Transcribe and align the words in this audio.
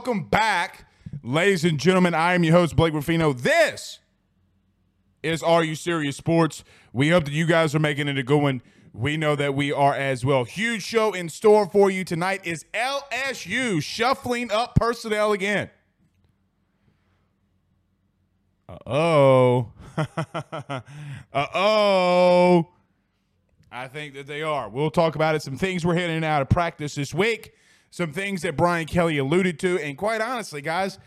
Welcome 0.00 0.24
back, 0.24 0.86
ladies 1.22 1.62
and 1.62 1.78
gentlemen. 1.78 2.14
I 2.14 2.32
am 2.32 2.42
your 2.42 2.54
host, 2.54 2.74
Blake 2.74 2.94
Ruffino. 2.94 3.34
This 3.34 3.98
is 5.22 5.42
Are 5.42 5.62
You 5.62 5.74
Serious 5.74 6.16
Sports. 6.16 6.64
We 6.94 7.10
hope 7.10 7.26
that 7.26 7.34
you 7.34 7.44
guys 7.44 7.74
are 7.74 7.78
making 7.80 8.08
it 8.08 8.16
a 8.16 8.22
good 8.22 8.40
one. 8.40 8.62
We 8.94 9.18
know 9.18 9.36
that 9.36 9.54
we 9.54 9.72
are 9.72 9.94
as 9.94 10.24
well. 10.24 10.44
Huge 10.44 10.82
show 10.82 11.12
in 11.12 11.28
store 11.28 11.68
for 11.68 11.90
you 11.90 12.02
tonight 12.02 12.40
is 12.44 12.64
LSU 12.72 13.82
shuffling 13.82 14.50
up 14.50 14.74
personnel 14.74 15.32
again. 15.32 15.68
Uh 18.66 18.78
oh. 18.86 19.72
uh 19.98 20.80
oh. 21.34 22.68
I 23.70 23.86
think 23.86 24.14
that 24.14 24.26
they 24.26 24.40
are. 24.40 24.70
We'll 24.70 24.90
talk 24.90 25.14
about 25.14 25.34
it. 25.34 25.42
Some 25.42 25.58
things 25.58 25.84
we're 25.84 25.94
hitting 25.94 26.24
out 26.24 26.40
of 26.40 26.48
practice 26.48 26.94
this 26.94 27.12
week. 27.12 27.52
Some 27.90 28.12
things 28.12 28.42
that 28.42 28.56
Brian 28.56 28.86
Kelly 28.86 29.18
alluded 29.18 29.58
to. 29.60 29.78
And 29.78 29.98
quite 29.98 30.20
honestly, 30.20 30.62
guys, 30.62 30.98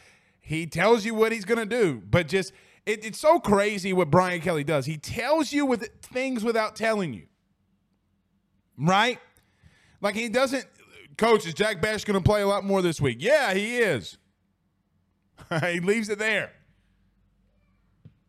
he 0.41 0.67
tells 0.67 1.05
you 1.05 1.13
what 1.15 1.31
he's 1.31 1.45
going 1.45 1.59
to 1.59 1.65
do. 1.65 2.01
But 2.09 2.27
just, 2.27 2.51
it, 2.85 3.05
it's 3.05 3.19
so 3.19 3.39
crazy 3.39 3.93
what 3.93 4.11
Brian 4.11 4.41
Kelly 4.41 4.65
does. 4.65 4.85
He 4.85 4.97
tells 4.97 5.53
you 5.53 5.65
with 5.65 5.89
things 6.01 6.43
without 6.43 6.75
telling 6.75 7.13
you. 7.13 7.23
Right? 8.77 9.19
Like 10.01 10.15
he 10.15 10.27
doesn't, 10.27 10.65
coach, 11.17 11.47
is 11.47 11.53
Jack 11.53 11.81
Bech 11.81 12.03
going 12.03 12.21
to 12.21 12.23
play 12.23 12.41
a 12.41 12.47
lot 12.47 12.65
more 12.65 12.81
this 12.81 12.99
week? 12.99 13.17
Yeah, 13.21 13.53
he 13.53 13.77
is. 13.77 14.17
he 15.61 15.79
leaves 15.79 16.09
it 16.09 16.19
there. 16.19 16.51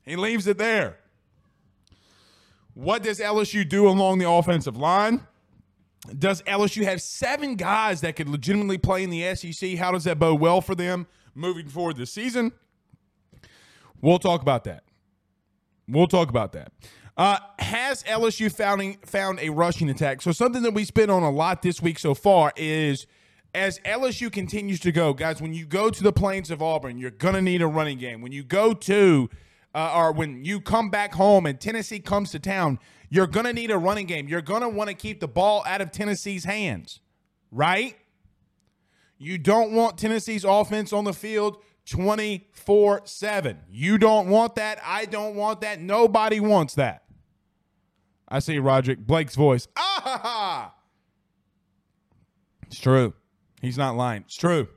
He 0.02 0.16
leaves 0.16 0.46
it 0.46 0.58
there. 0.58 0.98
What 2.74 3.02
does 3.02 3.18
LSU 3.20 3.68
do 3.68 3.88
along 3.88 4.18
the 4.18 4.28
offensive 4.28 4.76
line? 4.76 5.26
Does 6.18 6.42
LSU 6.42 6.84
have 6.84 7.00
seven 7.00 7.56
guys 7.56 8.00
that 8.02 8.16
could 8.16 8.28
legitimately 8.28 8.78
play 8.78 9.02
in 9.02 9.10
the 9.10 9.34
SEC? 9.34 9.74
How 9.76 9.92
does 9.92 10.04
that 10.04 10.18
bode 10.18 10.40
well 10.40 10.60
for 10.60 10.74
them 10.74 11.06
moving 11.34 11.68
forward 11.68 11.96
this 11.96 12.12
season? 12.12 12.52
We'll 14.00 14.18
talk 14.18 14.42
about 14.42 14.64
that. 14.64 14.84
We'll 15.88 16.06
talk 16.06 16.28
about 16.28 16.52
that. 16.52 16.72
Uh, 17.16 17.38
has 17.58 18.02
LSU 18.04 18.52
found, 18.52 18.98
found 19.06 19.38
a 19.40 19.48
rushing 19.50 19.88
attack? 19.88 20.20
So, 20.20 20.32
something 20.32 20.62
that 20.62 20.74
we 20.74 20.84
spent 20.84 21.10
on 21.10 21.22
a 21.22 21.30
lot 21.30 21.62
this 21.62 21.80
week 21.80 21.98
so 21.98 22.12
far 22.12 22.52
is 22.56 23.06
as 23.54 23.78
LSU 23.80 24.32
continues 24.32 24.80
to 24.80 24.90
go, 24.90 25.14
guys, 25.14 25.40
when 25.40 25.54
you 25.54 25.64
go 25.64 25.88
to 25.88 26.02
the 26.02 26.12
plains 26.12 26.50
of 26.50 26.60
Auburn, 26.60 26.98
you're 26.98 27.12
going 27.12 27.34
to 27.34 27.42
need 27.42 27.62
a 27.62 27.66
running 27.66 27.98
game. 27.98 28.20
When 28.20 28.32
you 28.32 28.42
go 28.42 28.74
to 28.74 29.30
uh, 29.74 29.92
or 29.94 30.12
when 30.12 30.44
you 30.44 30.60
come 30.60 30.90
back 30.90 31.14
home 31.14 31.46
and 31.46 31.60
Tennessee 31.60 31.98
comes 31.98 32.30
to 32.30 32.38
town, 32.38 32.78
you're 33.10 33.26
going 33.26 33.46
to 33.46 33.52
need 33.52 33.70
a 33.70 33.78
running 33.78 34.06
game. 34.06 34.28
You're 34.28 34.42
going 34.42 34.62
to 34.62 34.68
want 34.68 34.88
to 34.88 34.94
keep 34.94 35.20
the 35.20 35.28
ball 35.28 35.64
out 35.66 35.80
of 35.80 35.90
Tennessee's 35.90 36.44
hands, 36.44 37.00
right? 37.50 37.96
You 39.18 39.38
don't 39.38 39.72
want 39.72 39.98
Tennessee's 39.98 40.44
offense 40.44 40.92
on 40.92 41.04
the 41.04 41.12
field 41.12 41.58
24 41.86 43.02
7. 43.04 43.58
You 43.68 43.98
don't 43.98 44.28
want 44.28 44.56
that. 44.56 44.78
I 44.84 45.04
don't 45.04 45.34
want 45.34 45.60
that. 45.60 45.80
Nobody 45.80 46.40
wants 46.40 46.74
that. 46.74 47.04
I 48.28 48.38
see 48.38 48.58
Roderick 48.58 49.06
Blake's 49.06 49.34
voice. 49.34 49.68
Ah 49.76 50.00
ha 50.02 50.20
ha! 50.22 50.74
It's 52.66 52.80
true. 52.80 53.14
He's 53.60 53.78
not 53.78 53.96
lying. 53.96 54.22
It's 54.22 54.36
true. 54.36 54.68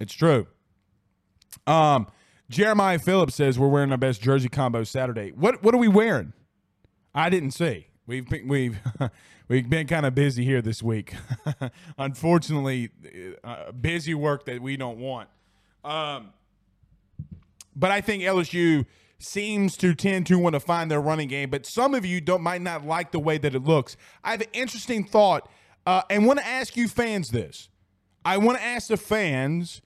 It's 0.00 0.14
true. 0.14 0.46
Um, 1.66 2.06
Jeremiah 2.48 2.98
Phillips 2.98 3.34
says 3.34 3.58
we're 3.58 3.68
wearing 3.68 3.90
our 3.90 3.98
best 3.98 4.22
jersey 4.22 4.48
combo 4.48 4.84
Saturday. 4.84 5.30
What 5.32 5.62
what 5.62 5.74
are 5.74 5.78
we 5.78 5.88
wearing? 5.88 6.32
I 7.14 7.30
didn't 7.30 7.52
see. 7.52 7.88
We've 8.06 8.28
been, 8.28 8.46
we've 8.46 8.78
we've 9.48 9.68
been 9.68 9.86
kind 9.86 10.06
of 10.06 10.14
busy 10.14 10.44
here 10.44 10.62
this 10.62 10.82
week. 10.82 11.14
Unfortunately, 11.98 12.90
uh, 13.42 13.72
busy 13.72 14.14
work 14.14 14.44
that 14.46 14.62
we 14.62 14.76
don't 14.76 14.98
want. 14.98 15.28
Um, 15.84 16.32
but 17.74 17.90
I 17.90 18.00
think 18.00 18.22
LSU 18.22 18.86
seems 19.18 19.76
to 19.78 19.94
tend 19.94 20.26
to 20.26 20.38
want 20.38 20.54
to 20.54 20.60
find 20.60 20.90
their 20.90 21.00
running 21.00 21.28
game. 21.28 21.50
But 21.50 21.66
some 21.66 21.94
of 21.94 22.04
you 22.04 22.20
don't 22.20 22.42
might 22.42 22.62
not 22.62 22.86
like 22.86 23.12
the 23.12 23.18
way 23.18 23.38
that 23.38 23.54
it 23.54 23.64
looks. 23.64 23.96
I 24.22 24.32
have 24.32 24.40
an 24.40 24.48
interesting 24.52 25.04
thought, 25.04 25.48
uh, 25.84 26.02
and 26.10 26.26
want 26.26 26.38
to 26.38 26.46
ask 26.46 26.76
you 26.76 26.86
fans 26.86 27.30
this. 27.30 27.68
I 28.24 28.38
want 28.38 28.58
to 28.58 28.64
ask 28.64 28.88
the 28.88 28.96
fans 28.96 29.80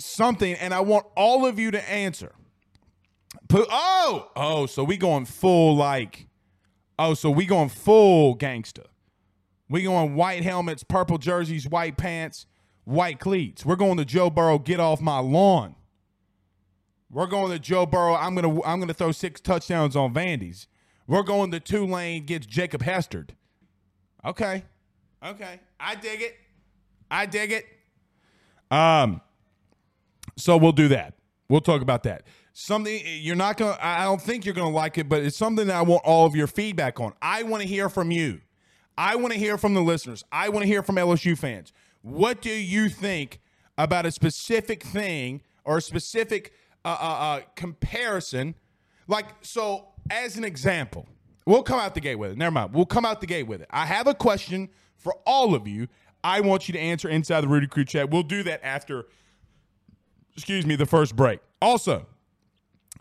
something, 0.00 0.54
and 0.54 0.74
I 0.74 0.80
want 0.80 1.06
all 1.16 1.46
of 1.46 1.58
you 1.58 1.70
to 1.70 1.90
answer. 1.90 2.32
Put, 3.48 3.66
oh, 3.70 4.30
oh, 4.36 4.66
so 4.66 4.84
we 4.84 4.96
going 4.96 5.24
full 5.24 5.76
like, 5.76 6.28
oh, 6.98 7.14
so 7.14 7.30
we 7.30 7.46
going 7.46 7.68
full 7.68 8.34
gangster. 8.34 8.84
We 9.68 9.82
going 9.82 10.14
white 10.14 10.42
helmets, 10.42 10.82
purple 10.82 11.18
jerseys, 11.18 11.68
white 11.68 11.96
pants, 11.96 12.46
white 12.84 13.20
cleats. 13.20 13.64
We're 13.64 13.76
going 13.76 13.98
to 13.98 14.04
Joe 14.04 14.28
Burrow. 14.28 14.58
Get 14.58 14.80
off 14.80 15.00
my 15.00 15.20
lawn. 15.20 15.76
We're 17.08 17.26
going 17.26 17.52
to 17.52 17.58
Joe 17.58 17.86
Burrow. 17.86 18.14
I'm 18.14 18.34
gonna 18.34 18.62
I'm 18.62 18.80
gonna 18.80 18.94
throw 18.94 19.12
six 19.12 19.40
touchdowns 19.40 19.94
on 19.96 20.12
Vandy's. 20.12 20.66
We're 21.06 21.22
going 21.22 21.50
to 21.52 21.60
Tulane 21.60 22.24
gets 22.24 22.46
Jacob 22.46 22.82
Hester. 22.82 23.26
Okay, 24.24 24.64
okay, 25.24 25.60
I 25.78 25.94
dig 25.94 26.22
it. 26.22 26.36
I 27.10 27.26
dig 27.26 27.52
it. 27.52 27.66
Um, 28.70 29.20
so 30.40 30.56
we'll 30.56 30.72
do 30.72 30.88
that. 30.88 31.14
We'll 31.48 31.60
talk 31.60 31.82
about 31.82 32.02
that. 32.04 32.22
Something 32.52 33.00
you're 33.04 33.36
not 33.36 33.56
gonna. 33.56 33.78
I 33.80 34.04
don't 34.04 34.20
think 34.20 34.44
you're 34.44 34.54
gonna 34.54 34.70
like 34.70 34.98
it, 34.98 35.08
but 35.08 35.22
it's 35.22 35.36
something 35.36 35.66
that 35.68 35.76
I 35.76 35.82
want 35.82 36.02
all 36.04 36.26
of 36.26 36.34
your 36.34 36.46
feedback 36.46 37.00
on. 37.00 37.12
I 37.22 37.42
want 37.44 37.62
to 37.62 37.68
hear 37.68 37.88
from 37.88 38.10
you. 38.10 38.40
I 38.98 39.16
want 39.16 39.32
to 39.32 39.38
hear 39.38 39.56
from 39.56 39.74
the 39.74 39.80
listeners. 39.80 40.24
I 40.30 40.48
want 40.48 40.62
to 40.62 40.66
hear 40.66 40.82
from 40.82 40.96
LSU 40.96 41.38
fans. 41.38 41.72
What 42.02 42.40
do 42.42 42.50
you 42.50 42.88
think 42.88 43.40
about 43.78 44.04
a 44.06 44.10
specific 44.10 44.82
thing 44.82 45.42
or 45.64 45.78
a 45.78 45.82
specific 45.82 46.52
uh, 46.84 46.96
uh, 47.00 47.04
uh, 47.04 47.40
comparison? 47.56 48.54
Like, 49.06 49.26
so 49.42 49.88
as 50.10 50.36
an 50.36 50.44
example, 50.44 51.08
we'll 51.46 51.62
come 51.62 51.78
out 51.78 51.94
the 51.94 52.00
gate 52.00 52.16
with 52.16 52.32
it. 52.32 52.38
Never 52.38 52.50
mind. 52.50 52.74
We'll 52.74 52.86
come 52.86 53.04
out 53.04 53.20
the 53.20 53.26
gate 53.26 53.46
with 53.46 53.60
it. 53.60 53.68
I 53.70 53.86
have 53.86 54.06
a 54.06 54.14
question 54.14 54.68
for 54.96 55.14
all 55.26 55.54
of 55.54 55.66
you. 55.66 55.88
I 56.22 56.40
want 56.40 56.68
you 56.68 56.72
to 56.72 56.78
answer 56.78 57.08
inside 57.08 57.40
the 57.40 57.48
Rudy 57.48 57.66
Crew 57.66 57.84
chat. 57.84 58.10
We'll 58.10 58.22
do 58.22 58.42
that 58.42 58.60
after, 58.62 59.06
excuse 60.34 60.66
me, 60.66 60.76
the 60.76 60.86
first 60.86 61.16
break. 61.16 61.40
Also, 61.60 62.06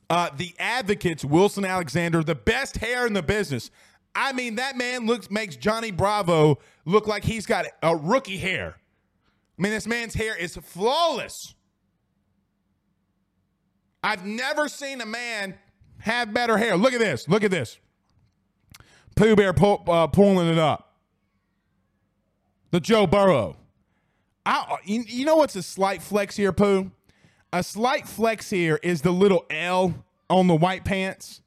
uh, 0.10 0.30
the 0.36 0.54
Advocates, 0.60 1.24
Wilson 1.24 1.66
Alexander, 1.66 2.24
the 2.24 2.36
best 2.36 2.78
hair 2.78 3.06
in 3.06 3.14
the 3.14 3.22
business. 3.22 3.70
I 4.16 4.34
mean, 4.34 4.56
that 4.56 4.76
man 4.76 5.06
looks 5.06 5.30
makes 5.30 5.56
Johnny 5.56 5.92
Bravo 5.92 6.60
look 6.86 7.08
like 7.08 7.24
he's 7.24 7.46
got 7.46 7.66
a 7.84 7.96
rookie 7.96 8.38
hair. 8.38 8.76
I 9.58 9.62
mean, 9.62 9.72
this 9.72 9.88
man's 9.88 10.14
hair 10.14 10.36
is 10.36 10.56
flawless. 10.56 11.54
I've 14.04 14.26
never 14.26 14.70
seen 14.70 15.02
a 15.02 15.06
man 15.06 15.58
have 16.00 16.34
better 16.34 16.58
hair. 16.58 16.78
Look 16.78 16.94
at 16.94 17.00
this. 17.00 17.28
Look 17.28 17.44
at 17.44 17.52
this. 17.52 17.78
Pooh 19.16 19.36
Bear 19.36 19.54
pull, 19.54 19.84
uh, 19.88 20.08
pulling 20.08 20.48
it 20.48 20.58
up. 20.58 20.94
The 22.72 22.80
Joe 22.80 23.06
Burrow. 23.06 23.58
I, 24.46 24.78
you, 24.86 25.26
know 25.26 25.36
what's 25.36 25.56
a 25.56 25.62
slight 25.64 26.02
flex 26.02 26.36
here, 26.36 26.54
Pooh? 26.54 26.92
A 27.52 27.64
slight 27.64 28.08
flex 28.08 28.50
here 28.50 28.80
is 28.84 29.02
the 29.02 29.12
little 29.12 29.46
L 29.50 30.06
on 30.30 30.48
the 30.48 30.56
white 30.56 30.86
pants. 30.86 31.42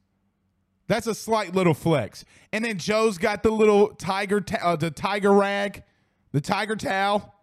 That's 0.89 1.07
a 1.07 1.15
slight 1.15 1.55
little 1.55 1.75
flex. 1.75 2.25
And 2.53 2.65
then 2.65 2.79
Joe's 2.79 3.19
got 3.19 3.43
the 3.43 3.51
little 3.51 3.89
tiger, 3.95 4.41
ta- 4.41 4.59
uh, 4.63 4.77
the 4.77 4.91
tiger 4.91 5.33
rag, 5.33 5.85
the 6.33 6.41
tiger 6.41 6.77
towel. 6.77 7.35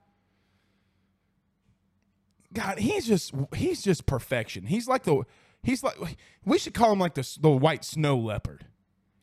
God, 2.53 2.79
he's 2.79 3.07
just 3.07 3.33
he's 3.55 3.81
just 3.81 4.05
perfection. 4.05 4.65
He's 4.65 4.87
like 4.87 5.03
the 5.03 5.23
he's 5.63 5.83
like 5.83 6.17
we 6.45 6.57
should 6.57 6.73
call 6.73 6.91
him 6.91 6.99
like 6.99 7.13
the 7.13 7.37
the 7.39 7.49
white 7.49 7.85
snow 7.85 8.17
leopard. 8.17 8.65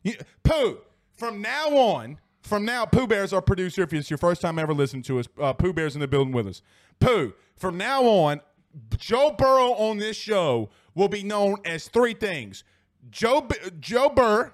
You, 0.03 0.15
Pooh, 0.43 0.79
from 1.13 1.41
now 1.41 1.69
on, 1.77 2.19
from 2.41 2.63
now, 2.63 2.85
Pooh 2.85 3.07
Bear's 3.07 3.33
our 3.33 3.41
producer. 3.41 3.83
If 3.83 3.93
it's 3.93 4.09
your 4.09 4.17
first 4.17 4.41
time 4.41 4.57
ever 4.57 4.73
listening 4.73 5.03
to 5.03 5.19
us, 5.19 5.27
uh, 5.39 5.53
Pooh 5.53 5.73
Bear's 5.73 5.95
in 5.95 6.01
the 6.01 6.07
building 6.07 6.33
with 6.33 6.47
us. 6.47 6.61
Pooh, 6.99 7.33
from 7.57 7.77
now 7.77 8.03
on, 8.03 8.41
Joe 8.97 9.35
Burrow 9.37 9.73
on 9.73 9.97
this 9.97 10.17
show 10.17 10.69
will 10.95 11.07
be 11.07 11.23
known 11.23 11.57
as 11.65 11.87
three 11.87 12.13
things: 12.13 12.63
Joe 13.09 13.47
Joe 13.79 14.09
Burr, 14.09 14.51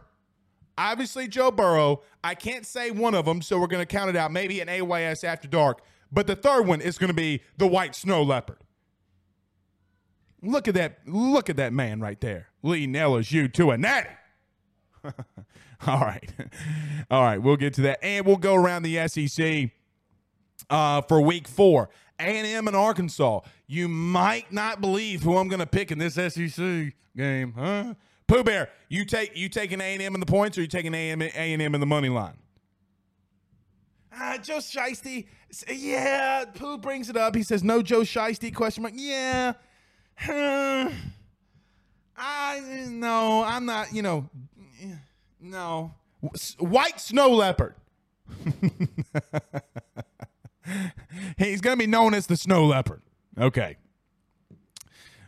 obviously 0.78 1.28
Joe 1.28 1.52
Burrow. 1.52 2.02
I 2.24 2.36
can't 2.36 2.66
say 2.66 2.92
one 2.92 3.16
of 3.16 3.25
them, 3.25 3.42
so 3.42 3.60
we're 3.60 3.68
going 3.68 3.81
to 3.81 3.86
count 3.86 4.10
it 4.10 4.16
out. 4.16 4.31
Maybe 4.31 4.62
an 4.62 4.70
AYS 4.70 5.24
after 5.24 5.48
dark. 5.48 5.81
But 6.12 6.28
the 6.28 6.36
third 6.36 6.68
one 6.68 6.80
is 6.80 6.98
going 6.98 7.10
to 7.10 7.16
be 7.16 7.42
the 7.58 7.68
white 7.68 7.96
snow 7.96 8.22
leopard. 8.22 8.60
Look 10.42 10.68
at 10.68 10.75
that! 10.75 11.00
Look 11.08 11.50
at 11.50 11.56
that 11.56 11.74
man 11.74 12.00
right 12.02 12.20
there, 12.20 12.50
leading 12.62 12.94
You 12.96 13.48
to 13.48 13.72
a 13.72 13.78
natty. 13.78 14.10
All 15.86 16.00
right, 16.00 16.31
all 17.12 17.24
right. 17.24 17.42
We'll 17.42 17.58
get 17.58 17.74
to 17.74 17.81
that, 17.81 18.00
and 18.02 18.25
we'll 18.25 18.38
go 18.38 18.56
around 18.56 18.84
the 18.84 19.06
SEC 19.08 19.72
uh, 20.70 21.02
for 21.02 21.20
Week 21.20 21.48
Four. 21.48 21.90
A&M 22.19 22.68
and 22.68 22.75
Arkansas. 22.75 23.42
You 23.68 23.88
might 23.88 24.51
not 24.51 24.81
believe 24.81 25.24
who 25.24 25.38
I'm 25.38 25.48
going 25.48 25.60
to 25.60 25.65
pick 25.65 25.92
in 25.92 25.98
this 25.98 26.15
SEC 26.15 26.94
game, 27.15 27.54
huh? 27.57 27.94
Pooh 28.27 28.44
Bear, 28.44 28.69
you 28.89 29.06
take 29.06 29.36
you 29.36 29.50
taking 29.50 29.81
A&M 29.81 30.13
in 30.13 30.19
the 30.19 30.25
points, 30.25 30.57
or 30.57 30.62
you 30.62 30.68
taking 30.68 30.94
A&M 30.94 31.21
A&M 31.21 31.75
in 31.75 31.80
the 31.80 31.86
money 31.86 32.10
line? 32.10 32.38
Ah, 34.15 34.38
Joe 34.42 34.57
Shiesty. 34.57 35.25
Yeah, 35.68 36.45
Pooh 36.54 36.77
brings 36.77 37.10
it 37.10 37.18
up. 37.18 37.36
He 37.36 37.44
says, 37.44 37.63
no 37.63 37.81
Joe 37.81 38.01
Shiesty, 38.01 38.54
question 38.54 38.83
mark. 38.83 38.94
Yeah. 38.95 39.54
I, 42.15 42.86
no, 42.89 43.44
I'm 43.44 43.65
not, 43.65 43.94
you 43.94 44.01
know, 44.01 44.30
no. 45.42 45.94
White 46.60 47.01
snow 47.01 47.30
leopard. 47.31 47.75
He's 51.38 51.62
going 51.62 51.77
to 51.77 51.80
be 51.80 51.88
known 51.88 52.13
as 52.13 52.27
the 52.27 52.38
snow 52.38 52.65
leopard. 52.65 53.01
Okay. 53.39 53.77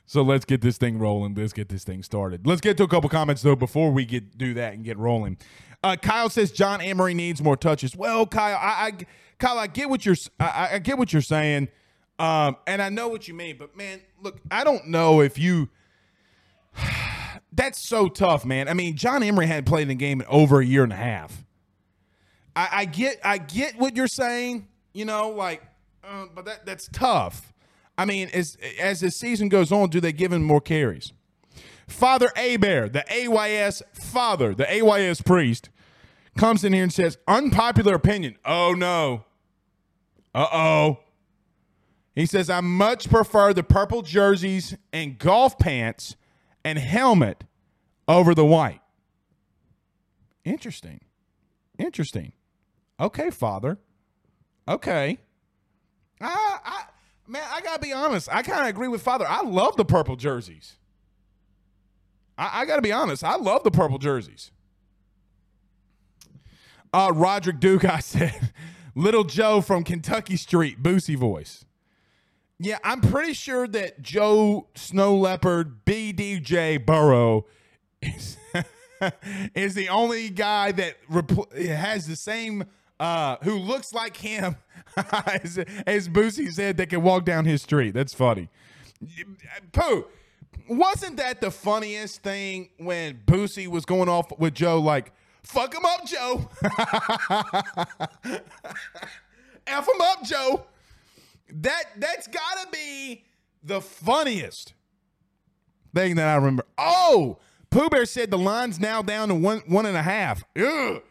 So 0.06 0.22
let's 0.22 0.46
get 0.46 0.62
this 0.62 0.78
thing 0.78 1.00
rolling. 1.00 1.34
Let's 1.34 1.54
get 1.54 1.70
this 1.70 1.84
thing 1.84 2.04
started. 2.04 2.46
Let's 2.46 2.62
get 2.62 2.78
to 2.78 2.84
a 2.84 2.88
couple 2.88 3.10
comments 3.10 3.42
though 3.42 3.56
before 3.56 3.92
we 3.92 4.06
get 4.06 4.38
do 4.38 4.54
that 4.54 4.74
and 4.74 4.84
get 4.84 4.98
rolling. 4.98 5.38
Uh, 5.84 5.96
Kyle 5.96 6.30
says 6.30 6.52
John 6.52 6.80
Emery 6.80 7.14
needs 7.14 7.42
more 7.42 7.58
touches. 7.58 7.96
Well, 7.96 8.26
Kyle, 8.26 8.56
I, 8.56 8.88
I 8.88 8.92
Kyle, 9.40 9.58
I 9.58 9.68
get 9.68 9.90
what 9.90 10.06
you're 10.06 10.16
I, 10.40 10.70
I 10.74 10.80
get 10.80 10.98
what 10.98 11.12
you're 11.12 11.22
saying, 11.24 11.70
um, 12.20 12.58
and 12.68 12.82
I 12.82 12.90
know 12.90 13.08
what 13.08 13.28
you 13.28 13.34
mean. 13.34 13.58
But 13.58 13.76
man, 13.76 14.02
look, 14.22 14.40
I 14.52 14.64
don't 14.64 14.88
know 14.88 15.22
if 15.22 15.38
you. 15.40 15.70
That's 17.52 17.80
so 17.80 18.10
tough, 18.10 18.44
man. 18.44 18.68
I 18.68 18.74
mean, 18.74 18.98
John 18.98 19.24
Emery 19.24 19.48
had 19.48 19.66
played 19.66 19.84
in 19.84 19.88
the 19.88 19.96
game 19.96 20.20
in 20.20 20.28
over 20.28 20.60
a 20.60 20.66
year 20.66 20.84
and 20.84 20.92
a 20.92 20.98
half. 20.98 21.46
I, 22.54 22.70
I 22.72 22.86
get, 22.86 23.20
I 23.24 23.38
get 23.38 23.78
what 23.78 23.96
you're 23.96 24.08
saying. 24.08 24.68
You 24.96 25.04
know, 25.04 25.30
like, 25.30 25.62
uh, 26.06 26.28
but 26.34 26.46
that 26.46 26.66
that's 26.66 26.88
tough. 26.88 27.54
I 27.98 28.06
mean, 28.06 28.30
as 28.34 28.58
as 28.80 29.02
the 29.02 29.12
season 29.12 29.50
goes 29.50 29.70
on, 29.70 29.90
do 29.90 30.00
they 30.00 30.14
give 30.14 30.32
him 30.32 30.42
more 30.42 30.62
carries? 30.62 31.12
Father 31.86 32.32
Abear, 32.38 32.88
the 32.88 33.04
AYS 33.12 33.84
father, 33.94 34.56
the 34.56 34.66
AYS 34.72 35.22
priest, 35.22 35.70
comes 36.38 36.64
in 36.64 36.72
here 36.72 36.84
and 36.84 36.94
says, 36.94 37.18
unpopular 37.28 37.94
opinion. 37.94 38.38
Oh 38.46 38.74
no. 38.74 39.26
Uh 40.34 40.48
oh. 40.54 41.00
He 42.16 42.26
says, 42.26 42.50
I 42.50 42.62
much 42.62 43.10
prefer 43.10 43.54
the 43.54 43.64
purple 43.64 44.02
jerseys 44.02 44.78
and 44.94 45.20
golf 45.20 45.60
pants 45.60 46.16
and 46.64 46.80
helmet 46.80 47.44
over 48.08 48.34
the 48.34 48.46
white. 48.46 48.80
Interesting. 50.46 51.02
Interesting. 51.78 52.32
Okay, 52.98 53.30
father. 53.30 53.78
Okay. 54.68 55.20
I, 56.22 56.58
I 56.64 56.84
man, 57.28 57.44
I 57.52 57.62
gotta 57.62 57.82
be 57.82 57.94
honest. 57.94 58.30
I 58.32 58.42
kind 58.42 58.62
of 58.62 58.68
agree 58.68 58.88
with 58.88 59.01
father. 59.01 59.25
I 59.28 59.42
love 59.42 59.75
the 59.75 59.86
purple 59.86 60.16
jerseys. 60.16 60.75
I, 62.38 62.62
I 62.62 62.66
gotta 62.66 62.82
be 62.82 62.92
honest. 62.92 63.24
I 63.24 63.36
love 63.36 63.63
the 63.63 63.72
purple 63.72 63.98
jerseys. 63.98 64.51
Uh, 66.94 67.12
Roderick 67.13 67.60
Duke, 67.60 67.86
I 67.89 68.00
said, 68.00 68.51
Little 68.96 69.25
Joe 69.25 69.62
from 69.62 69.84
Kentucky 69.84 70.38
Street, 70.38 70.82
Boosie 70.82 71.18
voice. 71.18 71.66
Yeah, 72.58 72.78
I'm 72.86 73.01
pretty 73.01 73.34
sure 73.34 73.68
that 73.68 74.01
Joe 74.01 74.70
Snow 74.75 75.18
Leopard 75.18 75.84
BDJ 75.86 76.86
Burrow 76.86 77.46
is, 78.01 78.38
is 79.54 79.75
the 79.75 79.89
only 79.89 80.30
guy 80.30 80.72
that 80.72 80.96
repl- 81.12 81.54
has 81.68 82.08
the 82.08 82.16
same 82.16 82.63
uh, 83.00 83.38
who 83.44 83.58
looks 83.58 83.94
like 83.94 84.18
him 84.18 84.56
as, 85.25 85.58
as 85.86 86.10
Boosie 86.10 86.52
said 86.52 86.78
that 86.78 86.90
can 86.90 87.02
walk 87.04 87.25
down 87.25 87.46
his 87.46 87.62
street. 87.62 87.94
That's 87.94 88.14
funny. 88.14 88.50
Pooh, 89.72 90.06
wasn't 90.70 91.18
that 91.18 91.42
the 91.42 91.52
funniest 91.52 92.24
thing 92.24 92.70
when 92.78 93.20
Boosie 93.25 93.68
was 93.68 93.86
going 93.86 94.10
off 94.10 94.38
with 94.40 94.54
Joe 94.54 94.80
like, 94.80 95.12
fuck 95.44 95.74
him 95.74 95.86
up, 95.86 96.06
Joe. 96.06 96.50
F 99.68 99.88
him 99.88 100.02
up, 100.02 100.24
Joe. 100.24 100.66
That 101.50 101.84
that's 101.98 102.28
gotta 102.28 102.68
be 102.72 103.24
the 103.64 103.82
funniest 103.82 104.74
thing 105.94 106.16
that 106.16 106.28
I 106.28 106.36
remember. 106.36 106.66
Oh, 106.78 107.38
Pooh 107.70 107.90
Bear 107.90 108.06
said 108.06 108.32
the 108.32 108.38
line's 108.38 108.80
now 108.80 109.02
down 109.02 109.28
to 109.30 109.36
one 109.36 109.62
one 109.68 109.86
and 109.86 109.98
a 109.98 110.02
half. 110.04 110.44
Ugh. 110.58 111.02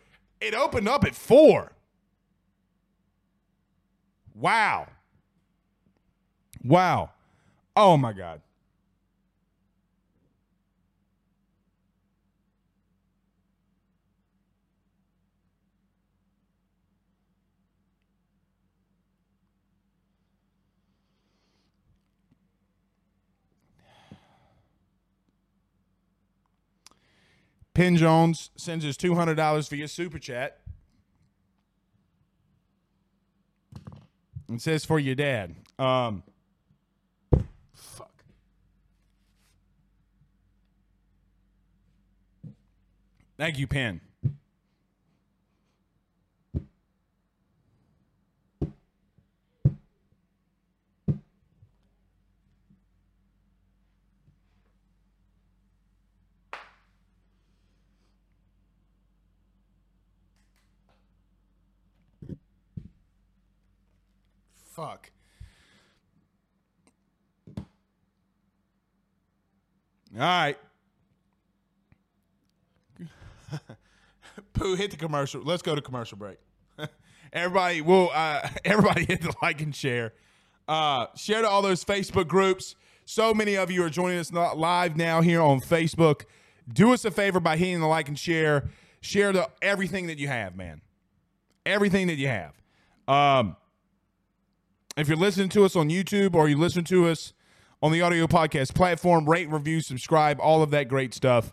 It 0.41 0.55
opened 0.55 0.88
up 0.88 1.05
at 1.05 1.14
four. 1.14 1.74
Wow. 4.35 4.88
Wow. 6.62 7.11
Oh 7.76 7.97
my 7.97 8.12
God. 8.12 8.41
Penn 27.75 27.97
Jones 27.97 28.50
sends 28.57 28.85
us 28.85 28.97
$200 28.97 29.69
via 29.69 29.88
Super 29.88 30.19
Chat. 30.21 30.63
It 34.54 34.61
says 34.61 34.84
for 34.84 34.99
your 35.00 35.16
dad. 35.16 35.54
Um, 35.78 36.23
fuck. 37.75 38.12
Thank 43.37 43.58
you, 43.58 43.66
Pen. 43.66 44.00
Fuck. 64.75 65.12
All 67.57 67.64
right. 70.21 70.57
Pooh, 74.52 74.75
hit 74.75 74.90
the 74.90 74.97
commercial. 74.97 75.43
Let's 75.43 75.62
go 75.62 75.76
to 75.76 75.81
commercial 75.81 76.19
break. 76.19 76.38
everybody, 77.33 77.83
will 77.83 78.11
uh, 78.12 78.49
everybody 78.64 79.04
hit 79.04 79.23
the 79.23 79.33
like 79.40 79.61
and 79.61 79.75
share. 79.75 80.12
Uh, 80.66 81.07
share 81.14 81.43
to 81.43 81.49
all 81.49 81.62
those 81.62 81.85
Facebook 81.85 82.26
groups. 82.26 82.75
So 83.04 83.33
many 83.33 83.57
of 83.57 83.71
you 83.71 83.85
are 83.85 83.90
joining 83.90 84.19
us 84.19 84.33
live 84.33 84.97
now 84.97 85.21
here 85.21 85.40
on 85.40 85.61
Facebook. 85.61 86.23
Do 86.73 86.93
us 86.93 87.04
a 87.04 87.12
favor 87.12 87.38
by 87.38 87.57
hitting 87.57 87.78
the 87.78 87.87
like 87.87 88.09
and 88.09 88.19
share. 88.19 88.71
Share 89.02 89.33
the 89.33 89.49
everything 89.62 90.09
that 90.09 90.19
you 90.19 90.26
have, 90.26 90.57
man. 90.57 90.81
Everything 91.64 92.09
that 92.09 92.16
you 92.16 92.26
have. 92.26 92.54
Um, 93.07 93.57
if 94.97 95.09
you're 95.09 95.17
listening 95.17 95.49
to 95.51 95.65
us 95.65 95.75
on 95.75 95.89
YouTube 95.89 96.35
or 96.35 96.49
you 96.49 96.57
listen 96.57 96.85
to 96.85 97.09
us 97.09 97.33
on 97.83 97.93
the 97.93 98.01
audio 98.01 98.27
podcast 98.27 98.75
platform, 98.75 99.29
rate, 99.29 99.51
review, 99.51 99.81
subscribe, 99.81 100.39
all 100.41 100.63
of 100.63 100.71
that 100.71 100.89
great 100.89 101.13
stuff. 101.13 101.53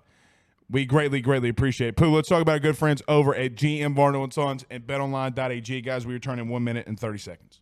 We 0.69 0.85
greatly, 0.85 1.19
greatly 1.21 1.49
appreciate 1.49 1.89
it. 1.89 1.95
Pooh, 1.97 2.15
let's 2.15 2.29
talk 2.29 2.41
about 2.41 2.53
our 2.53 2.59
good 2.59 2.77
friends 2.77 3.01
over 3.07 3.35
at 3.35 3.55
GM 3.55 3.95
Varno 3.95 4.23
and 4.23 4.31
Sons 4.31 4.65
and 4.69 4.87
betonline.ag. 4.87 5.81
Guys, 5.81 6.05
we 6.05 6.13
return 6.13 6.39
in 6.39 6.47
one 6.47 6.63
minute 6.63 6.87
and 6.87 6.97
30 6.97 7.17
seconds. 7.17 7.59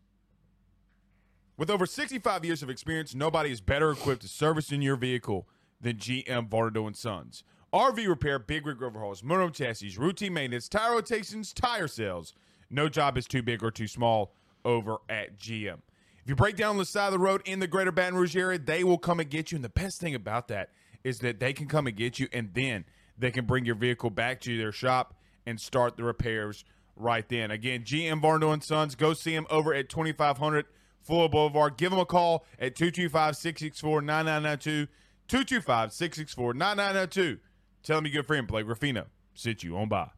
With 1.57 1.71
over 1.71 1.85
65 1.85 2.45
years 2.45 2.61
of 2.61 2.69
experience, 2.69 3.15
nobody 3.15 3.51
is 3.51 3.61
better 3.61 3.91
equipped 3.91 4.21
to 4.21 4.27
service 4.27 4.71
in 4.71 4.81
your 4.81 4.95
vehicle 4.95 5.47
than 5.81 5.95
GM 5.95 6.49
Varno 6.49 6.85
and 6.85 6.95
Sons. 6.95 7.43
RV 7.73 8.07
repair, 8.07 8.37
big 8.37 8.67
rig 8.67 8.83
overhauls, 8.83 9.21
motorhome 9.21 9.53
chassis, 9.53 9.95
routine 9.97 10.33
maintenance, 10.33 10.69
tire 10.69 10.93
rotations, 10.93 11.53
tire 11.53 11.87
sales. 11.87 12.33
No 12.69 12.89
job 12.89 13.17
is 13.17 13.27
too 13.27 13.41
big 13.41 13.63
or 13.63 13.71
too 13.71 13.87
small 13.87 14.33
over 14.65 14.97
at 15.09 15.37
GM. 15.37 15.79
If 16.21 16.27
you 16.27 16.35
break 16.35 16.55
down 16.55 16.77
the 16.77 16.85
side 16.85 17.07
of 17.07 17.13
the 17.13 17.19
road 17.19 17.41
in 17.45 17.59
the 17.59 17.67
greater 17.67 17.91
Baton 17.91 18.15
Rouge 18.15 18.35
area, 18.35 18.59
they 18.59 18.83
will 18.83 18.97
come 18.97 19.19
and 19.19 19.29
get 19.29 19.51
you. 19.51 19.55
And 19.55 19.65
the 19.65 19.69
best 19.69 19.99
thing 19.99 20.15
about 20.15 20.47
that 20.49 20.69
is 21.03 21.19
that 21.19 21.39
they 21.39 21.53
can 21.53 21.67
come 21.67 21.87
and 21.87 21.95
get 21.95 22.19
you 22.19 22.27
and 22.33 22.53
then 22.53 22.85
they 23.17 23.31
can 23.31 23.45
bring 23.45 23.65
your 23.65 23.75
vehicle 23.75 24.09
back 24.09 24.41
to 24.41 24.57
their 24.57 24.71
shop 24.71 25.15
and 25.45 25.59
start 25.59 25.97
the 25.97 26.03
repairs 26.03 26.65
right 26.95 27.27
then. 27.29 27.51
Again, 27.51 27.83
GM 27.83 28.21
Varno 28.21 28.53
and 28.53 28.63
Sons, 28.63 28.95
go 28.95 29.13
see 29.13 29.33
them 29.33 29.47
over 29.49 29.73
at 29.73 29.89
2500 29.89 30.65
Fuller 31.01 31.29
Boulevard. 31.29 31.77
Give 31.77 31.91
them 31.91 31.99
a 31.99 32.05
call 32.05 32.45
at 32.59 32.75
225 32.75 33.35
664 33.35 34.01
9992. 34.01 34.91
225 35.27 35.93
664 35.93 36.53
9992. 36.53 37.39
Tell 37.81 37.97
them 37.97 38.05
your 38.05 38.21
good 38.21 38.27
friend 38.27 38.47
Blake 38.47 38.67
Ruffino 38.67 39.05
sit 39.39 39.63
you 39.63 39.77
on 39.77 39.89
by. 39.89 40.09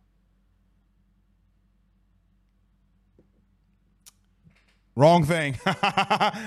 Wrong 4.96 5.24
thing, 5.24 5.58
uh, 5.66 6.42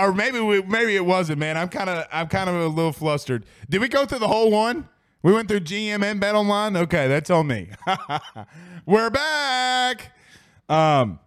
or 0.00 0.12
maybe 0.12 0.40
we, 0.40 0.60
maybe 0.62 0.96
it 0.96 1.06
wasn't. 1.06 1.38
Man, 1.38 1.56
I'm 1.56 1.68
kind 1.68 1.88
of 1.88 2.04
I'm 2.10 2.26
kind 2.26 2.50
of 2.50 2.56
a 2.56 2.66
little 2.66 2.92
flustered. 2.92 3.46
Did 3.70 3.80
we 3.80 3.88
go 3.88 4.06
through 4.06 4.18
the 4.18 4.26
whole 4.26 4.50
one? 4.50 4.88
We 5.22 5.32
went 5.32 5.48
through 5.48 5.60
GM 5.60 6.02
and 6.02 6.20
Bet 6.20 6.34
Online. 6.34 6.76
Okay, 6.76 7.06
that's 7.06 7.30
on 7.30 7.46
me. 7.46 7.68
We're 8.86 9.10
back. 9.10 10.16
Um, 10.68 11.20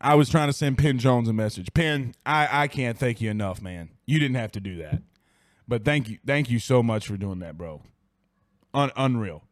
I 0.00 0.14
was 0.14 0.28
trying 0.28 0.48
to 0.48 0.52
send 0.52 0.78
Penn 0.78 0.98
Jones 0.98 1.28
a 1.28 1.32
message. 1.32 1.68
Penn, 1.74 2.14
I 2.24 2.48
I 2.64 2.68
can't 2.68 2.96
thank 2.96 3.20
you 3.20 3.28
enough, 3.28 3.60
man. 3.60 3.90
You 4.06 4.20
didn't 4.20 4.36
have 4.36 4.52
to 4.52 4.60
do 4.60 4.76
that, 4.78 5.02
but 5.66 5.84
thank 5.84 6.08
you 6.08 6.18
thank 6.24 6.48
you 6.48 6.60
so 6.60 6.80
much 6.80 7.08
for 7.08 7.16
doing 7.16 7.40
that, 7.40 7.58
bro. 7.58 7.82
Un- 8.72 8.92
unreal. 8.96 9.42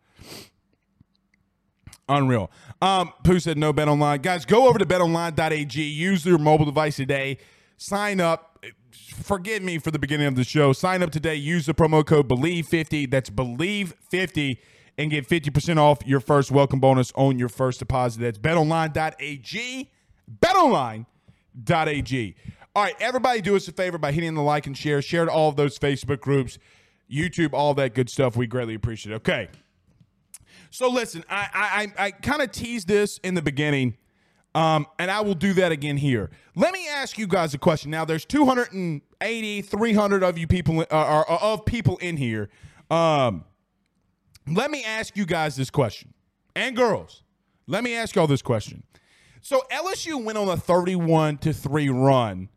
Unreal. 2.09 2.51
Um, 2.83 3.13
Pooh 3.23 3.41
said 3.41 3.57
no 3.57 3.73
bet 3.73 3.89
online. 3.89 4.21
Guys, 4.21 4.45
go 4.45 4.69
over 4.69 4.79
to 4.79 4.85
betonline.ag. 4.87 5.83
Use 5.83 6.27
your 6.27 6.39
mobile 6.39 6.67
device 6.67 6.97
today. 6.97 7.39
Sign 7.77 8.21
up. 8.21 8.65
Forgive 8.93 9.63
me 9.63 9.79
for 9.79 9.91
the 9.91 9.99
beginning 9.99 10.27
of 10.27 10.37
the 10.37 10.45
show. 10.45 10.73
Sign 10.73 11.03
up 11.03 11.11
today. 11.11 11.35
Use 11.35 11.67
the 11.67 11.75
promo 11.75 12.05
code 12.05 12.29
Believe50. 12.29 13.11
That's 13.11 13.31
Believe50 13.31 14.59
and 14.97 15.11
get 15.11 15.29
50% 15.29 15.79
off 15.79 16.07
your 16.07 16.21
first 16.21 16.51
welcome 16.51 16.79
bonus 16.81 17.13
on 17.17 17.39
your 17.39 17.49
first 17.49 17.79
deposit. 17.79 18.21
That's 18.21 18.39
betonline.ag. 18.39 19.91
Betonline.ag. 20.41 22.35
All 22.77 22.83
right, 22.83 22.95
everybody 23.01 23.41
do 23.41 23.55
us 23.55 23.69
a 23.69 23.73
favor 23.73 23.99
by 23.99 24.13
hitting 24.13 24.35
the 24.35 24.43
like 24.43 24.67
and 24.67 24.77
share. 24.77 25.01
Share 25.01 25.25
to 25.25 25.31
all 25.31 25.49
of 25.49 25.57
those 25.57 25.79
Facebook 25.79 26.21
groups, 26.21 26.59
YouTube, 27.11 27.53
all 27.53 27.73
that 27.75 27.95
good 27.95 28.11
stuff. 28.11 28.37
We 28.37 28.47
greatly 28.47 28.75
appreciate 28.75 29.13
it. 29.13 29.17
Okay. 29.17 29.49
So 30.75 30.91
listen, 30.91 31.25
I 31.31 31.93
I, 31.97 32.07
I 32.07 32.11
kind 32.11 32.43
of 32.43 32.51
teased 32.51 32.89
this 32.89 33.19
in 33.19 33.37
the 33.37 33.43
beginning, 33.43 33.97
um, 34.57 34.89
and 34.99 35.09
I 35.09 35.21
will 35.21 35.37
do 35.37 35.53
that 35.53 35.71
again 35.71 35.97
here. 35.97 36.31
Let 36.57 36.73
me 36.73 36.89
ask 36.89 37.17
you 37.17 37.29
guys 37.29 37.55
a 37.55 37.59
question. 37.59 37.93
Now, 37.93 38.05
there's 38.05 38.25
280, 38.25 39.63
300 39.63 40.23
of 40.25 40.37
you 40.37 40.49
people 40.49 40.81
uh, 40.81 40.85
uh, 40.91 41.39
of 41.41 41.65
people 41.65 41.97
in 41.99 42.17
here. 42.17 42.51
Um, 42.91 43.45
let 44.49 44.73
me 44.73 44.83
ask 44.83 45.17
you 45.17 45.25
guys 45.27 45.55
this 45.55 45.71
question, 45.71 46.13
and 46.57 46.75
girls, 46.75 47.23
let 47.69 47.85
me 47.85 47.95
ask 47.95 48.17
y'all 48.17 48.27
this 48.27 48.43
question. 48.43 48.83
So 49.43 49.63
LSU 49.71 50.25
went 50.25 50.39
on 50.39 50.49
a 50.49 50.57
31 50.57 51.39
to 51.39 51.53
three 51.53 51.89
run 51.89 52.49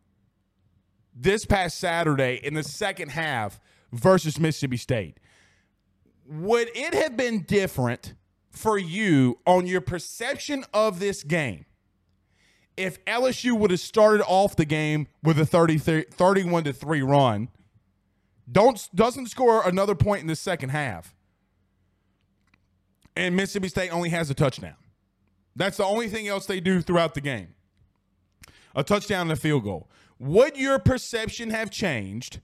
this 1.15 1.45
past 1.45 1.77
Saturday 1.77 2.39
in 2.41 2.55
the 2.55 2.63
second 2.63 3.09
half 3.09 3.59
versus 3.91 4.39
Mississippi 4.39 4.77
State 4.77 5.19
would 6.27 6.69
it 6.75 6.93
have 6.93 7.15
been 7.15 7.43
different 7.43 8.13
for 8.51 8.77
you 8.77 9.39
on 9.45 9.67
your 9.67 9.81
perception 9.81 10.65
of 10.73 10.99
this 10.99 11.23
game 11.23 11.65
if 12.77 13.03
LSU 13.05 13.57
would 13.57 13.71
have 13.71 13.79
started 13.79 14.23
off 14.25 14.55
the 14.55 14.65
game 14.65 15.07
with 15.23 15.39
a 15.39 15.45
30, 15.45 15.79
31 15.79 16.63
to 16.63 16.73
3 16.73 17.01
run, 17.01 17.49
don't 18.49 18.87
doesn't 18.95 19.27
score 19.27 19.67
another 19.67 19.95
point 19.95 20.21
in 20.21 20.27
the 20.27 20.35
second 20.35 20.69
half, 20.69 21.13
and 23.15 23.35
Mississippi 23.35 23.67
State 23.67 23.89
only 23.89 24.09
has 24.09 24.29
a 24.29 24.35
touchdown. 24.35 24.75
That's 25.55 25.77
the 25.77 25.83
only 25.83 26.07
thing 26.07 26.27
else 26.27 26.45
they 26.45 26.59
do 26.59 26.81
throughout 26.81 27.15
the 27.15 27.21
game. 27.21 27.55
A 28.75 28.83
touchdown 28.83 29.23
and 29.23 29.31
a 29.31 29.35
field 29.35 29.63
goal. 29.63 29.89
Would 30.19 30.55
your 30.55 30.77
perception 30.77 31.49
have 31.49 31.71
changed 31.71 32.39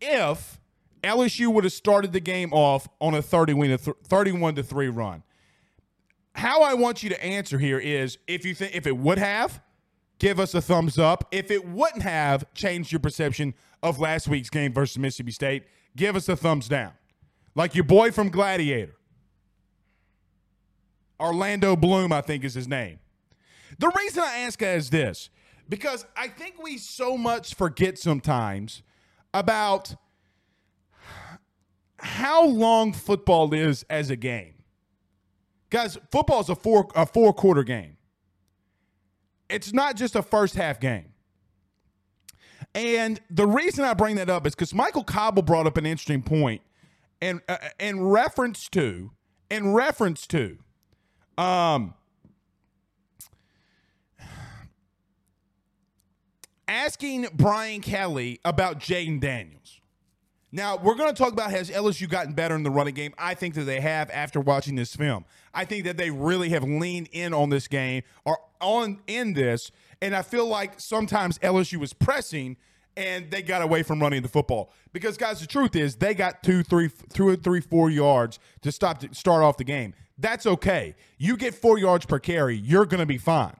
if 0.00 0.60
LSU 1.02 1.52
would 1.52 1.64
have 1.64 1.72
started 1.72 2.12
the 2.12 2.20
game 2.20 2.52
off 2.52 2.88
on 3.00 3.14
a 3.14 3.22
31 3.22 3.68
to 3.68 3.78
31 3.78 4.54
to 4.56 4.62
3 4.62 4.88
run. 4.88 5.22
How 6.34 6.62
I 6.62 6.74
want 6.74 7.02
you 7.02 7.08
to 7.08 7.24
answer 7.24 7.58
here 7.58 7.78
is 7.78 8.18
if 8.26 8.44
you 8.44 8.54
think 8.54 8.74
if 8.74 8.86
it 8.86 8.96
would 8.96 9.18
have, 9.18 9.60
give 10.18 10.38
us 10.38 10.54
a 10.54 10.60
thumbs 10.60 10.98
up. 10.98 11.26
If 11.32 11.50
it 11.50 11.66
wouldn't 11.66 12.02
have 12.02 12.52
changed 12.54 12.92
your 12.92 13.00
perception 13.00 13.54
of 13.82 13.98
last 13.98 14.28
week's 14.28 14.50
game 14.50 14.72
versus 14.72 14.98
Mississippi 14.98 15.32
State, 15.32 15.64
give 15.96 16.16
us 16.16 16.28
a 16.28 16.36
thumbs 16.36 16.68
down. 16.68 16.92
Like 17.54 17.74
your 17.74 17.84
boy 17.84 18.12
from 18.12 18.28
Gladiator. 18.28 18.94
Orlando 21.20 21.74
Bloom, 21.74 22.12
I 22.12 22.20
think 22.20 22.44
is 22.44 22.54
his 22.54 22.68
name. 22.68 23.00
The 23.78 23.90
reason 23.96 24.22
I 24.22 24.38
ask 24.38 24.62
is 24.62 24.90
this 24.90 25.30
because 25.68 26.06
I 26.16 26.28
think 26.28 26.62
we 26.62 26.78
so 26.78 27.16
much 27.16 27.54
forget 27.54 27.98
sometimes 27.98 28.82
about– 29.34 29.94
how 31.98 32.46
long 32.46 32.92
football 32.92 33.52
is 33.52 33.84
as 33.90 34.10
a 34.10 34.16
game. 34.16 34.54
Guys, 35.70 35.98
football 36.10 36.40
is 36.40 36.48
a 36.48 36.54
four 36.54 36.88
a 36.94 37.06
four 37.06 37.32
quarter 37.32 37.62
game. 37.62 37.96
It's 39.48 39.72
not 39.72 39.96
just 39.96 40.14
a 40.14 40.22
first 40.22 40.54
half 40.54 40.80
game. 40.80 41.12
And 42.74 43.20
the 43.30 43.46
reason 43.46 43.84
I 43.84 43.94
bring 43.94 44.16
that 44.16 44.30
up 44.30 44.46
is 44.46 44.54
because 44.54 44.74
Michael 44.74 45.04
Cobble 45.04 45.42
brought 45.42 45.66
up 45.66 45.76
an 45.76 45.86
interesting 45.86 46.22
point, 46.22 46.62
and 47.20 47.40
uh, 47.48 47.56
in 47.78 48.02
reference 48.04 48.68
to, 48.70 49.10
in 49.50 49.72
reference 49.72 50.26
to, 50.28 50.58
um, 51.36 51.94
asking 56.68 57.28
Brian 57.34 57.80
Kelly 57.80 58.38
about 58.44 58.78
Jayden 58.78 59.20
Daniels. 59.20 59.77
Now, 60.50 60.78
we're 60.78 60.94
going 60.94 61.14
to 61.14 61.22
talk 61.22 61.32
about 61.32 61.50
has 61.50 61.70
LSU 61.70 62.08
gotten 62.08 62.32
better 62.32 62.54
in 62.54 62.62
the 62.62 62.70
running 62.70 62.94
game? 62.94 63.12
I 63.18 63.34
think 63.34 63.54
that 63.54 63.64
they 63.64 63.80
have 63.80 64.10
after 64.10 64.40
watching 64.40 64.76
this 64.76 64.96
film. 64.96 65.26
I 65.52 65.64
think 65.66 65.84
that 65.84 65.98
they 65.98 66.10
really 66.10 66.48
have 66.50 66.64
leaned 66.64 67.08
in 67.12 67.34
on 67.34 67.50
this 67.50 67.68
game 67.68 68.02
or 68.24 68.38
on 68.60 69.00
in 69.06 69.34
this, 69.34 69.70
and 70.00 70.16
I 70.16 70.22
feel 70.22 70.46
like 70.46 70.80
sometimes 70.80 71.38
LSU 71.38 71.78
was 71.78 71.92
pressing 71.92 72.56
and 72.96 73.30
they 73.30 73.42
got 73.42 73.62
away 73.62 73.84
from 73.84 74.00
running 74.00 74.22
the 74.22 74.28
football. 74.28 74.72
Because 74.92 75.16
guys, 75.16 75.40
the 75.40 75.46
truth 75.46 75.76
is 75.76 75.96
they 75.96 76.14
got 76.14 76.42
two, 76.42 76.64
three, 76.64 76.90
two, 77.12 77.36
three, 77.36 77.60
four 77.60 77.90
yards 77.90 78.40
to 78.62 78.72
stop 78.72 78.98
to 79.00 79.14
start 79.14 79.44
off 79.44 79.56
the 79.56 79.64
game. 79.64 79.94
That's 80.18 80.46
okay. 80.46 80.96
You 81.16 81.36
get 81.36 81.54
four 81.54 81.78
yards 81.78 82.06
per 82.06 82.18
carry, 82.18 82.56
you're 82.56 82.86
gonna 82.86 83.06
be 83.06 83.18
fine. 83.18 83.56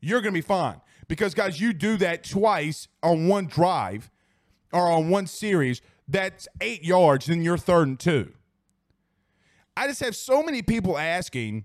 You're 0.00 0.20
gonna 0.20 0.32
be 0.32 0.40
fine. 0.40 0.80
Because 1.06 1.34
guys, 1.34 1.60
you 1.60 1.72
do 1.72 1.96
that 1.98 2.24
twice 2.24 2.88
on 3.02 3.28
one 3.28 3.46
drive 3.46 4.10
or 4.72 4.90
on 4.90 5.08
one 5.08 5.28
series, 5.28 5.80
that's 6.08 6.48
eight 6.60 6.84
yards, 6.84 7.26
then 7.26 7.42
you're 7.42 7.58
third 7.58 7.88
and 7.88 7.98
two. 7.98 8.32
I 9.76 9.86
just 9.86 10.00
have 10.00 10.14
so 10.14 10.42
many 10.42 10.62
people 10.62 10.96
asking 10.98 11.64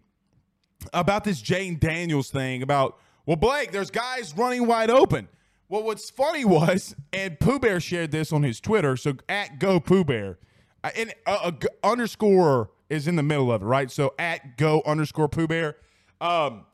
about 0.93 1.24
this 1.24 1.41
Jayden 1.41 1.79
Daniels 1.79 2.29
thing 2.31 2.63
about, 2.63 2.98
well, 3.25 3.36
Blake, 3.36 3.72
there's 3.72 3.91
guys 3.91 4.36
running 4.36 4.65
wide 4.65 4.89
open. 4.89 5.27
Well, 5.67 5.84
what's 5.84 6.10
funny 6.10 6.46
was, 6.46 6.96
and 7.13 7.39
Pooh 7.39 7.60
Bear 7.60 7.79
shared 7.79 8.12
this 8.12 8.34
on 8.34 8.41
his 8.41 8.60
Twitter, 8.60 8.98
so 8.98 9.13
at 9.27 9.60
Go 9.60 9.79
Pooh 9.79 10.03
Bear, 10.03 10.39
uh, 10.84 10.89
and 10.96 11.13
uh, 11.27 11.51
underscore 11.84 12.72
is 12.89 13.08
in 13.08 13.15
the 13.15 13.24
middle 13.24 13.51
of 13.51 13.62
it, 13.62 13.65
right? 13.65 13.91
So 13.91 14.15
at 14.17 14.58
Go 14.58 14.81
underscore 14.86 15.29
Pooh 15.29 15.48
Bear. 15.48 15.75
Um, 16.19 16.65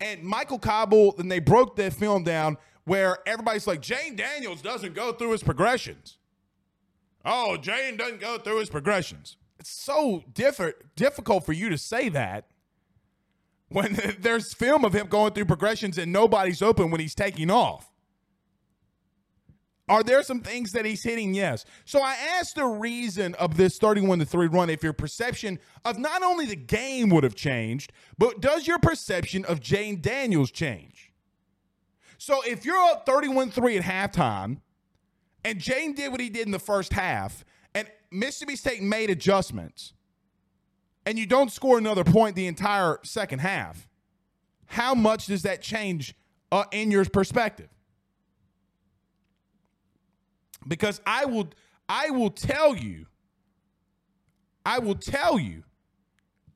and 0.00 0.22
Michael 0.22 0.60
Cobble, 0.60 1.14
and 1.18 1.32
they 1.32 1.40
broke 1.40 1.74
the 1.74 1.90
film 1.90 2.22
down 2.22 2.56
where 2.84 3.18
everybody's 3.26 3.66
like, 3.66 3.82
Jayden 3.82 4.16
Daniels 4.16 4.62
doesn't 4.62 4.94
go 4.94 5.12
through 5.12 5.32
his 5.32 5.42
progressions. 5.42 6.18
Oh, 7.26 7.58
Jayden 7.60 7.98
doesn't 7.98 8.20
go 8.20 8.38
through 8.38 8.60
his 8.60 8.70
progressions. 8.70 9.36
It's 9.58 9.70
so 9.70 10.22
different, 10.32 10.76
difficult 10.94 11.44
for 11.44 11.52
you 11.52 11.68
to 11.68 11.76
say 11.76 12.08
that 12.10 12.46
when 13.68 13.98
there's 14.20 14.54
film 14.54 14.84
of 14.84 14.94
him 14.94 15.08
going 15.08 15.32
through 15.32 15.46
progressions 15.46 15.98
and 15.98 16.12
nobody's 16.12 16.62
open 16.62 16.90
when 16.90 17.00
he's 17.00 17.16
taking 17.16 17.50
off. 17.50 17.90
Are 19.88 20.02
there 20.02 20.22
some 20.22 20.40
things 20.40 20.72
that 20.72 20.84
he's 20.84 21.02
hitting? 21.02 21.34
Yes. 21.34 21.64
So 21.84 22.00
I 22.00 22.14
asked 22.38 22.56
the 22.56 22.64
reason 22.64 23.34
of 23.34 23.56
this 23.56 23.78
31 23.78 24.20
to 24.20 24.24
3 24.24 24.46
run 24.48 24.70
if 24.70 24.82
your 24.82 24.92
perception 24.92 25.58
of 25.84 25.98
not 25.98 26.22
only 26.22 26.46
the 26.46 26.56
game 26.56 27.08
would 27.10 27.24
have 27.24 27.36
changed, 27.36 27.92
but 28.18 28.40
does 28.40 28.66
your 28.66 28.78
perception 28.78 29.44
of 29.44 29.60
Jayden 29.60 30.02
Daniels 30.02 30.50
change? 30.50 31.12
So 32.18 32.40
if 32.44 32.64
you're 32.64 32.76
up 32.76 33.06
31 33.06 33.50
3 33.50 33.78
at 33.78 33.84
halftime 33.84 34.58
and 35.46 35.58
Jayden 35.58 35.94
did 35.96 36.10
what 36.10 36.20
he 36.20 36.28
did 36.28 36.46
in 36.46 36.52
the 36.52 36.58
first 36.58 36.92
half 36.92 37.44
and 37.74 37.88
Mississippi 38.10 38.56
State 38.56 38.82
made 38.82 39.10
adjustments 39.10 39.94
and 41.06 41.18
you 41.18 41.26
don't 41.26 41.50
score 41.50 41.78
another 41.78 42.04
point 42.04 42.36
the 42.36 42.46
entire 42.46 42.98
second 43.04 43.38
half, 43.38 43.88
how 44.66 44.94
much 44.94 45.26
does 45.26 45.42
that 45.42 45.62
change 45.62 46.14
uh, 46.52 46.64
in 46.72 46.90
your 46.90 47.04
perspective? 47.04 47.68
because 50.66 51.00
I 51.06 51.24
will 51.24 51.48
I 51.88 52.10
will 52.10 52.30
tell 52.30 52.74
you 52.74 53.06
I 54.64 54.78
will 54.78 54.96
tell 54.96 55.38
you 55.38 55.64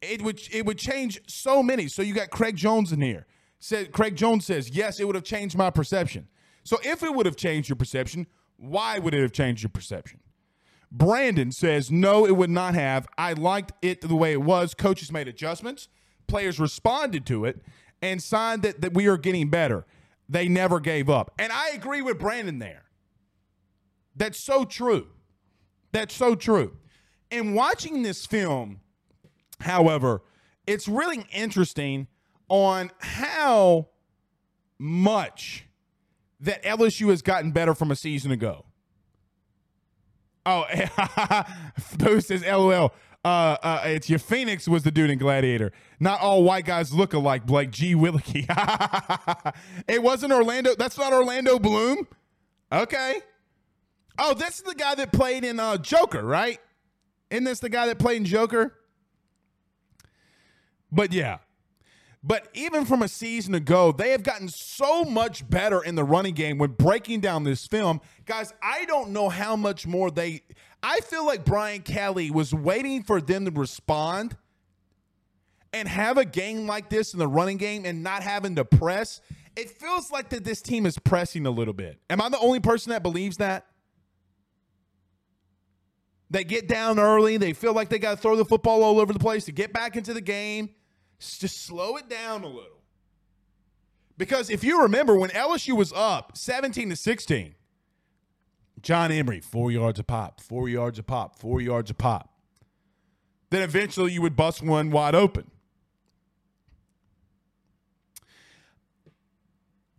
it 0.03 0.23
would 0.23 0.41
it 0.53 0.65
would 0.67 0.79
change 0.79 1.21
so 1.27 1.63
many. 1.63 1.89
So 1.89 2.03
you 2.03 2.15
got 2.15 2.31
Craig 2.31 2.57
Jones 2.57 2.93
in 2.93 3.01
here. 3.01 3.27
Said 3.59 3.93
Craig 3.93 4.17
Jones 4.17 4.47
says, 4.47 4.71
"Yes, 4.71 5.01
it 5.01 5.05
would 5.05 5.15
have 5.15 5.25
changed 5.25 5.57
my 5.57 5.71
perception." 5.71 6.29
So 6.65 6.79
if 6.83 7.03
it 7.03 7.15
would 7.15 7.27
have 7.27 7.37
changed 7.37 7.69
your 7.69 7.77
perception, 7.77 8.27
why 8.61 8.99
would 8.99 9.15
it 9.15 9.23
have 9.23 9.33
changed 9.33 9.63
your 9.63 9.71
perception? 9.71 10.21
Brandon 10.93 11.51
says, 11.51 11.91
"No, 11.91 12.27
it 12.27 12.37
would 12.37 12.51
not 12.51 12.75
have. 12.75 13.07
I 13.17 13.33
liked 13.33 13.73
it 13.81 14.01
the 14.03 14.15
way 14.17 14.33
it 14.33 14.43
was. 14.43 14.75
Coaches 14.75 15.11
made 15.11 15.29
adjustments, 15.29 15.89
players 16.27 16.61
responded 16.61 17.25
to 17.27 17.45
it 17.45 17.63
and 18.03 18.23
signed 18.23 18.63
that 18.63 18.81
that 18.81 18.93
we 18.93 19.07
are 19.07 19.17
getting 19.17 19.49
better. 19.49 19.87
They 20.29 20.49
never 20.49 20.81
gave 20.81 21.09
up." 21.09 21.33
And 21.39 21.53
I 21.53 21.71
agree 21.71 22.03
with 22.03 22.19
Brandon 22.19 22.59
there. 22.59 22.85
That's 24.17 24.39
so 24.39 24.65
true. 24.65 25.09
That's 25.93 26.15
so 26.15 26.35
true. 26.35 26.77
In 27.31 27.55
watching 27.55 28.03
this 28.03 28.27
film, 28.27 28.81
however, 29.61 30.23
it's 30.67 30.89
really 30.89 31.25
interesting 31.33 32.09
on 32.49 32.91
how 32.99 33.89
much 34.79 35.67
that 36.41 36.63
LSU 36.63 37.11
has 37.11 37.23
gotten 37.23 37.51
better 37.53 37.75
from 37.75 37.91
a 37.91 37.97
season 37.97 38.31
ago. 38.31 38.65
Oh, 40.47 40.65
Boo 41.99 42.21
says, 42.21 42.43
LOL. 42.43 42.93
Uh, 43.23 43.57
uh, 43.63 43.83
it's 43.85 44.09
your 44.09 44.19
Phoenix 44.19 44.67
was 44.67 44.83
the 44.83 44.91
dude 44.91 45.11
in 45.11 45.19
Gladiator. 45.19 45.73
Not 45.99 46.21
all 46.21 46.43
white 46.43 46.65
guys 46.65 46.93
look 46.93 47.13
alike, 47.13 47.45
Blake 47.45 47.71
G. 47.71 47.95
Willicky. 47.95 48.47
it 49.89 50.03
wasn't 50.03 50.33
Orlando. 50.33 50.75
That's 50.75 50.97
not 50.97 51.13
Orlando 51.13 51.59
Bloom. 51.59 52.09
Okay. 52.73 53.21
Oh, 54.19 54.33
this 54.33 54.57
is 54.57 54.63
the 54.63 54.75
guy 54.75 54.95
that 54.95 55.13
played 55.13 55.45
in 55.45 55.61
uh, 55.61 55.77
Joker, 55.77 56.23
right? 56.23 56.59
Isn't 57.31 57.45
this 57.45 57.61
the 57.61 57.69
guy 57.69 57.87
that 57.87 57.99
played 57.99 58.17
in 58.17 58.25
Joker? 58.25 58.75
But 60.91 61.13
yeah. 61.13 61.39
But 62.23 62.49
even 62.53 62.85
from 62.85 63.03
a 63.03 63.09
season 63.09 63.55
ago, 63.55 63.93
they 63.93 64.11
have 64.11 64.23
gotten 64.23 64.49
so 64.49 65.05
much 65.05 65.49
better 65.49 65.83
in 65.83 65.95
the 65.95 66.05
running 66.05 66.35
game 66.35 66.59
when 66.59 66.73
breaking 66.73 67.21
down 67.21 67.45
this 67.45 67.67
film. 67.67 68.01
Guys, 68.27 68.53
I 68.63 68.85
don't 68.85 69.11
know 69.11 69.31
how 69.31 69.57
much 69.57 69.87
more 69.87 70.11
they. 70.11 70.43
I 70.83 71.01
feel 71.01 71.25
like 71.25 71.47
Brian 71.47 71.81
Kelly 71.81 72.31
was 72.31 72.53
waiting 72.53 73.03
for 73.03 73.23
them 73.23 73.47
to 73.47 73.51
respond 73.51 74.37
and 75.73 75.89
have 75.89 76.19
a 76.19 76.25
game 76.27 76.67
like 76.67 76.91
this 76.91 77.15
in 77.15 77.19
the 77.19 77.29
running 77.29 77.57
game 77.57 77.87
and 77.87 78.03
not 78.03 78.23
having 78.23 78.57
to 78.57 78.67
press. 78.67 79.23
It 79.57 79.71
feels 79.71 80.11
like 80.11 80.29
that 80.31 80.45
this 80.45 80.61
team 80.61 80.85
is 80.85 80.99
pressing 80.99 81.47
a 81.47 81.51
little 81.51 81.75
bit. 81.75 82.01
Am 82.11 82.21
I 82.21 82.29
the 82.29 82.39
only 82.39 82.61
person 82.61 82.91
that 82.91 83.03
believes 83.03 83.39
that? 83.39 83.67
They 86.29 86.45
get 86.45 86.69
down 86.69 86.99
early. 86.99 87.39
They 87.39 87.55
feel 87.55 87.73
like 87.73 87.89
they 87.89 87.99
got 87.99 88.13
to 88.13 88.17
throw 88.17 88.37
the 88.37 88.45
football 88.45 88.85
all 88.85 89.01
over 89.01 89.13
the 89.13 89.19
place 89.19 89.47
to 89.47 89.53
get 89.53 89.73
back 89.73 89.97
into 89.97 90.13
the 90.13 90.21
game. 90.21 90.71
Just 91.21 91.65
slow 91.65 91.97
it 91.97 92.09
down 92.09 92.43
a 92.43 92.49
little. 92.49 92.81
Because 94.17 94.51
if 94.51 94.65
you 94.65 94.83
remember 94.83 95.17
when 95.19 95.31
LSU 95.31 95.77
was 95.77 95.93
up 95.93 96.37
17 96.37 96.91
to 96.91 96.97
16, 96.97 97.55
John 98.83 99.13
Emery, 99.13 99.41
four 99.41 99.71
yards 99.71 99.99
a 99.99 100.05
pop, 100.05 100.41
four 100.41 100.69
yards 100.69 100.99
a 100.99 101.03
pop, 101.03 101.39
four 101.39 101.61
yards 101.61 101.91
a 101.91 101.95
pop. 101.95 102.31
Then 103.51 103.63
eventually 103.63 104.13
you 104.13 104.23
would 104.23 104.37
bust 104.37 104.63
one 104.63 104.91
wide 104.91 105.15
open. 105.15 105.51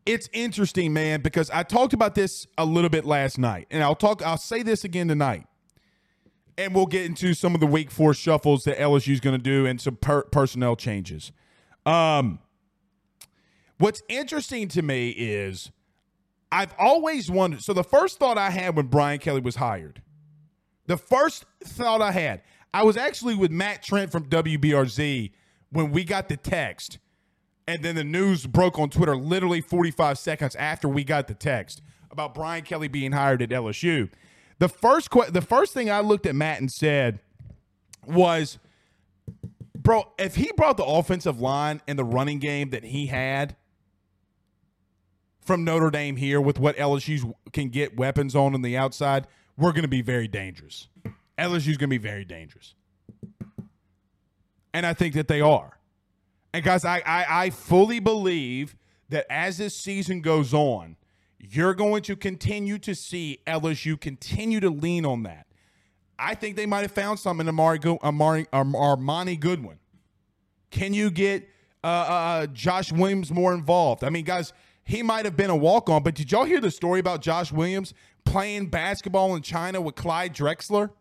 It's 0.05 0.27
interesting, 0.33 0.93
man, 0.93 1.21
because 1.21 1.51
I 1.51 1.61
talked 1.61 1.93
about 1.93 2.15
this 2.15 2.47
a 2.57 2.65
little 2.65 2.89
bit 2.89 3.05
last 3.05 3.37
night, 3.37 3.67
and 3.69 3.83
I'll 3.83 3.95
talk. 3.95 4.23
I'll 4.23 4.37
say 4.37 4.63
this 4.63 4.83
again 4.83 5.07
tonight 5.07 5.45
and 6.61 6.75
we'll 6.75 6.85
get 6.85 7.05
into 7.05 7.33
some 7.33 7.55
of 7.55 7.59
the 7.59 7.67
Wake 7.67 7.89
Forest 7.89 8.21
shuffles 8.21 8.63
that 8.65 8.77
LSU 8.77 9.13
is 9.13 9.19
going 9.19 9.35
to 9.35 9.41
do 9.41 9.65
and 9.65 9.81
some 9.81 9.95
per- 9.95 10.23
personnel 10.23 10.75
changes. 10.75 11.31
Um, 11.85 12.39
what's 13.79 14.03
interesting 14.07 14.67
to 14.69 14.81
me 14.83 15.09
is 15.09 15.71
I've 16.51 16.73
always 16.77 17.31
wondered. 17.31 17.63
So 17.63 17.73
the 17.73 17.83
first 17.83 18.19
thought 18.19 18.37
I 18.37 18.51
had 18.51 18.75
when 18.75 18.87
Brian 18.87 19.19
Kelly 19.19 19.41
was 19.41 19.55
hired, 19.55 20.03
the 20.85 20.97
first 20.97 21.45
thought 21.63 22.01
I 22.01 22.11
had, 22.11 22.41
I 22.73 22.83
was 22.83 22.95
actually 22.95 23.35
with 23.35 23.51
Matt 23.51 23.81
Trent 23.81 24.11
from 24.11 24.25
WBRZ 24.25 25.31
when 25.71 25.91
we 25.91 26.03
got 26.03 26.29
the 26.29 26.37
text, 26.37 26.99
and 27.67 27.83
then 27.83 27.95
the 27.95 28.03
news 28.03 28.45
broke 28.45 28.77
on 28.77 28.89
Twitter 28.89 29.15
literally 29.15 29.61
45 29.61 30.19
seconds 30.19 30.55
after 30.55 30.87
we 30.87 31.03
got 31.03 31.27
the 31.27 31.33
text 31.33 31.81
about 32.11 32.35
Brian 32.35 32.63
Kelly 32.63 32.87
being 32.87 33.13
hired 33.13 33.41
at 33.41 33.49
LSU. 33.49 34.09
The 34.61 34.69
first 34.69 35.09
que- 35.09 35.31
the 35.31 35.41
first 35.41 35.73
thing 35.73 35.89
I 35.89 36.01
looked 36.01 36.27
at 36.27 36.35
Matt 36.35 36.59
and 36.59 36.71
said 36.71 37.19
was, 38.05 38.59
bro, 39.75 40.13
if 40.19 40.35
he 40.35 40.51
brought 40.55 40.77
the 40.77 40.85
offensive 40.85 41.41
line 41.41 41.81
and 41.87 41.97
the 41.97 42.03
running 42.03 42.37
game 42.37 42.69
that 42.69 42.83
he 42.83 43.07
had 43.07 43.55
from 45.39 45.63
Notre 45.63 45.89
Dame 45.89 46.15
here 46.15 46.39
with 46.39 46.59
what 46.59 46.77
LSU 46.77 47.33
can 47.51 47.69
get 47.69 47.97
weapons 47.97 48.35
on 48.35 48.53
on 48.53 48.61
the 48.61 48.77
outside, 48.77 49.25
we're 49.57 49.71
going 49.71 49.81
to 49.81 49.87
be 49.87 50.03
very 50.03 50.27
dangerous. 50.27 50.89
LSU's 51.39 51.77
going 51.77 51.79
to 51.79 51.87
be 51.87 51.97
very 51.97 52.23
dangerous. 52.23 52.75
And 54.75 54.85
I 54.85 54.93
think 54.93 55.15
that 55.15 55.27
they 55.27 55.41
are. 55.41 55.79
And 56.53 56.63
guys, 56.63 56.85
I, 56.85 57.01
I, 57.03 57.45
I 57.45 57.49
fully 57.49 57.99
believe 57.99 58.75
that 59.09 59.25
as 59.27 59.57
this 59.57 59.75
season 59.75 60.21
goes 60.21 60.53
on, 60.53 60.97
you're 61.49 61.73
going 61.73 62.03
to 62.03 62.15
continue 62.15 62.77
to 62.79 62.93
see 62.93 63.39
LSU 63.47 63.99
continue 63.99 64.59
to 64.59 64.69
lean 64.69 65.05
on 65.05 65.23
that. 65.23 65.47
I 66.19 66.35
think 66.35 66.55
they 66.55 66.67
might 66.67 66.81
have 66.81 66.91
found 66.91 67.19
something 67.19 67.47
in 67.47 67.49
Amari, 67.49 67.79
Amari, 68.03 68.45
Armoni 68.53 69.39
Goodwin. 69.39 69.79
Can 70.69 70.93
you 70.93 71.09
get 71.09 71.49
uh, 71.83 71.87
uh, 71.87 71.89
uh, 71.89 72.47
Josh 72.47 72.91
Williams 72.91 73.31
more 73.31 73.53
involved? 73.53 74.03
I 74.03 74.09
mean, 74.09 74.23
guys, 74.23 74.53
he 74.83 75.01
might 75.01 75.25
have 75.25 75.35
been 75.35 75.49
a 75.49 75.55
walk 75.55 75.89
on, 75.89 76.03
but 76.03 76.13
did 76.13 76.31
y'all 76.31 76.45
hear 76.45 76.61
the 76.61 76.69
story 76.69 76.99
about 76.99 77.21
Josh 77.21 77.51
Williams 77.51 77.93
playing 78.23 78.67
basketball 78.67 79.35
in 79.35 79.41
China 79.41 79.81
with 79.81 79.95
Clyde 79.95 80.35
Drexler? 80.35 80.91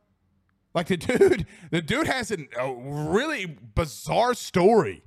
Like 0.75 0.87
the 0.87 0.97
dude, 0.97 1.47
the 1.71 1.83
dude 1.83 2.07
has 2.07 2.31
a 2.31 2.75
really 2.75 3.47
bizarre 3.75 4.33
story, 4.33 5.03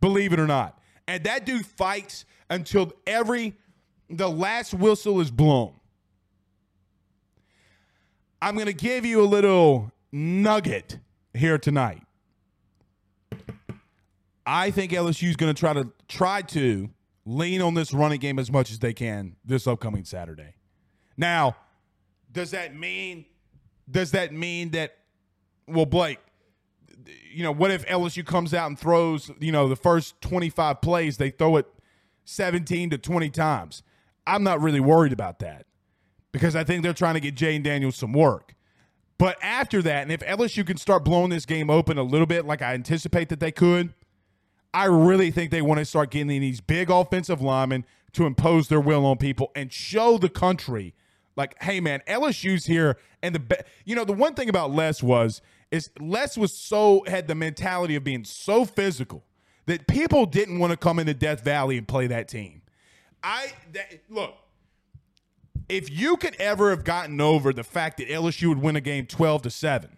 believe 0.00 0.34
it 0.34 0.38
or 0.38 0.46
not. 0.46 0.78
And 1.08 1.24
that 1.24 1.46
dude 1.46 1.66
fights 1.66 2.26
until 2.50 2.92
every 3.06 3.56
the 4.12 4.28
last 4.28 4.74
whistle 4.74 5.20
is 5.20 5.30
blown. 5.30 5.72
I'm 8.40 8.54
going 8.54 8.66
to 8.66 8.72
give 8.72 9.06
you 9.06 9.22
a 9.22 9.24
little 9.24 9.92
nugget 10.10 10.98
here 11.32 11.58
tonight. 11.58 12.02
I 14.44 14.70
think 14.70 14.92
LSU 14.92 15.28
is 15.28 15.36
going 15.36 15.54
to 15.54 15.58
try 15.58 15.72
to 15.72 15.88
try 16.08 16.42
to 16.42 16.90
lean 17.24 17.62
on 17.62 17.74
this 17.74 17.94
running 17.94 18.18
game 18.18 18.38
as 18.38 18.50
much 18.50 18.70
as 18.70 18.80
they 18.80 18.92
can 18.92 19.36
this 19.44 19.66
upcoming 19.66 20.04
Saturday. 20.04 20.54
Now, 21.16 21.56
does 22.30 22.50
that 22.50 22.76
mean 22.76 23.24
does 23.90 24.10
that 24.10 24.32
mean 24.32 24.70
that 24.70 24.96
well 25.68 25.86
Blake 25.86 26.18
you 27.30 27.42
know 27.42 27.52
what 27.52 27.70
if 27.70 27.86
LSU 27.86 28.26
comes 28.26 28.52
out 28.52 28.66
and 28.66 28.78
throws 28.78 29.30
you 29.38 29.52
know 29.52 29.68
the 29.68 29.76
first 29.76 30.20
25 30.22 30.80
plays 30.80 31.16
they 31.18 31.30
throw 31.30 31.56
it 31.56 31.66
17 32.24 32.90
to 32.90 32.98
20 32.98 33.30
times 33.30 33.82
I'm 34.26 34.42
not 34.42 34.60
really 34.60 34.80
worried 34.80 35.12
about 35.12 35.40
that 35.40 35.66
because 36.32 36.56
I 36.56 36.64
think 36.64 36.82
they're 36.82 36.92
trying 36.92 37.14
to 37.14 37.20
get 37.20 37.34
Jayden 37.34 37.62
Daniels 37.62 37.96
some 37.96 38.12
work 38.12 38.54
but 39.18 39.36
after 39.42 39.82
that 39.82 40.02
and 40.02 40.12
if 40.12 40.20
LSU 40.20 40.66
can 40.66 40.76
start 40.76 41.04
blowing 41.04 41.30
this 41.30 41.46
game 41.46 41.70
open 41.70 41.98
a 41.98 42.02
little 42.02 42.26
bit 42.26 42.44
like 42.44 42.62
I 42.62 42.74
anticipate 42.74 43.28
that 43.28 43.40
they 43.40 43.52
could 43.52 43.94
I 44.74 44.86
really 44.86 45.30
think 45.30 45.50
they 45.50 45.62
want 45.62 45.78
to 45.78 45.84
start 45.84 46.10
getting 46.10 46.28
these 46.28 46.60
big 46.60 46.90
offensive 46.90 47.42
linemen 47.42 47.84
to 48.12 48.26
impose 48.26 48.68
their 48.68 48.80
will 48.80 49.04
on 49.04 49.18
people 49.18 49.50
and 49.54 49.72
show 49.72 50.18
the 50.18 50.28
country, 50.28 50.94
like, 51.36 51.60
hey 51.62 51.80
man, 51.80 52.00
LSU's 52.06 52.66
here. 52.66 52.98
And 53.22 53.34
the 53.34 53.38
be- 53.38 53.56
you 53.84 53.94
know 53.94 54.04
the 54.04 54.12
one 54.12 54.34
thing 54.34 54.48
about 54.48 54.70
Les 54.70 55.02
was 55.02 55.42
is 55.70 55.90
Les 56.00 56.36
was 56.36 56.56
so 56.56 57.04
had 57.06 57.28
the 57.28 57.34
mentality 57.34 57.94
of 57.96 58.04
being 58.04 58.24
so 58.24 58.64
physical 58.64 59.24
that 59.66 59.86
people 59.86 60.26
didn't 60.26 60.58
want 60.58 60.72
to 60.72 60.76
come 60.76 60.98
into 60.98 61.14
Death 61.14 61.44
Valley 61.44 61.78
and 61.78 61.86
play 61.86 62.06
that 62.06 62.28
team. 62.28 62.61
I 63.22 63.52
that, 63.72 64.02
look. 64.08 64.34
If 65.68 65.90
you 65.90 66.16
could 66.16 66.36
ever 66.36 66.70
have 66.70 66.84
gotten 66.84 67.20
over 67.20 67.52
the 67.52 67.64
fact 67.64 67.96
that 67.98 68.08
LSU 68.08 68.48
would 68.48 68.58
win 68.58 68.76
a 68.76 68.80
game 68.80 69.06
12 69.06 69.42
to 69.42 69.50
7 69.50 69.96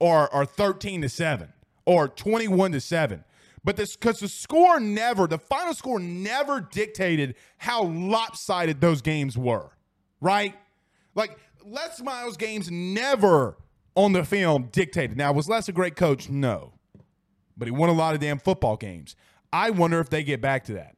or 0.00 0.32
or 0.34 0.44
13 0.44 1.02
to 1.02 1.08
7 1.08 1.52
or 1.84 2.08
21 2.08 2.72
to 2.72 2.80
7 2.80 3.24
but 3.64 3.76
this 3.76 3.96
because 3.96 4.20
the 4.20 4.28
score 4.28 4.80
never, 4.80 5.26
the 5.26 5.38
final 5.38 5.74
score 5.74 5.98
never 5.98 6.60
dictated 6.60 7.34
how 7.58 7.84
lopsided 7.84 8.80
those 8.80 9.02
games 9.02 9.36
were, 9.36 9.72
right? 10.20 10.54
Like 11.14 11.36
Les 11.64 12.00
Miles 12.00 12.36
games 12.36 12.70
never 12.70 13.58
on 13.94 14.12
the 14.12 14.24
film 14.24 14.68
dictated. 14.72 15.16
Now, 15.16 15.32
was 15.32 15.48
Les 15.48 15.68
a 15.68 15.72
great 15.72 15.96
coach? 15.96 16.30
No. 16.30 16.72
But 17.56 17.66
he 17.66 17.72
won 17.72 17.88
a 17.88 17.92
lot 17.92 18.14
of 18.14 18.20
damn 18.20 18.38
football 18.38 18.76
games. 18.76 19.16
I 19.52 19.70
wonder 19.70 20.00
if 20.00 20.08
they 20.08 20.22
get 20.22 20.40
back 20.40 20.64
to 20.64 20.74
that. 20.74 20.96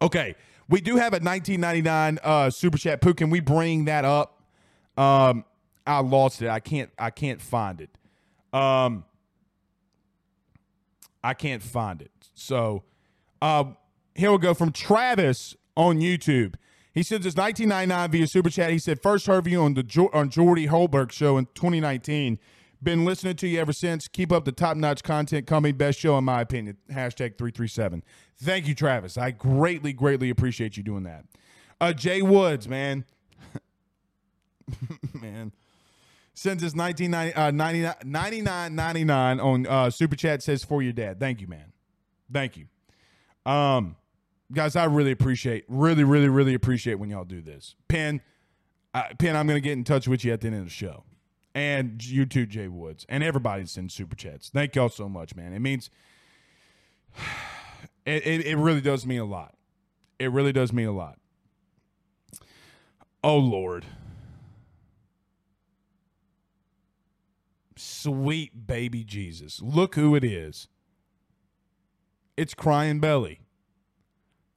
Okay. 0.00 0.36
We 0.68 0.80
do 0.80 0.96
have 0.96 1.12
a 1.12 1.20
1999 1.20 2.18
uh, 2.22 2.50
super 2.50 2.78
chat. 2.78 3.00
Pooh, 3.00 3.14
can 3.14 3.30
we 3.30 3.40
bring 3.40 3.84
that 3.84 4.04
up? 4.04 4.42
Um, 4.96 5.44
I 5.86 6.00
lost 6.00 6.40
it. 6.42 6.48
I 6.48 6.60
can't. 6.60 6.90
I 6.98 7.10
can't 7.10 7.40
find 7.40 7.80
it. 7.80 7.90
Um, 8.52 9.04
I 11.22 11.34
can't 11.34 11.62
find 11.62 12.00
it. 12.00 12.10
So 12.34 12.84
uh, 13.42 13.64
here 14.14 14.32
we 14.32 14.38
go 14.38 14.54
from 14.54 14.72
Travis 14.72 15.56
on 15.76 15.98
YouTube. 15.98 16.54
He 16.92 17.02
sends 17.02 17.26
us 17.26 17.34
1999 17.34 18.10
via 18.10 18.26
super 18.28 18.50
chat. 18.50 18.70
He 18.70 18.78
said 18.78 19.02
first 19.02 19.26
heard 19.26 19.46
you 19.46 19.62
on 19.62 19.74
the 19.74 20.10
on 20.12 20.30
Jordy 20.30 20.68
Holberg 20.68 21.10
show 21.10 21.36
in 21.36 21.46
2019. 21.54 22.38
Been 22.84 23.06
listening 23.06 23.36
to 23.36 23.48
you 23.48 23.58
ever 23.60 23.72
since. 23.72 24.08
Keep 24.08 24.30
up 24.30 24.44
the 24.44 24.52
top 24.52 24.76
notch 24.76 25.02
content 25.02 25.46
coming. 25.46 25.74
Best 25.74 25.98
show 25.98 26.18
in 26.18 26.24
my 26.24 26.42
opinion. 26.42 26.76
Hashtag 26.90 27.38
337. 27.38 28.02
Thank 28.36 28.68
you, 28.68 28.74
Travis. 28.74 29.16
I 29.16 29.30
greatly, 29.30 29.94
greatly 29.94 30.28
appreciate 30.28 30.76
you 30.76 30.82
doing 30.82 31.04
that. 31.04 31.24
Uh, 31.80 31.94
Jay 31.94 32.20
Woods, 32.20 32.68
man. 32.68 33.06
man 35.20 35.52
sends 36.34 36.62
us 36.64 36.74
99.99 36.74 39.38
uh, 39.38 39.44
on 39.44 39.66
uh, 39.66 39.90
super 39.90 40.16
chat 40.16 40.42
says 40.42 40.64
for 40.64 40.82
your 40.82 40.92
dad 40.92 41.20
thank 41.20 41.40
you 41.40 41.46
man 41.46 41.72
thank 42.32 42.56
you 42.56 42.66
um 43.46 43.94
guys 44.52 44.74
i 44.74 44.84
really 44.84 45.12
appreciate 45.12 45.64
really 45.68 46.02
really 46.02 46.28
really 46.28 46.54
appreciate 46.54 46.94
when 46.94 47.10
y'all 47.10 47.24
do 47.24 47.40
this 47.40 47.76
Pen, 47.88 48.20
uh, 48.94 49.04
Pen, 49.18 49.36
i'm 49.36 49.46
gonna 49.46 49.60
get 49.60 49.72
in 49.72 49.84
touch 49.84 50.08
with 50.08 50.24
you 50.24 50.32
at 50.32 50.40
the 50.40 50.48
end 50.48 50.56
of 50.56 50.64
the 50.64 50.70
show 50.70 51.04
and 51.54 52.04
you 52.04 52.26
too 52.26 52.46
jay 52.46 52.68
woods 52.68 53.06
and 53.08 53.22
everybody 53.22 53.64
sends 53.66 53.94
super 53.94 54.16
chats 54.16 54.48
thank 54.48 54.74
y'all 54.74 54.88
so 54.88 55.08
much 55.08 55.34
man 55.36 55.52
it 55.52 55.60
means 55.60 55.90
it, 58.06 58.26
it, 58.26 58.46
it 58.46 58.56
really 58.56 58.80
does 58.80 59.06
mean 59.06 59.20
a 59.20 59.24
lot 59.24 59.54
it 60.18 60.30
really 60.30 60.52
does 60.52 60.72
mean 60.72 60.88
a 60.88 60.92
lot 60.92 61.18
oh 63.22 63.38
lord 63.38 63.84
Sweet 67.76 68.66
baby 68.66 69.04
Jesus. 69.04 69.60
Look 69.60 69.94
who 69.94 70.14
it 70.14 70.24
is. 70.24 70.68
It's 72.36 72.54
Crying 72.54 73.00
Belly. 73.00 73.40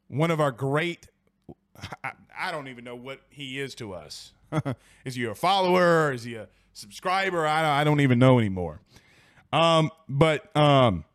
One 0.08 0.32
of 0.32 0.40
our 0.40 0.52
great, 0.52 1.08
I, 2.04 2.12
I 2.38 2.52
don't 2.52 2.68
even 2.68 2.84
know 2.84 2.96
what 2.96 3.22
he 3.30 3.60
is 3.60 3.76
to 3.76 3.94
us. 3.94 4.34
is 5.06 5.16
he 5.16 5.26
a 5.26 5.36
follower? 5.36 6.12
Is 6.12 6.24
he 6.24 6.36
a 6.36 6.48
subscriber? 6.78 7.46
I 7.46 7.62
don't, 7.62 7.72
I 7.72 7.84
don't 7.84 8.02
even 8.02 8.20
know 8.20 8.40
anymore. 8.40 8.82
Um, 9.52 9.92
but 10.08 10.56
um, 10.56 11.06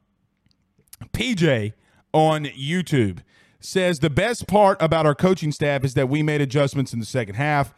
PJ 1.12 1.72
on 2.12 2.44
YouTube 2.44 3.18
says 3.61 4.01
the 4.01 4.11
best 4.11 4.46
part 4.46 4.81
about 4.81 5.07
our 5.07 5.14
coaching 5.14 5.53
staff 5.53 5.85
is 5.85 5.94
that 5.94 6.09
we 6.09 6.22
made 6.22 6.40
adjustments 6.40 6.92
in 6.92 6.98
the 6.98 7.07
second 7.07 7.35
half 7.35 7.75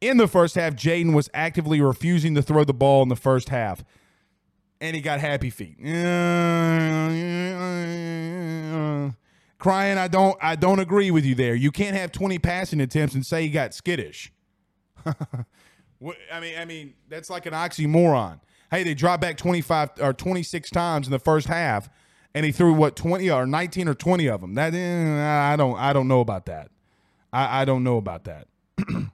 in 0.00 0.16
the 0.18 0.28
first 0.28 0.54
half, 0.54 0.74
Jayden 0.74 1.14
was 1.14 1.30
actively 1.32 1.80
refusing 1.80 2.34
to 2.34 2.42
throw 2.42 2.64
the 2.64 2.74
ball 2.74 3.02
in 3.02 3.08
the 3.08 3.16
first 3.16 3.48
half, 3.48 3.82
and 4.80 4.94
he 4.94 5.00
got 5.00 5.20
happy 5.20 5.48
feet. 5.50 5.78
Crying, 9.58 9.96
I 9.96 10.08
don't, 10.08 10.36
I 10.42 10.56
don't 10.56 10.80
agree 10.80 11.10
with 11.10 11.24
you 11.24 11.34
there. 11.34 11.54
You 11.54 11.70
can't 11.70 11.96
have 11.96 12.12
20 12.12 12.38
passing 12.38 12.82
attempts 12.82 13.14
and 13.14 13.24
say 13.24 13.44
he 13.44 13.48
got 13.48 13.72
skittish. 13.72 14.30
I 16.32 16.40
mean, 16.40 16.58
I 16.58 16.64
mean 16.64 16.94
that's 17.08 17.30
like 17.30 17.46
an 17.46 17.52
oxymoron. 17.52 18.40
Hey, 18.70 18.82
they 18.82 18.94
dropped 18.94 19.20
back 19.20 19.36
25 19.36 19.90
or 20.00 20.12
26 20.12 20.70
times 20.70 21.06
in 21.06 21.12
the 21.12 21.18
first 21.18 21.46
half, 21.46 21.88
and 22.34 22.44
he 22.44 22.52
threw 22.52 22.72
what 22.72 22.96
20 22.96 23.30
or 23.30 23.46
19 23.46 23.88
or 23.88 23.94
20 23.94 24.26
of 24.28 24.40
them. 24.40 24.54
That 24.54 24.74
eh, 24.74 25.52
I 25.52 25.56
don't, 25.56 25.78
I 25.78 25.92
don't 25.92 26.08
know 26.08 26.20
about 26.20 26.46
that. 26.46 26.70
I, 27.32 27.62
I 27.62 27.64
don't 27.64 27.84
know 27.84 27.96
about 27.96 28.24
that. 28.24 28.48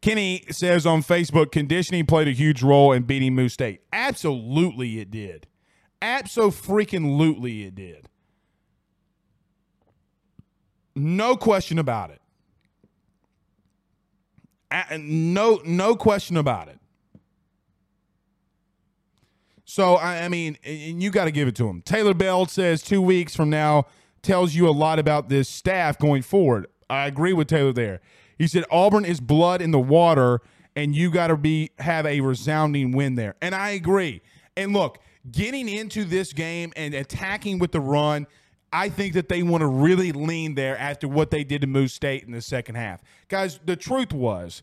Kenny 0.00 0.44
says 0.50 0.86
on 0.86 1.02
Facebook, 1.02 1.52
conditioning 1.52 2.06
played 2.06 2.28
a 2.28 2.32
huge 2.32 2.62
role 2.62 2.92
in 2.92 3.02
beating 3.02 3.34
Moose 3.34 3.52
State. 3.52 3.82
Absolutely, 3.92 4.98
it 5.00 5.10
did. 5.10 5.46
Absolutely, 6.00 7.64
it 7.64 7.74
did. 7.74 8.08
No 10.94 11.36
question 11.36 11.78
about 11.78 12.10
it. 12.10 12.19
No, 14.98 15.60
no 15.64 15.96
question 15.96 16.36
about 16.36 16.68
it. 16.68 16.78
So 19.64 19.96
I, 19.96 20.28
mean, 20.28 20.58
and 20.64 21.00
you 21.00 21.10
got 21.10 21.26
to 21.26 21.30
give 21.30 21.46
it 21.46 21.54
to 21.56 21.68
him. 21.68 21.80
Taylor 21.82 22.12
Bell 22.12 22.46
says 22.46 22.82
two 22.82 23.00
weeks 23.00 23.36
from 23.36 23.50
now 23.50 23.86
tells 24.20 24.54
you 24.54 24.68
a 24.68 24.72
lot 24.72 24.98
about 24.98 25.28
this 25.28 25.48
staff 25.48 25.96
going 25.96 26.22
forward. 26.22 26.66
I 26.88 27.06
agree 27.06 27.32
with 27.32 27.46
Taylor 27.46 27.72
there. 27.72 28.00
He 28.36 28.48
said 28.48 28.64
Auburn 28.70 29.04
is 29.04 29.20
blood 29.20 29.62
in 29.62 29.70
the 29.70 29.78
water, 29.78 30.40
and 30.74 30.94
you 30.94 31.10
got 31.10 31.28
to 31.28 31.36
be 31.36 31.70
have 31.78 32.04
a 32.04 32.20
resounding 32.20 32.92
win 32.92 33.14
there. 33.14 33.36
And 33.40 33.54
I 33.54 33.70
agree. 33.70 34.22
And 34.56 34.72
look, 34.72 34.98
getting 35.30 35.68
into 35.68 36.04
this 36.04 36.32
game 36.32 36.72
and 36.74 36.92
attacking 36.94 37.58
with 37.58 37.70
the 37.72 37.80
run, 37.80 38.26
I 38.72 38.88
think 38.88 39.14
that 39.14 39.28
they 39.28 39.42
want 39.42 39.62
to 39.62 39.66
really 39.66 40.12
lean 40.12 40.54
there 40.54 40.78
after 40.78 41.08
what 41.08 41.30
they 41.30 41.44
did 41.44 41.62
to 41.62 41.66
Moose 41.66 41.92
State 41.92 42.24
in 42.24 42.32
the 42.32 42.42
second 42.42 42.76
half. 42.76 43.02
Guys, 43.28 43.58
the 43.64 43.76
truth 43.76 44.12
was, 44.12 44.62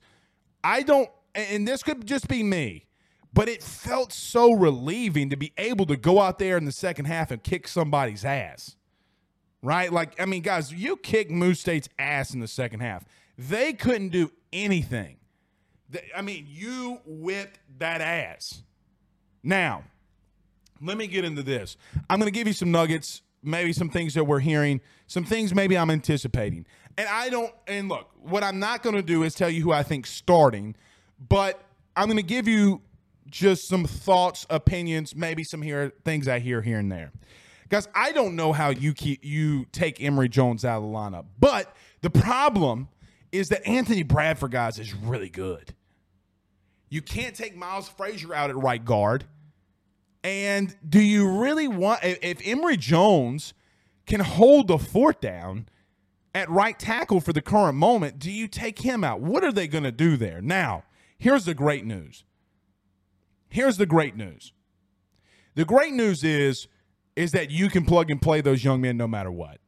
I 0.64 0.84
don't, 0.84 1.10
and 1.36 1.68
this 1.68 1.84
could 1.84 2.06
just 2.06 2.28
be 2.28 2.42
me, 2.42 2.86
but 3.34 3.50
it 3.50 3.62
felt 3.62 4.14
so 4.14 4.54
relieving 4.54 5.30
to 5.30 5.38
be 5.38 5.52
able 5.58 5.86
to 5.88 5.98
go 5.98 6.22
out 6.22 6.40
there 6.40 6.58
in 6.58 6.66
the 6.66 6.72
second 6.72 7.06
half 7.06 7.32
and 7.32 7.44
kick 7.44 7.68
somebody's 7.68 8.24
ass. 8.24 8.76
Right? 9.62 9.92
Like, 9.92 10.20
I 10.22 10.26
mean, 10.26 10.44
guys, 10.44 10.72
you 10.72 10.98
kick 10.98 11.30
Moose 11.30 11.60
State's 11.60 11.90
ass 12.00 12.34
in 12.34 12.40
the 12.40 12.48
second 12.48 12.80
half. 12.80 13.04
They 13.38 13.74
couldn't 13.74 14.10
do 14.10 14.32
anything. 14.54 15.18
I 16.16 16.22
mean, 16.22 16.46
you 16.50 17.00
whipped 17.06 17.60
that 17.80 18.02
ass. 18.02 18.62
Now, 19.44 19.84
let 20.82 20.98
me 20.98 21.08
get 21.08 21.26
into 21.26 21.44
this. 21.44 21.78
I'm 22.10 22.20
going 22.20 22.32
to 22.32 22.38
give 22.38 22.48
you 22.48 22.54
some 22.54 22.72
nuggets, 22.72 23.22
maybe 23.44 23.74
some 23.74 23.90
things 23.90 24.14
that 24.16 24.24
we're 24.24 24.40
hearing, 24.40 24.82
some 25.08 25.24
things 25.24 25.54
maybe 25.54 25.78
I'm 25.78 25.90
anticipating. 25.90 26.66
And 26.98 27.08
I 27.08 27.30
don't, 27.30 27.54
and 27.68 27.90
look, 27.90 28.10
what 28.22 28.44
I'm 28.44 28.60
not 28.60 28.84
going 28.84 28.96
to 28.96 29.02
do 29.02 29.24
is 29.24 29.36
tell 29.36 29.50
you 29.50 29.62
who 29.62 29.72
I 29.72 29.84
think 29.84 30.08
starting, 30.08 30.76
but 31.30 31.64
I'm 31.96 32.06
going 32.06 32.18
to 32.18 32.24
give 32.24 32.48
you 32.48 32.82
just 33.30 33.68
some 33.68 33.86
thoughts, 33.86 34.46
opinions, 34.50 35.16
maybe 35.16 35.44
some 35.44 35.62
here 35.62 35.94
things 36.04 36.28
I 36.28 36.40
hear 36.40 36.62
here 36.62 36.80
and 36.80 36.92
there. 36.92 37.12
Guys, 37.70 37.88
I 37.94 38.14
don't 38.14 38.36
know 38.36 38.54
how 38.54 38.70
you 38.70 38.94
keep 38.94 39.24
you 39.24 39.66
take 39.72 40.02
Emery 40.02 40.30
Jones 40.30 40.64
out 40.64 40.78
of 40.78 40.84
the 40.84 40.90
lineup, 40.90 41.26
but 41.40 41.76
the 42.02 42.10
problem 42.10 42.88
is 43.32 43.50
that 43.50 43.68
Anthony 43.68 44.04
Bradford, 44.04 44.52
guys, 44.52 44.80
is 44.80 44.94
really 44.94 45.30
good. 45.30 45.74
You 46.90 47.02
can't 47.02 47.36
take 47.36 47.56
Miles 47.56 47.90
Frazier 47.90 48.34
out 48.34 48.50
at 48.50 48.56
right 48.56 48.84
guard. 48.84 49.26
And 50.28 50.76
do 50.88 51.00
you 51.00 51.26
really 51.26 51.70
want 51.70 52.02
if 52.04 52.46
Emery 52.46 52.76
Jones 52.76 53.54
can 54.06 54.20
hold 54.20 54.68
the 54.68 54.78
fort 54.78 55.22
down 55.22 55.70
at 56.36 56.50
right 56.50 56.78
tackle 56.78 57.22
for 57.22 57.32
the 57.32 57.42
current 57.42 57.78
moment, 57.78 58.20
do 58.20 58.30
you 58.30 58.50
take 58.50 58.80
him 58.80 59.06
out? 59.06 59.22
What 59.22 59.46
are 59.46 59.54
they 59.54 59.70
going 59.70 59.86
to 59.86 59.92
do 59.92 60.18
there? 60.18 60.42
Now, 60.42 60.84
here's 61.18 61.46
the 61.46 61.54
great 61.54 61.86
news. 61.86 62.26
Here's 63.48 63.78
the 63.78 63.86
great 63.86 64.18
news. 64.18 64.52
The 65.56 65.64
great 65.64 65.94
news 65.94 66.26
is 66.26 66.68
is 67.16 67.32
that 67.32 67.50
you 67.50 67.70
can 67.70 67.86
plug 67.86 68.12
and 68.12 68.22
play 68.22 68.42
those 68.42 68.66
young 68.66 68.82
men 68.82 68.98
no 68.98 69.08
matter 69.08 69.32
what. 69.32 69.60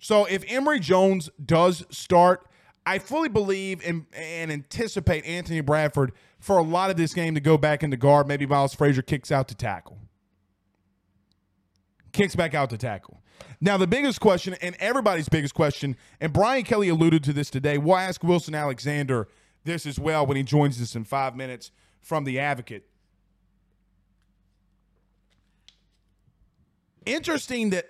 So 0.00 0.24
if 0.24 0.44
Emery 0.48 0.80
Jones 0.80 1.30
does 1.42 1.86
start, 1.90 2.44
I 2.84 2.98
fully 2.98 3.28
believe 3.28 3.80
and, 3.86 4.06
and 4.12 4.50
anticipate 4.50 5.24
Anthony 5.24 5.60
Bradford 5.60 6.12
for 6.38 6.58
a 6.58 6.62
lot 6.62 6.90
of 6.90 6.96
this 6.96 7.14
game 7.14 7.34
to 7.34 7.40
go 7.40 7.58
back 7.58 7.82
into 7.82 7.96
guard. 7.96 8.28
Maybe 8.28 8.46
Miles 8.46 8.74
Frazier 8.74 9.02
kicks 9.02 9.32
out 9.32 9.48
to 9.48 9.54
tackle. 9.54 9.98
Kicks 12.12 12.36
back 12.36 12.54
out 12.54 12.70
to 12.70 12.78
tackle. 12.78 13.22
Now, 13.60 13.76
the 13.76 13.86
biggest 13.86 14.20
question, 14.20 14.54
and 14.62 14.76
everybody's 14.78 15.28
biggest 15.28 15.54
question, 15.54 15.96
and 16.20 16.32
Brian 16.32 16.64
Kelly 16.64 16.88
alluded 16.88 17.24
to 17.24 17.32
this 17.32 17.50
today. 17.50 17.76
We'll 17.76 17.96
ask 17.96 18.22
Wilson 18.22 18.54
Alexander 18.54 19.28
this 19.64 19.84
as 19.84 19.98
well 19.98 20.24
when 20.26 20.36
he 20.36 20.42
joins 20.42 20.80
us 20.80 20.94
in 20.94 21.04
five 21.04 21.34
minutes 21.36 21.70
from 22.00 22.24
the 22.24 22.38
Advocate. 22.38 22.88
Interesting 27.04 27.70
that 27.70 27.86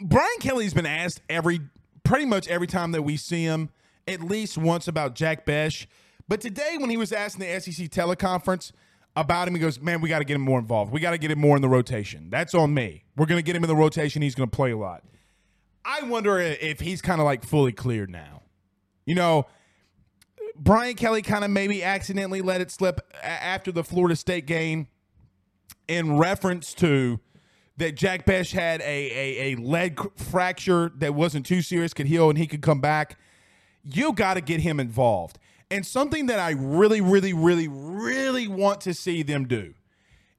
Brian 0.00 0.38
Kelly's 0.40 0.74
been 0.74 0.86
asked 0.86 1.20
every 1.28 1.60
pretty 2.04 2.24
much 2.24 2.48
every 2.48 2.66
time 2.66 2.92
that 2.92 3.02
we 3.02 3.16
see 3.16 3.42
him 3.42 3.70
at 4.06 4.20
least 4.20 4.58
once 4.58 4.88
about 4.88 5.14
Jack 5.14 5.44
Bech. 5.44 5.88
But 6.28 6.40
today, 6.40 6.76
when 6.78 6.90
he 6.90 6.96
was 6.96 7.12
asked 7.12 7.38
in 7.38 7.40
the 7.40 7.60
SEC 7.60 7.88
teleconference 7.88 8.72
about 9.14 9.48
him, 9.48 9.54
he 9.54 9.60
goes, 9.60 9.80
Man, 9.80 10.00
we 10.00 10.08
got 10.08 10.18
to 10.18 10.24
get 10.24 10.34
him 10.34 10.42
more 10.42 10.58
involved. 10.58 10.92
We 10.92 11.00
got 11.00 11.12
to 11.12 11.18
get 11.18 11.30
him 11.30 11.38
more 11.38 11.56
in 11.56 11.62
the 11.62 11.68
rotation. 11.68 12.30
That's 12.30 12.54
on 12.54 12.74
me. 12.74 13.04
We're 13.16 13.26
going 13.26 13.38
to 13.38 13.44
get 13.44 13.56
him 13.56 13.64
in 13.64 13.68
the 13.68 13.76
rotation. 13.76 14.22
He's 14.22 14.34
going 14.34 14.50
to 14.50 14.56
play 14.56 14.72
a 14.72 14.76
lot. 14.76 15.04
I 15.84 16.02
wonder 16.02 16.38
if 16.40 16.80
he's 16.80 17.00
kind 17.00 17.20
of 17.20 17.24
like 17.24 17.44
fully 17.44 17.72
cleared 17.72 18.10
now. 18.10 18.42
You 19.04 19.14
know, 19.14 19.46
Brian 20.56 20.96
Kelly 20.96 21.22
kind 21.22 21.44
of 21.44 21.50
maybe 21.50 21.84
accidentally 21.84 22.42
let 22.42 22.60
it 22.60 22.72
slip 22.72 23.00
after 23.22 23.70
the 23.70 23.84
Florida 23.84 24.16
State 24.16 24.46
game 24.46 24.88
in 25.86 26.18
reference 26.18 26.74
to 26.74 27.20
that 27.76 27.94
Jack 27.94 28.24
Bech 28.24 28.48
had 28.48 28.80
a, 28.80 28.84
a, 28.84 29.52
a 29.52 29.56
leg 29.56 30.00
fracture 30.16 30.90
that 30.96 31.14
wasn't 31.14 31.46
too 31.46 31.62
serious, 31.62 31.92
could 31.92 32.06
heal, 32.06 32.30
and 32.30 32.38
he 32.38 32.46
could 32.46 32.62
come 32.62 32.80
back. 32.80 33.18
You 33.86 34.12
got 34.12 34.34
to 34.34 34.40
get 34.40 34.60
him 34.60 34.80
involved. 34.80 35.38
And 35.70 35.84
something 35.84 36.26
that 36.26 36.38
I 36.38 36.50
really, 36.50 37.00
really, 37.00 37.32
really, 37.32 37.68
really 37.68 38.48
want 38.48 38.80
to 38.82 38.94
see 38.94 39.22
them 39.22 39.46
do 39.46 39.74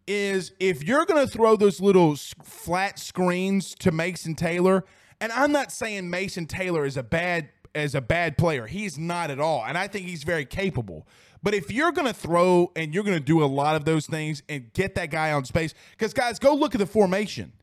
is 0.06 0.54
if 0.60 0.84
you're 0.84 1.06
going 1.06 1.26
to 1.26 1.32
throw 1.32 1.56
those 1.56 1.82
little 1.82 2.16
flat 2.44 2.98
screens 2.98 3.76
to 3.80 3.92
Mason 3.92 4.36
Taylor, 4.36 4.86
and 5.20 5.32
I'm 5.34 5.52
not 5.52 5.72
saying 5.72 6.10
Mason 6.10 6.46
Taylor 6.46 6.86
is 6.86 6.96
a 6.96 7.04
bad 7.04 7.50
as 7.76 7.94
a 7.94 8.02
bad 8.02 8.38
player. 8.38 8.66
He's 8.66 8.98
not 8.98 9.30
at 9.30 9.40
all. 9.40 9.64
And 9.66 9.78
I 9.78 9.88
think 9.88 10.08
he's 10.08 10.24
very 10.24 10.46
capable. 10.46 11.08
But 11.44 11.54
if 11.54 11.72
you're 11.72 11.92
going 11.92 12.08
to 12.08 12.14
throw 12.14 12.72
and 12.76 12.94
you're 12.94 13.04
going 13.04 13.18
to 13.18 13.24
do 13.24 13.44
a 13.44 13.46
lot 13.46 13.76
of 13.76 13.86
those 13.86 14.08
things 14.08 14.42
and 14.50 14.74
get 14.74 14.96
that 14.96 15.12
guy 15.12 15.32
on 15.32 15.46
space, 15.46 15.74
because 15.92 16.14
guys, 16.14 16.40
go 16.40 16.56
look 16.56 16.74
at 16.74 16.80
the 16.80 16.88
formation. 16.88 17.54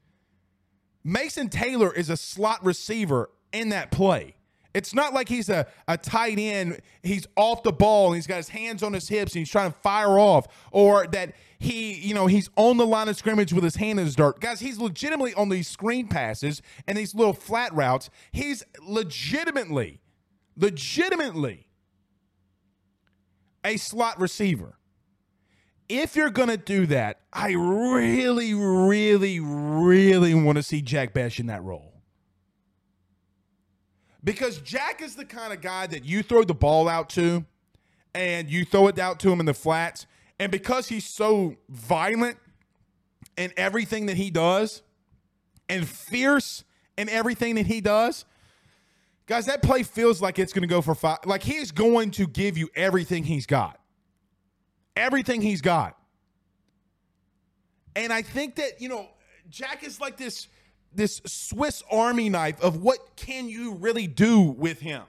Mason 1.02 1.48
Taylor 1.48 1.92
is 1.92 2.10
a 2.10 2.16
slot 2.16 2.64
receiver 2.64 3.30
in 3.52 3.70
that 3.70 3.90
play. 3.90 4.36
It's 4.74 4.92
not 4.92 5.14
like 5.14 5.28
he's 5.28 5.48
a, 5.48 5.66
a 5.86 5.96
tight 5.96 6.38
end. 6.38 6.80
He's 7.02 7.26
off 7.36 7.62
the 7.62 7.72
ball 7.72 8.08
and 8.08 8.16
he's 8.16 8.26
got 8.26 8.38
his 8.38 8.48
hands 8.48 8.82
on 8.82 8.92
his 8.92 9.08
hips 9.08 9.32
and 9.32 9.38
he's 9.38 9.50
trying 9.50 9.72
to 9.72 9.78
fire 9.78 10.18
off, 10.18 10.48
or 10.72 11.06
that 11.06 11.32
he, 11.60 11.94
you 11.94 12.12
know, 12.12 12.26
he's 12.26 12.50
on 12.56 12.76
the 12.76 12.86
line 12.86 13.08
of 13.08 13.16
scrimmage 13.16 13.52
with 13.52 13.62
his 13.64 13.76
hand 13.76 14.00
in 14.00 14.04
his 14.04 14.16
dirt. 14.16 14.40
Guys, 14.40 14.60
he's 14.60 14.78
legitimately 14.78 15.32
on 15.34 15.48
these 15.48 15.68
screen 15.68 16.08
passes 16.08 16.60
and 16.86 16.98
these 16.98 17.14
little 17.14 17.32
flat 17.32 17.72
routes. 17.72 18.10
He's 18.32 18.64
legitimately, 18.82 20.00
legitimately 20.56 21.68
a 23.64 23.76
slot 23.76 24.20
receiver. 24.20 24.76
If 25.88 26.16
you're 26.16 26.30
going 26.30 26.48
to 26.48 26.56
do 26.56 26.86
that, 26.86 27.20
I 27.32 27.52
really, 27.52 28.54
really, 28.54 29.38
really 29.38 30.34
want 30.34 30.56
to 30.56 30.62
see 30.62 30.82
Jack 30.82 31.14
Bech 31.14 31.38
in 31.38 31.46
that 31.46 31.62
role. 31.62 31.93
Because 34.24 34.58
Jack 34.58 35.02
is 35.02 35.14
the 35.14 35.24
kind 35.24 35.52
of 35.52 35.60
guy 35.60 35.86
that 35.86 36.04
you 36.04 36.22
throw 36.22 36.44
the 36.44 36.54
ball 36.54 36.88
out 36.88 37.10
to 37.10 37.44
and 38.14 38.48
you 38.48 38.64
throw 38.64 38.88
it 38.88 38.98
out 38.98 39.20
to 39.20 39.30
him 39.30 39.38
in 39.38 39.46
the 39.46 39.54
flats. 39.54 40.06
And 40.40 40.50
because 40.50 40.88
he's 40.88 41.04
so 41.04 41.56
violent 41.68 42.38
in 43.36 43.52
everything 43.56 44.06
that 44.06 44.16
he 44.16 44.30
does 44.30 44.82
and 45.68 45.86
fierce 45.86 46.64
in 46.96 47.08
everything 47.08 47.56
that 47.56 47.66
he 47.66 47.82
does, 47.82 48.24
guys, 49.26 49.46
that 49.46 49.62
play 49.62 49.82
feels 49.82 50.22
like 50.22 50.38
it's 50.38 50.52
going 50.52 50.62
to 50.62 50.68
go 50.68 50.80
for 50.80 50.94
five. 50.94 51.18
Like 51.26 51.42
he's 51.42 51.70
going 51.70 52.10
to 52.12 52.26
give 52.26 52.56
you 52.56 52.70
everything 52.74 53.24
he's 53.24 53.46
got. 53.46 53.78
Everything 54.96 55.42
he's 55.42 55.60
got. 55.60 55.98
And 57.96 58.12
I 58.12 58.22
think 58.22 58.56
that, 58.56 58.80
you 58.80 58.88
know, 58.88 59.08
Jack 59.50 59.84
is 59.84 60.00
like 60.00 60.16
this 60.16 60.48
this 60.96 61.20
Swiss 61.26 61.82
Army 61.90 62.28
knife 62.28 62.60
of 62.62 62.82
what 62.82 63.16
can 63.16 63.48
you 63.48 63.74
really 63.74 64.06
do 64.06 64.40
with 64.40 64.80
him. 64.80 65.02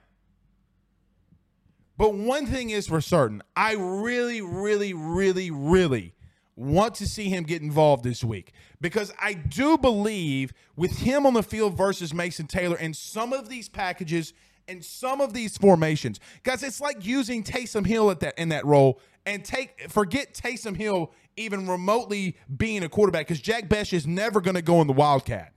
But 1.97 2.13
one 2.13 2.45
thing 2.45 2.71
is 2.71 2.87
for 2.87 2.99
certain, 2.99 3.41
I 3.55 3.73
really, 3.73 4.41
really, 4.41 4.93
really, 4.93 5.49
really 5.49 6.13
want 6.55 6.95
to 6.95 7.07
see 7.07 7.29
him 7.29 7.43
get 7.43 7.61
involved 7.61 8.03
this 8.03 8.23
week 8.23 8.53
because 8.81 9.13
I 9.19 9.33
do 9.33 9.77
believe 9.77 10.53
with 10.75 10.99
him 10.99 11.25
on 11.25 11.33
the 11.33 11.43
field 11.43 11.77
versus 11.77 12.13
Mason 12.13 12.47
Taylor 12.47 12.77
and 12.77 12.95
some 12.95 13.33
of 13.33 13.49
these 13.49 13.67
packages 13.69 14.33
and 14.67 14.83
some 14.83 15.21
of 15.21 15.33
these 15.33 15.57
formations, 15.57 16.19
guys, 16.43 16.63
it's 16.63 16.81
like 16.81 17.05
using 17.05 17.43
Taysom 17.43 17.85
Hill 17.85 18.09
at 18.09 18.19
that 18.21 18.37
in 18.37 18.49
that 18.49 18.65
role 18.65 18.99
and 19.25 19.43
take 19.43 19.89
forget 19.89 20.33
Taysom 20.33 20.75
Hill 20.75 21.11
even 21.37 21.67
remotely 21.67 22.37
being 22.55 22.83
a 22.83 22.89
quarterback 22.89 23.27
because 23.27 23.41
Jack 23.41 23.69
Bech 23.69 23.93
is 23.93 24.07
never 24.07 24.41
going 24.41 24.55
to 24.55 24.61
go 24.61 24.81
in 24.81 24.87
the 24.87 24.93
Wildcat. 24.93 25.54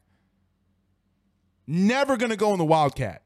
Never 1.70 2.16
going 2.16 2.30
to 2.30 2.36
go 2.36 2.52
in 2.54 2.58
the 2.58 2.64
Wildcat. 2.64 3.22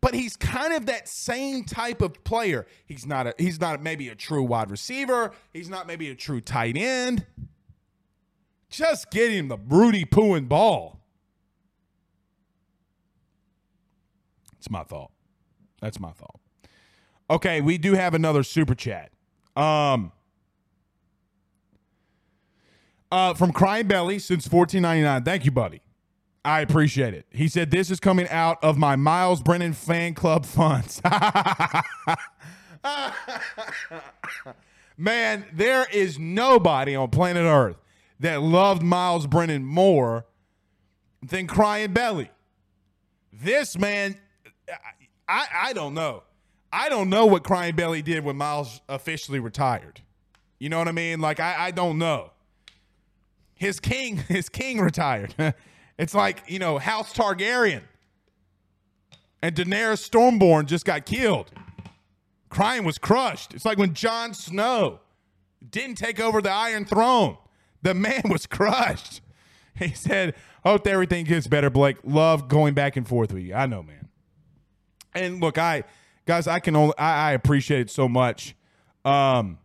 But 0.00 0.14
he's 0.14 0.36
kind 0.36 0.72
of 0.72 0.86
that 0.86 1.08
same 1.08 1.64
type 1.64 2.00
of 2.00 2.22
player. 2.24 2.66
He's 2.86 3.04
not 3.04 3.26
a 3.26 3.34
he's 3.36 3.60
not 3.60 3.82
maybe 3.82 4.08
a 4.08 4.14
true 4.14 4.42
wide 4.44 4.70
receiver. 4.70 5.32
He's 5.52 5.68
not 5.68 5.86
maybe 5.86 6.08
a 6.08 6.14
true 6.14 6.40
tight 6.40 6.76
end. 6.76 7.26
Just 8.70 9.10
get 9.10 9.32
him 9.32 9.48
the 9.48 9.58
broody 9.58 10.04
pooing 10.04 10.48
ball. 10.48 11.00
It's 14.56 14.70
my 14.70 14.84
thought. 14.84 15.10
That's 15.82 15.98
my 15.98 16.12
thought. 16.12 16.38
Okay, 17.28 17.60
we 17.60 17.76
do 17.76 17.94
have 17.94 18.14
another 18.14 18.42
super 18.42 18.76
chat. 18.76 19.10
Um 19.56 20.12
uh 23.12 23.34
from 23.34 23.52
Crying 23.52 23.88
Belly 23.88 24.18
since 24.20 24.50
1499. 24.50 25.24
Thank 25.24 25.44
you, 25.44 25.50
buddy. 25.50 25.82
I 26.44 26.60
appreciate 26.60 27.14
it. 27.14 27.26
He 27.30 27.48
said, 27.48 27.70
This 27.70 27.90
is 27.90 28.00
coming 28.00 28.28
out 28.28 28.62
of 28.62 28.78
my 28.78 28.96
Myles 28.96 29.42
Brennan 29.42 29.74
fan 29.74 30.14
club 30.14 30.46
funds. 30.46 31.02
Man, 34.96 35.44
there 35.52 35.86
is 35.92 36.18
nobody 36.18 36.94
on 36.94 37.08
planet 37.08 37.44
Earth 37.44 37.76
that 38.20 38.42
loved 38.42 38.82
Myles 38.82 39.26
Brennan 39.26 39.64
more 39.64 40.26
than 41.22 41.46
Crying 41.46 41.92
Belly. 41.92 42.30
This 43.32 43.78
man, 43.78 44.16
I, 45.28 45.46
I 45.54 45.72
don't 45.72 45.94
know. 45.94 46.24
I 46.72 46.88
don't 46.88 47.08
know 47.08 47.26
what 47.26 47.44
Crying 47.44 47.74
Belly 47.74 48.02
did 48.02 48.24
when 48.24 48.36
Miles 48.36 48.80
officially 48.88 49.40
retired. 49.40 50.02
You 50.58 50.68
know 50.68 50.78
what 50.78 50.88
I 50.88 50.92
mean? 50.92 51.20
Like 51.20 51.40
I, 51.40 51.66
I 51.66 51.70
don't 51.70 51.98
know. 51.98 52.32
His 53.54 53.80
king, 53.80 54.16
his 54.28 54.48
king 54.48 54.80
retired. 54.80 55.34
It's 56.00 56.14
like, 56.14 56.42
you 56.46 56.58
know, 56.58 56.78
House 56.78 57.12
Targaryen 57.12 57.82
and 59.42 59.54
Daenerys 59.54 60.08
Stormborn 60.08 60.64
just 60.64 60.86
got 60.86 61.04
killed. 61.04 61.50
Crying 62.48 62.84
was 62.84 62.96
crushed. 62.96 63.52
It's 63.52 63.66
like 63.66 63.76
when 63.76 63.92
Jon 63.92 64.32
Snow 64.32 65.00
didn't 65.70 65.96
take 65.96 66.18
over 66.18 66.40
the 66.40 66.50
Iron 66.50 66.86
Throne. 66.86 67.36
The 67.82 67.92
man 67.92 68.22
was 68.30 68.46
crushed. 68.46 69.20
He 69.76 69.94
said, 69.94 70.34
Hope 70.62 70.86
everything 70.86 71.24
gets 71.24 71.46
better, 71.46 71.70
Blake. 71.70 71.96
Love 72.04 72.48
going 72.48 72.74
back 72.74 72.96
and 72.96 73.08
forth 73.08 73.32
with 73.32 73.44
you. 73.44 73.54
I 73.54 73.64
know, 73.64 73.82
man. 73.82 74.08
And 75.14 75.40
look, 75.40 75.56
I 75.56 75.84
guys, 76.26 76.46
I 76.46 76.58
can 76.58 76.76
only 76.76 76.92
I, 76.98 77.30
I 77.30 77.32
appreciate 77.32 77.80
it 77.80 77.90
so 77.90 78.06
much. 78.06 78.54
Um, 79.06 79.58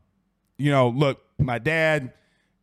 you 0.58 0.72
know, 0.72 0.88
look, 0.88 1.22
my 1.38 1.60
dad, 1.60 2.14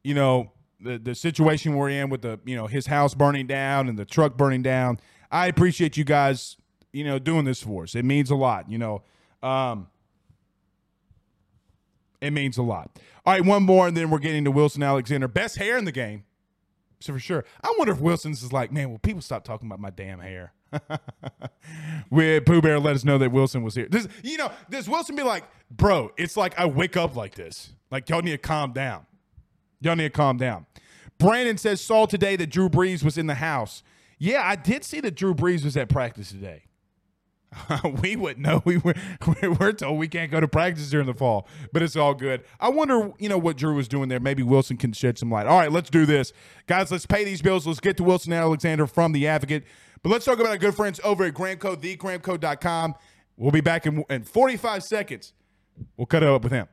you 0.03 0.15
know, 0.15 0.51
the, 0.83 0.99
the 0.99 1.15
situation 1.15 1.75
we're 1.77 1.91
in 1.91 2.11
with 2.11 2.23
the 2.23 2.41
you 2.45 2.57
know 2.57 2.67
his 2.67 2.87
house 2.87 3.15
burning 3.15 3.47
down 3.47 3.89
and 3.89 3.99
the 3.99 4.05
truck 4.05 4.37
burning 4.37 4.63
down. 4.63 4.99
I 5.31 5.47
appreciate 5.47 5.97
you 5.97 6.05
guys 6.05 6.57
you 6.93 7.05
know, 7.05 7.19
doing 7.19 7.45
this 7.45 7.63
for 7.63 7.85
us. 7.85 7.95
It 7.95 8.05
means 8.05 8.31
a 8.31 8.35
lot, 8.35 8.71
you 8.71 8.79
know. 8.79 9.03
Um, 9.43 9.89
it 12.21 12.33
means 12.33 12.59
a 12.59 12.63
lot. 12.63 12.99
All 13.25 13.33
right, 13.33 13.45
one 13.45 13.63
more, 13.65 13.89
and 13.89 13.97
then 13.97 14.11
we're 14.11 14.19
getting 14.19 14.45
to 14.45 14.51
Wilson 14.51 14.83
Alexander. 14.83 15.27
Best 15.27 15.57
hair 15.57 15.77
in 15.79 15.85
the 15.85 15.93
game. 15.93 16.25
So 17.01 17.13
for 17.13 17.19
sure. 17.19 17.45
I 17.65 17.75
wonder 17.79 17.93
if 17.93 18.01
Wilson's 18.01 18.45
is 18.45 18.53
like, 18.53 18.71
man, 18.71 18.91
will 18.91 18.99
people 18.99 19.23
stop 19.23 19.43
talking 19.43 19.67
about 19.69 19.81
my 19.81 19.91
damn 19.91 20.21
hair? 20.21 20.53
With 22.11 22.47
Pooh 22.47 22.63
Bear 22.63 22.79
let 22.79 22.95
us 22.95 23.05
know 23.05 23.19
that 23.19 23.33
Wilson 23.33 23.63
was 23.63 23.75
here. 23.75 23.89
Does 23.89 24.09
you 24.23 24.39
know, 24.39 24.53
does 24.71 24.89
Wilson 24.89 25.17
be 25.17 25.23
like, 25.23 25.45
bro, 25.71 26.13
it's 26.17 26.37
like 26.37 26.59
I 26.59 26.67
wake 26.67 26.97
up 26.97 27.17
like 27.17 27.35
this. 27.35 27.73
Like 27.91 28.09
y'all 28.09 28.23
need 28.23 28.31
to 28.31 28.39
calm 28.39 28.73
down. 28.73 29.05
Y'all 29.83 29.97
need 29.97 30.05
to 30.05 30.11
calm 30.11 30.37
down. 30.37 30.67
Brandon 31.19 31.59
says 31.59 31.81
saw 31.81 32.07
today 32.07 32.37
that 32.37 32.49
Drew 32.49 32.69
Brees 32.69 33.05
was 33.05 33.19
in 33.19 33.27
the 33.27 33.35
house. 33.35 33.83
Yeah, 34.19 34.43
I 34.45 34.57
did 34.57 34.85
see 34.85 35.01
that 35.01 35.15
Drew 35.15 35.35
Brees 35.35 35.65
was 35.65 35.77
at 35.77 35.89
practice 35.89 36.31
today. 36.31 36.65
we 38.03 38.17
would 38.17 38.39
know. 38.39 38.63
We 38.65 38.79
were 38.79 38.95
we're 39.61 39.73
told 39.73 39.99
we 39.99 40.09
can't 40.09 40.31
go 40.31 40.41
to 40.41 40.49
practice 40.49 40.89
during 40.91 41.07
the 41.07 41.15
fall, 41.15 41.47
but 41.73 41.83
it's 41.83 41.97
all 41.97 42.15
good. 42.15 42.43
I 42.61 42.71
wonder, 42.71 43.13
you 43.19 43.29
know, 43.29 43.39
what 43.39 43.57
Drew 43.57 43.75
was 43.75 43.89
doing 43.89 44.09
there. 44.09 44.21
Maybe 44.21 44.43
Wilson 44.43 44.77
can 44.77 44.93
shed 44.93 45.19
some 45.19 45.31
light. 45.31 45.47
All 45.47 45.59
right, 45.59 45.71
let's 45.71 45.91
do 45.91 46.07
this, 46.07 46.33
guys. 46.67 46.91
Let's 46.91 47.07
pay 47.07 47.25
these 47.25 47.43
bills. 47.43 47.67
Let's 47.67 47.81
get 47.81 47.97
to 47.99 48.05
Wilson 48.05 48.33
Alexander 48.33 48.87
from 48.87 49.13
the 49.13 49.27
Advocate. 49.27 49.65
But 50.03 50.11
let's 50.11 50.25
talk 50.25 50.39
about 50.39 50.51
our 50.51 50.59
good 50.59 50.75
friends 50.75 51.01
over 51.05 51.25
at 51.25 51.35
Gramco, 51.35 51.77
thegramco.com. 51.77 52.95
We'll 53.37 53.53
be 53.53 53.61
back 53.61 53.87
in, 53.87 54.05
in 54.11 54.25
45 54.25 54.83
seconds. 54.83 55.33
We'll 55.97 56.07
cut 56.07 56.23
it 56.23 56.29
up 56.29 56.43
with 56.43 56.53
him. 56.53 56.69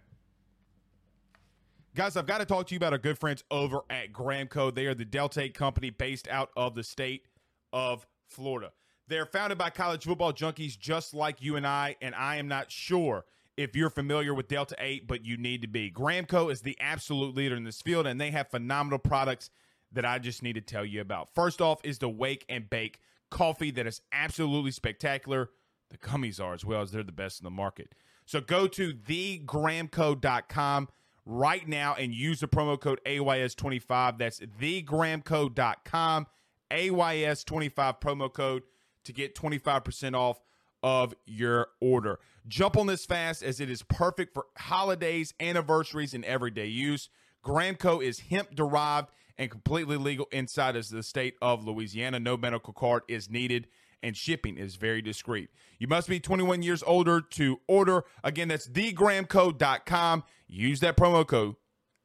Guys, 1.95 2.15
I've 2.15 2.27
got 2.27 2.37
to 2.37 2.45
talk 2.45 2.67
to 2.67 2.75
you 2.75 2.77
about 2.77 2.93
our 2.93 2.99
good 2.99 3.17
friends 3.17 3.43
over 3.49 3.79
at 3.89 4.13
Gramco. 4.13 4.73
They 4.73 4.85
are 4.85 4.93
the 4.93 5.05
Delta 5.05 5.41
8 5.41 5.53
company 5.55 5.89
based 5.89 6.27
out 6.27 6.51
of 6.55 6.75
the 6.75 6.83
state 6.83 7.25
of 7.73 8.05
Florida. 8.27 8.71
They're 9.07 9.25
founded 9.25 9.57
by 9.57 9.71
college 9.71 10.05
football 10.05 10.31
junkies 10.31 10.77
just 10.77 11.15
like 11.15 11.41
you 11.41 11.55
and 11.55 11.65
I, 11.65 11.95
and 11.99 12.13
I 12.13 12.35
am 12.35 12.47
not 12.47 12.71
sure 12.71 13.25
if 13.57 13.75
you're 13.75 13.89
familiar 13.89 14.35
with 14.35 14.47
Delta 14.47 14.75
8, 14.77 15.07
but 15.07 15.25
you 15.25 15.35
need 15.35 15.63
to 15.63 15.67
be. 15.67 15.89
Gramco 15.89 16.51
is 16.51 16.61
the 16.61 16.77
absolute 16.79 17.35
leader 17.35 17.55
in 17.55 17.63
this 17.63 17.81
field, 17.81 18.05
and 18.05 18.21
they 18.21 18.29
have 18.29 18.49
phenomenal 18.49 18.99
products 18.99 19.49
that 19.91 20.05
I 20.05 20.19
just 20.19 20.43
need 20.43 20.53
to 20.53 20.61
tell 20.61 20.85
you 20.85 21.01
about. 21.01 21.33
First 21.33 21.59
off 21.59 21.79
is 21.83 21.97
the 21.97 22.07
Wake 22.07 22.45
and 22.47 22.69
Bake 22.69 22.99
coffee 23.31 23.71
that 23.71 23.87
is 23.87 24.01
absolutely 24.11 24.71
spectacular. 24.71 25.49
The 25.89 25.97
gummies 25.97 26.39
are 26.39 26.53
as 26.53 26.63
well 26.63 26.81
as 26.81 26.91
they're 26.91 27.01
the 27.01 27.11
best 27.11 27.39
in 27.39 27.45
the 27.45 27.49
market. 27.49 27.95
So 28.25 28.41
go 28.41 28.67
to 28.67 28.93
thegramco.com 28.93 30.87
right 31.29 31.67
now 31.67 31.93
and 31.93 32.13
use 32.13 32.39
the 32.39 32.47
promo 32.47 32.79
code 32.79 32.99
AYS25. 33.05 34.17
That's 34.17 34.39
thegramco.com, 34.39 36.27
AYS25 36.71 38.01
promo 38.01 38.33
code 38.33 38.63
to 39.05 39.13
get 39.13 39.35
25% 39.35 40.15
off 40.15 40.41
of 40.81 41.13
your 41.25 41.67
order. 41.79 42.19
Jump 42.47 42.77
on 42.77 42.87
this 42.87 43.05
fast 43.05 43.43
as 43.43 43.59
it 43.59 43.69
is 43.69 43.83
perfect 43.83 44.33
for 44.33 44.45
holidays, 44.57 45.33
anniversaries, 45.39 46.13
and 46.13 46.25
everyday 46.25 46.65
use. 46.65 47.09
Gramco 47.45 48.03
is 48.03 48.19
hemp 48.19 48.55
derived 48.55 49.09
and 49.37 49.51
completely 49.51 49.97
legal 49.97 50.27
inside 50.31 50.75
of 50.75 50.89
the 50.89 51.03
state 51.03 51.35
of 51.41 51.65
Louisiana. 51.65 52.19
No 52.19 52.37
medical 52.37 52.73
card 52.73 53.03
is 53.07 53.29
needed 53.29 53.67
and 54.03 54.15
shipping 54.15 54.57
is 54.57 54.75
very 54.75 55.01
discreet. 55.01 55.49
You 55.77 55.87
must 55.87 56.07
be 56.09 56.19
21 56.19 56.61
years 56.61 56.83
older 56.83 57.21
to 57.21 57.59
order. 57.67 58.03
Again, 58.23 58.47
that's 58.47 58.67
thegramco.com. 58.67 60.23
Use 60.47 60.79
that 60.81 60.97
promo 60.97 61.25
code 61.27 61.55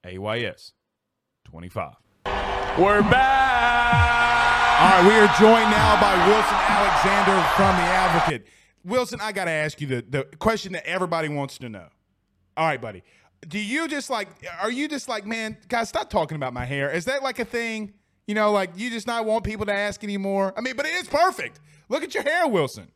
AYS25. 0.05 1.95
We're 2.79 3.03
back. 3.03 4.81
All 4.81 4.91
right, 4.91 5.09
we 5.09 5.15
are 5.15 5.33
joined 5.39 5.71
now 5.71 6.01
by 6.01 6.15
Wilson 6.27 6.57
Alexander 6.57 7.49
from 7.57 7.77
The 7.77 7.83
Advocate. 7.83 8.47
Wilson, 8.85 9.21
I 9.23 9.33
got 9.33 9.45
to 9.45 9.51
ask 9.53 9.81
you 9.81 9.87
the, 9.87 10.05
the 10.09 10.25
question 10.39 10.73
that 10.73 10.87
everybody 10.87 11.29
wants 11.29 11.59
to 11.59 11.69
know. 11.69 11.87
All 12.57 12.67
right, 12.67 12.81
buddy. 12.81 13.03
Do 13.47 13.59
you 13.59 13.89
just 13.89 14.11
like, 14.11 14.29
are 14.61 14.71
you 14.71 14.89
just 14.89 15.09
like, 15.09 15.27
man, 15.27 15.57
guys, 15.69 15.89
stop 15.89 16.11
talking 16.11 16.37
about 16.37 16.53
my 16.53 16.65
hair? 16.65 16.91
Is 16.91 17.05
that 17.05 17.23
like 17.23 17.39
a 17.39 17.45
thing? 17.45 17.95
You 18.27 18.35
know, 18.35 18.53
like 18.53 18.71
you 18.77 18.91
just 18.91 19.07
not 19.07 19.25
want 19.27 19.45
people 19.45 19.67
to 19.67 19.73
ask 19.73 20.03
anymore? 20.03 20.53
I 20.57 20.61
mean, 20.61 20.77
but 20.77 20.87
it 20.87 20.95
is 20.95 21.07
perfect. 21.09 21.61
Look 21.95 22.03
at 22.03 22.13
your 22.13 22.25
hair, 22.25 22.49
Wilson. 22.49 22.89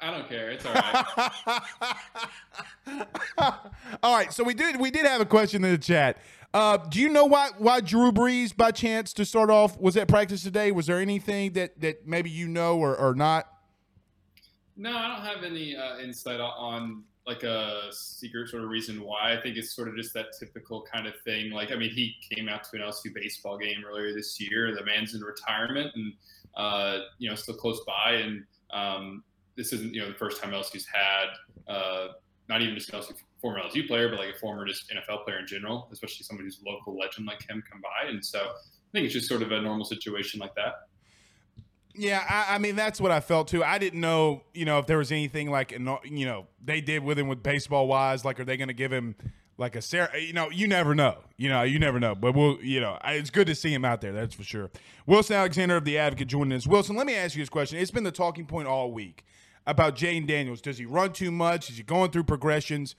I 0.00 0.10
don't 0.10 0.28
care. 0.28 0.50
It's 0.50 0.66
all 0.66 0.74
right. 0.74 1.04
all 4.02 4.16
right. 4.16 4.32
So 4.32 4.42
we 4.42 4.52
did 4.52 4.80
we 4.80 4.90
did 4.90 5.06
have 5.06 5.20
a 5.20 5.24
question 5.24 5.64
in 5.64 5.70
the 5.70 5.78
chat. 5.78 6.18
Uh, 6.52 6.76
do 6.76 7.00
you 7.00 7.08
know 7.08 7.24
why 7.24 7.50
why 7.58 7.80
Drew 7.80 8.10
Brees, 8.10 8.54
by 8.54 8.72
chance, 8.72 9.12
to 9.12 9.24
start 9.24 9.48
off, 9.48 9.78
was 9.78 9.96
at 9.96 10.08
practice 10.08 10.42
today? 10.42 10.72
Was 10.72 10.86
there 10.86 10.98
anything 10.98 11.52
that 11.52 11.80
that 11.80 12.04
maybe 12.04 12.30
you 12.30 12.48
know 12.48 12.78
or, 12.78 12.96
or 12.96 13.14
not? 13.14 13.46
No, 14.76 14.96
I 14.96 15.06
don't 15.06 15.24
have 15.24 15.44
any 15.44 15.76
uh, 15.76 16.00
insight 16.00 16.40
on 16.40 17.04
like 17.28 17.44
a 17.44 17.82
secret 17.92 18.48
sort 18.48 18.64
of 18.64 18.70
reason 18.70 19.00
why. 19.02 19.32
I 19.32 19.40
think 19.40 19.56
it's 19.56 19.72
sort 19.72 19.86
of 19.86 19.94
just 19.94 20.12
that 20.14 20.36
typical 20.36 20.82
kind 20.82 21.06
of 21.06 21.14
thing. 21.20 21.52
Like, 21.52 21.70
I 21.70 21.76
mean, 21.76 21.90
he 21.90 22.16
came 22.28 22.48
out 22.48 22.64
to 22.64 22.76
an 22.76 22.82
LSU 22.82 23.14
baseball 23.14 23.56
game 23.56 23.84
earlier 23.88 24.12
this 24.12 24.40
year. 24.40 24.74
The 24.74 24.84
man's 24.84 25.14
in 25.14 25.20
retirement 25.20 25.92
and 25.94 26.12
uh, 26.56 26.98
you 27.18 27.28
know 27.28 27.34
still 27.34 27.54
close 27.54 27.80
by, 27.86 28.12
and 28.12 28.44
um, 28.72 29.24
this 29.56 29.72
isn't 29.72 29.94
you 29.94 30.00
know 30.00 30.08
the 30.08 30.18
first 30.18 30.42
time 30.42 30.52
LSU's 30.52 30.86
had 30.86 31.72
uh, 31.72 32.08
not 32.48 32.62
even 32.62 32.74
just 32.74 32.92
an 32.92 33.00
LSU 33.00 33.14
former 33.42 33.60
LSU 33.60 33.86
player, 33.86 34.08
but 34.08 34.18
like 34.18 34.34
a 34.34 34.38
former 34.38 34.64
just 34.64 34.90
NFL 34.90 35.24
player 35.24 35.40
in 35.40 35.46
general, 35.46 35.88
especially 35.92 36.24
somebody 36.24 36.46
who's 36.46 36.60
a 36.64 36.70
local 36.70 36.96
legend 36.96 37.26
like 37.26 37.46
him 37.48 37.62
come 37.70 37.80
by. 37.82 38.08
And 38.08 38.24
so 38.24 38.38
I 38.38 38.90
think 38.92 39.04
it's 39.04 39.12
just 39.12 39.28
sort 39.28 39.42
of 39.42 39.50
a 39.50 39.60
normal 39.60 39.84
situation 39.84 40.38
like 40.38 40.54
that. 40.54 40.74
Yeah, 41.94 42.24
I, 42.26 42.54
I, 42.54 42.58
mean 42.58 42.74
that's 42.74 43.00
what 43.00 43.10
I 43.10 43.20
felt 43.20 43.48
too. 43.48 43.62
I 43.62 43.78
didn't 43.78 44.00
know, 44.00 44.44
you 44.54 44.64
know, 44.64 44.78
if 44.78 44.86
there 44.86 44.96
was 44.96 45.12
anything 45.12 45.50
like, 45.50 45.72
you 45.72 46.24
know, 46.24 46.46
they 46.64 46.80
did 46.80 47.04
with 47.04 47.18
him 47.18 47.28
with 47.28 47.42
baseball 47.42 47.86
wise. 47.86 48.24
Like, 48.24 48.40
are 48.40 48.44
they 48.44 48.56
going 48.56 48.68
to 48.68 48.74
give 48.74 48.90
him 48.90 49.14
like 49.62 49.76
a 49.76 49.80
Sarah? 49.80 50.10
You 50.20 50.34
know, 50.34 50.50
you 50.50 50.68
never 50.68 50.94
know. 50.94 51.18
You 51.38 51.48
know, 51.48 51.62
you 51.62 51.78
never 51.78 51.98
know. 51.98 52.14
But 52.14 52.34
we'll, 52.34 52.62
you 52.62 52.80
know, 52.80 52.98
it's 53.04 53.30
good 53.30 53.46
to 53.46 53.54
see 53.54 53.72
him 53.72 53.84
out 53.84 54.02
there. 54.02 54.12
That's 54.12 54.34
for 54.34 54.42
sure. 54.42 54.70
Wilson 55.06 55.36
Alexander 55.36 55.76
of 55.76 55.84
the 55.84 55.96
Advocate 55.96 56.28
joining 56.28 56.52
us. 56.52 56.66
Wilson, 56.66 56.96
let 56.96 57.06
me 57.06 57.14
ask 57.14 57.34
you 57.34 57.42
this 57.42 57.48
question. 57.48 57.78
It's 57.78 57.90
been 57.90 58.04
the 58.04 58.12
talking 58.12 58.44
point 58.44 58.68
all 58.68 58.92
week 58.92 59.24
about 59.66 59.96
Jayden 59.96 60.26
Daniels. 60.26 60.60
Does 60.60 60.76
he 60.76 60.84
run 60.84 61.12
too 61.12 61.30
much? 61.30 61.70
Is 61.70 61.78
he 61.78 61.82
going 61.82 62.10
through 62.10 62.24
progressions? 62.24 62.94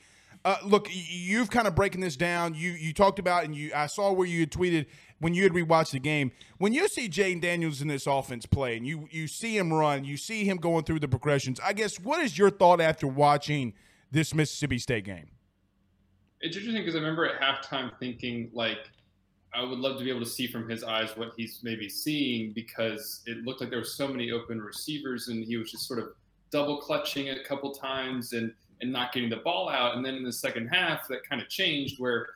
Uh, 0.45 0.57
look, 0.65 0.89
you've 0.91 1.49
kind 1.49 1.67
of 1.67 1.75
breaking 1.75 2.01
this 2.01 2.17
down. 2.17 2.53
You 2.53 2.71
you 2.71 2.93
talked 2.93 3.19
about 3.19 3.45
and 3.45 3.55
you 3.55 3.71
I 3.73 3.85
saw 3.85 4.11
where 4.11 4.27
you 4.27 4.41
had 4.41 4.51
tweeted 4.51 4.87
when 5.19 5.33
you 5.33 5.43
had 5.43 5.53
rewatched 5.53 5.91
the 5.91 5.99
game. 5.99 6.31
When 6.57 6.73
you 6.73 6.87
see 6.89 7.07
Jayden 7.07 7.39
Daniels 7.39 7.81
in 7.81 7.87
this 7.87 8.07
offense 8.07 8.45
play 8.45 8.75
and 8.75 8.85
you 8.85 9.07
you 9.09 9.27
see 9.27 9.57
him 9.57 9.71
run, 9.71 10.03
you 10.03 10.17
see 10.17 10.43
him 10.43 10.57
going 10.57 10.83
through 10.83 10.99
the 10.99 11.07
progressions. 11.07 11.59
I 11.63 11.71
guess 11.71 11.99
what 11.99 12.21
is 12.21 12.37
your 12.37 12.49
thought 12.49 12.81
after 12.81 13.07
watching 13.07 13.73
this 14.11 14.33
Mississippi 14.33 14.79
State 14.79 15.05
game? 15.05 15.27
It's 16.43 16.57
interesting 16.57 16.81
because 16.81 16.95
I 16.95 16.99
remember 16.99 17.25
at 17.25 17.41
halftime 17.41 17.97
thinking 17.99 18.51
like 18.53 18.89
I 19.55 19.63
would 19.63 19.79
love 19.79 19.97
to 19.97 20.03
be 20.03 20.09
able 20.09 20.19
to 20.19 20.29
see 20.29 20.45
from 20.45 20.67
his 20.67 20.83
eyes 20.83 21.15
what 21.15 21.31
he's 21.37 21.61
maybe 21.63 21.87
seeing 21.87 22.51
because 22.51 23.21
it 23.25 23.37
looked 23.45 23.61
like 23.61 23.69
there 23.69 23.79
were 23.79 23.85
so 23.85 24.09
many 24.09 24.31
open 24.31 24.61
receivers 24.61 25.29
and 25.29 25.45
he 25.45 25.55
was 25.55 25.71
just 25.71 25.87
sort 25.87 25.99
of 25.99 26.09
double 26.51 26.81
clutching 26.81 27.27
it 27.27 27.37
a 27.37 27.47
couple 27.47 27.71
times 27.71 28.33
and 28.33 28.53
and 28.81 28.91
not 28.91 29.13
getting 29.13 29.29
the 29.29 29.37
ball 29.37 29.69
out. 29.69 29.95
And 29.95 30.05
then 30.05 30.15
in 30.15 30.23
the 30.23 30.33
second 30.33 30.67
half, 30.67 31.07
that 31.07 31.27
kind 31.27 31.41
of 31.41 31.47
changed 31.47 31.99
where 31.99 32.27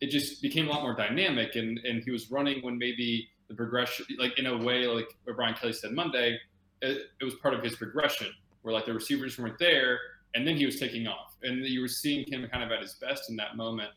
it 0.00 0.10
just 0.10 0.42
became 0.42 0.66
a 0.66 0.70
lot 0.70 0.82
more 0.82 0.96
dynamic. 0.96 1.54
And, 1.54 1.78
and 1.84 2.02
he 2.02 2.10
was 2.10 2.28
running 2.32 2.60
when 2.64 2.76
maybe 2.76 3.28
the 3.46 3.54
progression, 3.54 4.06
like 4.18 4.36
in 4.36 4.46
a 4.46 4.56
way, 4.56 4.86
like 4.88 5.06
what 5.22 5.36
Brian 5.36 5.54
Kelly 5.54 5.72
said 5.72 5.92
Monday, 5.92 6.40
it, 6.80 7.02
it 7.20 7.24
was 7.24 7.36
part 7.36 7.54
of 7.54 7.62
his 7.62 7.76
progression 7.76 8.26
where 8.62 8.74
like 8.74 8.86
the 8.86 8.92
receivers 8.92 9.38
weren't 9.38 9.58
there 9.60 10.00
and 10.34 10.46
then 10.46 10.56
he 10.56 10.66
was 10.66 10.78
taking 10.78 11.06
off. 11.06 11.36
And 11.42 11.64
you 11.64 11.80
were 11.80 11.88
seeing 11.88 12.30
him 12.30 12.48
kind 12.50 12.62
of 12.62 12.70
at 12.70 12.80
his 12.80 12.94
best 12.94 13.30
in 13.30 13.36
that 13.36 13.56
moment. 13.56 13.90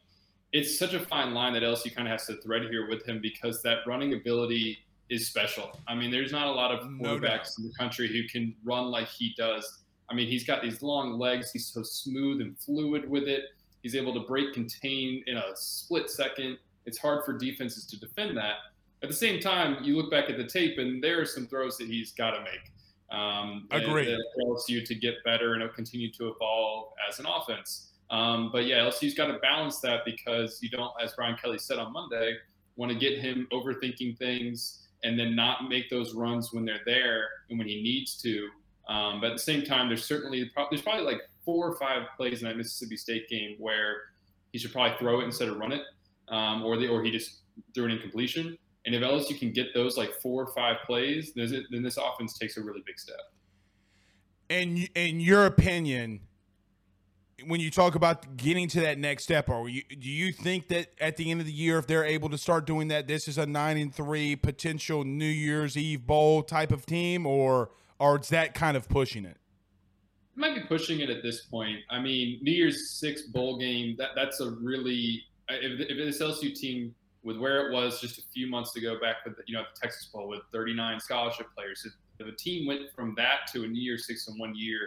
It's 0.52 0.80
such 0.80 0.94
a 0.94 1.00
fine 1.00 1.34
line 1.34 1.54
that 1.54 1.64
LSU 1.64 1.94
kind 1.94 2.08
of 2.08 2.12
has 2.12 2.28
to 2.28 2.38
thread 2.42 2.64
here 2.64 2.88
with 2.90 3.06
him 3.06 3.20
because 3.22 3.62
that 3.64 3.80
running 3.86 4.14
ability 4.14 4.80
is 5.10 5.28
special. 5.28 5.80
I 5.88 5.96
mean, 5.96 6.12
there's 6.12 6.32
not 6.32 6.48
a 6.48 6.52
lot 6.52 6.72
of 6.72 6.88
quarterbacks 6.88 7.60
no 7.60 7.64
in 7.64 7.70
the 7.70 7.74
country 7.78 8.08
who 8.08 8.28
can 8.28 8.56
run 8.64 8.86
like 8.86 9.08
he 9.08 9.34
does 9.38 9.84
I 10.10 10.14
mean, 10.14 10.28
he's 10.28 10.46
got 10.46 10.62
these 10.62 10.82
long 10.82 11.18
legs. 11.18 11.52
He's 11.52 11.68
so 11.68 11.84
smooth 11.84 12.42
and 12.42 12.58
fluid 12.60 13.10
with 13.10 13.28
it. 13.28 13.46
He's 13.82 13.96
able 13.96 14.14
to 14.14 14.22
break 14.22 14.54
contain 14.54 15.24
in 15.28 15.38
a 15.38 15.56
split 15.56 16.10
second. 16.10 16.58
It's 16.86 16.98
hard 16.98 17.26
for 17.26 17.34
defenses 17.34 17.86
to 17.88 18.00
defend 18.00 18.38
that. 18.38 18.56
At 19.04 19.10
the 19.10 19.16
same 19.16 19.40
time, 19.40 19.84
you 19.84 19.98
look 19.98 20.10
back 20.12 20.30
at 20.30 20.38
the 20.38 20.46
tape, 20.46 20.78
and 20.78 21.04
there 21.04 21.22
are 21.22 21.26
some 21.26 21.48
throws 21.48 21.78
that 21.78 21.88
he's 21.88 22.12
got 22.12 22.32
to 22.32 22.42
make. 22.42 22.72
Um, 23.16 23.68
Agree. 23.72 24.06
That 24.06 24.24
LSU 24.46 24.86
to 24.86 24.96
get 24.96 25.16
better 25.24 25.54
and 25.54 25.74
continue 25.74 26.12
to 26.14 26.30
evolve 26.30 26.90
as 27.10 27.20
an 27.20 27.26
offense. 27.26 27.92
Um, 28.10 28.50
but 28.52 28.66
yeah, 28.66 28.80
LSU's 28.80 29.14
got 29.14 29.28
to 29.28 29.40
balance 29.40 29.80
that 29.80 30.02
because 30.06 30.60
you 30.62 30.70
don't, 30.70 30.92
as 31.02 31.14
Brian 31.14 31.36
Kelly 31.38 31.58
said 31.58 31.80
on 31.80 31.94
Monday, 31.94 32.36
want 32.76 32.92
to 32.92 32.98
get 32.98 33.20
him 33.20 33.48
overthinking 33.52 34.18
things 34.18 34.88
and 35.04 35.18
then 35.18 35.36
not 35.36 35.70
make 35.70 35.90
those 35.90 36.14
runs 36.14 36.52
when 36.52 36.66
they're 36.66 36.82
there 36.86 37.28
and 37.50 37.58
when 37.58 37.68
he 37.68 37.82
needs 37.82 38.16
to. 38.22 38.50
Um, 38.88 39.22
but 39.22 39.32
at 39.32 39.34
the 39.34 39.44
same 39.44 39.64
time, 39.64 39.88
there's 39.88 40.04
certainly 40.04 40.52
there's 40.70 40.82
probably 40.82 41.04
like 41.04 41.22
four 41.44 41.70
or 41.70 41.78
five 41.78 42.08
plays 42.18 42.42
in 42.42 42.48
that 42.48 42.58
Mississippi 42.58 42.98
State 42.98 43.30
game 43.30 43.56
where 43.60 43.98
he 44.52 44.60
should 44.60 44.72
probably 44.72 44.98
throw 44.98 45.22
it 45.22 45.24
instead 45.24 45.48
of 45.48 45.58
run 45.58 45.72
it, 45.72 45.82
um, 46.28 46.64
or 46.64 46.78
the, 46.78 46.88
or 46.88 47.04
he 47.04 47.12
just 47.12 47.40
threw 47.74 47.86
an 47.86 47.92
incompletion. 47.92 48.58
And 48.86 48.94
if 48.94 49.02
LSU 49.02 49.38
can 49.38 49.52
get 49.52 49.74
those 49.74 49.98
like 49.98 50.14
four 50.22 50.44
or 50.44 50.54
five 50.54 50.78
plays, 50.86 51.34
then 51.36 51.66
this 51.82 51.98
offense 51.98 52.38
takes 52.38 52.58
a 52.58 52.62
really 52.62 52.84
big 52.86 53.00
step. 53.00 53.20
And 54.50 54.88
in 54.96 55.20
your 55.20 55.48
opinion, 55.48 56.22
when 57.48 57.60
you 57.60 57.72
talk 57.72 57.96
about 57.96 58.38
getting 58.38 58.68
to 58.70 58.82
that 58.82 59.00
next 59.00 59.24
step, 59.24 59.50
are 59.50 59.68
you 59.68 59.82
do 59.84 60.10
you 60.10 60.32
think 60.32 60.68
that 60.68 60.88
at 61.02 61.18
the 61.18 61.32
end 61.32 61.40
of 61.42 61.48
the 61.48 61.52
year, 61.52 61.80
if 61.80 61.88
they're 61.88 62.06
able 62.06 62.30
to 62.30 62.38
start 62.38 62.66
doing 62.66 62.88
that, 62.90 63.08
this 63.08 63.28
is 63.28 63.38
a 63.38 63.46
nine 63.46 63.78
and 63.78 63.94
three 63.94 64.36
potential 64.36 65.04
New 65.04 65.26
Year's 65.26 65.76
Eve 65.76 66.06
bowl 66.06 66.44
type 66.44 66.72
of 66.72 66.86
team, 66.86 67.26
or 67.26 67.72
or 68.00 68.20
is 68.20 68.30
that 68.30 68.54
kind 68.54 68.78
of 68.78 68.88
pushing 68.88 69.26
it? 69.26 69.38
might 70.36 70.56
be 70.56 70.62
pushing 70.62 71.00
it 71.00 71.10
at 71.10 71.24
this 71.24 71.42
point. 71.46 71.80
I 71.90 72.00
mean, 72.00 72.40
New 72.42 72.52
Year's 72.52 72.92
Six 72.92 73.24
bowl 73.24 73.58
game 73.58 73.96
that 73.98 74.10
that's 74.16 74.42
a 74.42 74.52
really 74.52 75.24
if, 75.50 75.80
if 75.80 75.98
this 75.98 76.22
LSU 76.22 76.54
team 76.54 76.94
with 77.26 77.38
where 77.38 77.68
it 77.68 77.74
was 77.74 78.00
just 78.00 78.20
a 78.20 78.22
few 78.34 78.48
months 78.48 78.76
ago 78.78 78.98
back 79.02 79.18
with 79.26 79.34
you 79.48 79.56
know 79.56 79.64
the 79.64 79.82
Texas 79.82 80.06
Bowl 80.06 80.30
with 80.30 80.42
39 80.54 81.00
scholarship 81.00 81.48
players, 81.56 81.86
if 82.20 82.28
a 82.28 82.32
team 82.32 82.68
went 82.68 82.92
from 82.96 83.16
that 83.16 83.52
to 83.52 83.64
a 83.64 83.68
New 83.68 83.82
Year's 83.82 84.08
Six 84.08 84.28
in 84.28 84.38
one 84.38 84.54
year, 84.56 84.80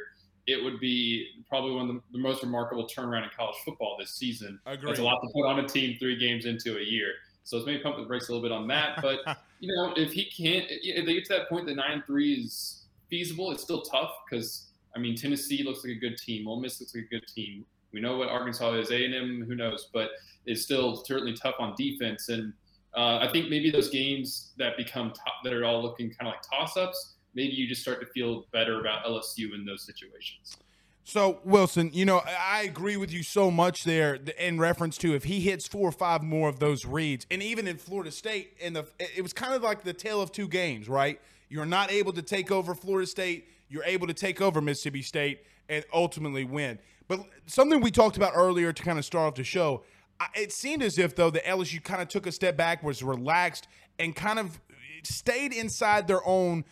it 0.47 0.63
would 0.63 0.79
be 0.81 1.27
probably 1.49 1.73
one 1.73 1.91
of 1.91 1.95
the, 1.97 2.01
the 2.13 2.19
most 2.19 2.43
remarkable 2.43 2.87
turnaround 2.87 3.25
in 3.25 3.31
college 3.37 3.57
football 3.65 3.97
this 3.99 4.13
season. 4.13 4.59
Agreed. 4.65 4.93
It's 4.93 5.01
a 5.01 5.03
lot 5.03 5.21
to 5.21 5.29
put 5.35 5.47
on 5.47 5.59
a 5.59 5.69
team 5.69 5.97
three 5.99 6.17
games 6.17 6.47
into 6.47 6.79
a 6.79 6.83
year. 6.83 7.13
So 7.43 7.57
it's 7.57 7.67
maybe 7.67 7.83
pump 7.83 7.97
the 7.97 8.05
brakes 8.05 8.29
a 8.29 8.33
little 8.33 8.49
bit 8.49 8.53
on 8.53 8.69
that. 8.69 9.03
But 9.03 9.39
you 9.59 9.75
know, 9.75 9.93
if 9.97 10.13
he 10.13 10.25
can't, 10.25 10.67
if 10.71 11.05
they 11.05 11.15
get 11.15 11.25
to 11.27 11.35
that 11.35 11.49
point, 11.49 11.67
the 11.67 11.75
nine 11.75 12.05
three 12.07 12.35
is 12.35 12.85
feasible. 13.11 13.51
It's 13.51 13.65
still 13.65 13.83
tough 13.83 14.13
because 14.31 14.69
I 14.95 15.01
mean, 15.01 15.17
Tennessee 15.17 15.65
looks 15.65 15.85
like 15.85 15.97
a 15.97 16.01
good 16.01 16.17
team. 16.17 16.47
Ole 16.47 16.61
Miss 16.61 16.81
looks 16.81 16.95
like 16.95 17.05
a 17.05 17.09
good 17.09 17.27
team. 17.27 17.67
We 17.93 18.01
know 18.01 18.17
what 18.17 18.29
Arkansas 18.29 18.75
is. 18.75 18.91
A 18.91 19.05
and 19.05 19.15
M, 19.15 19.45
who 19.47 19.55
knows? 19.55 19.89
But 19.93 20.11
it's 20.47 20.63
still 20.63 21.05
certainly 21.05 21.35
tough 21.35 21.55
on 21.59 21.75
defense. 21.77 22.29
And 22.29 22.53
uh, 22.97 23.19
I 23.19 23.31
think 23.33 23.49
maybe 23.49 23.71
those 23.71 23.91
games 23.91 24.53
that 24.59 24.77
become 24.77 25.11
top, 25.11 25.35
that 25.45 25.53
are 25.53 25.65
all 25.65 25.83
looking 25.83 26.11
kind 26.11 26.29
of 26.29 26.35
like 26.35 26.43
toss 26.43 26.77
ups. 26.77 27.15
Maybe 27.35 27.53
you 27.53 27.69
just 27.69 27.83
start 27.83 28.01
to 28.01 28.07
feel 28.07 28.47
better 28.53 28.81
about 28.81 29.05
LSU 29.05 29.55
in 29.55 29.65
those 29.65 29.85
situations. 29.85 30.57
So 31.05 31.41
Wilson, 31.45 31.91
you 31.95 32.05
know, 32.05 32.21
I 32.27 32.65
agree 32.65 32.99
with 32.99 33.11
you 33.11 33.23
so 33.23 33.51
much 33.51 33.85
there 33.85 34.19
in 34.39 34.59
reference 34.59 34.99
to 34.99 35.15
if 35.15 35.25
he 35.25 35.41
hits 35.41 35.67
four 35.67 35.89
or 35.89 35.93
five 35.93 36.23
more 36.23 36.51
of 36.51 36.59
those 36.59 36.85
reads, 36.85 37.27
and 37.31 37.43
even 37.43 37.67
in 37.67 37.79
Florida 37.79 38.11
State, 38.11 38.55
in 38.61 38.75
the 38.75 38.87
it 38.99 39.23
was 39.23 39.33
kind 39.33 39.55
of 39.55 39.63
like 39.63 39.85
the 39.85 39.95
tale 39.95 40.21
of 40.21 40.33
two 40.33 40.47
games, 40.49 40.87
right? 40.87 41.19
You're 41.49 41.65
not 41.65 41.91
able 41.91 42.13
to 42.13 42.21
take 42.21 42.51
over 42.51 42.75
Florida 42.75 43.07
State 43.07 43.49
you're 43.69 43.85
able 43.85 44.07
to 44.07 44.15
take 44.15 44.41
over 44.41 44.61
Mississippi 44.61 45.03
State 45.03 45.43
and 45.69 45.85
ultimately 45.93 46.45
win. 46.45 46.79
But 47.09 47.21
something 47.47 47.81
we 47.81 47.91
talked 47.91 48.17
about 48.17 48.33
earlier 48.35 48.73
to 48.73 48.83
kind 48.83 48.99
of 48.99 49.05
start 49.05 49.29
off 49.29 49.35
the 49.35 49.45
show, 49.45 49.83
it 50.35 50.53
seemed 50.53 50.83
as 50.83 50.99
if 50.99 51.17
though 51.17 51.31
the 51.31 51.41
LSU 51.41 51.83
kind 51.83 52.03
of 52.03 52.09
took 52.09 52.27
a 52.27 52.33
step 52.33 52.57
back, 52.57 52.83
was 52.83 53.03
relaxed, 53.03 53.67
and 53.99 54.15
kind 54.15 54.39
of 54.39 54.61
stayed 55.03 55.53
inside 55.53 56.07
their 56.07 56.27
own 56.27 56.65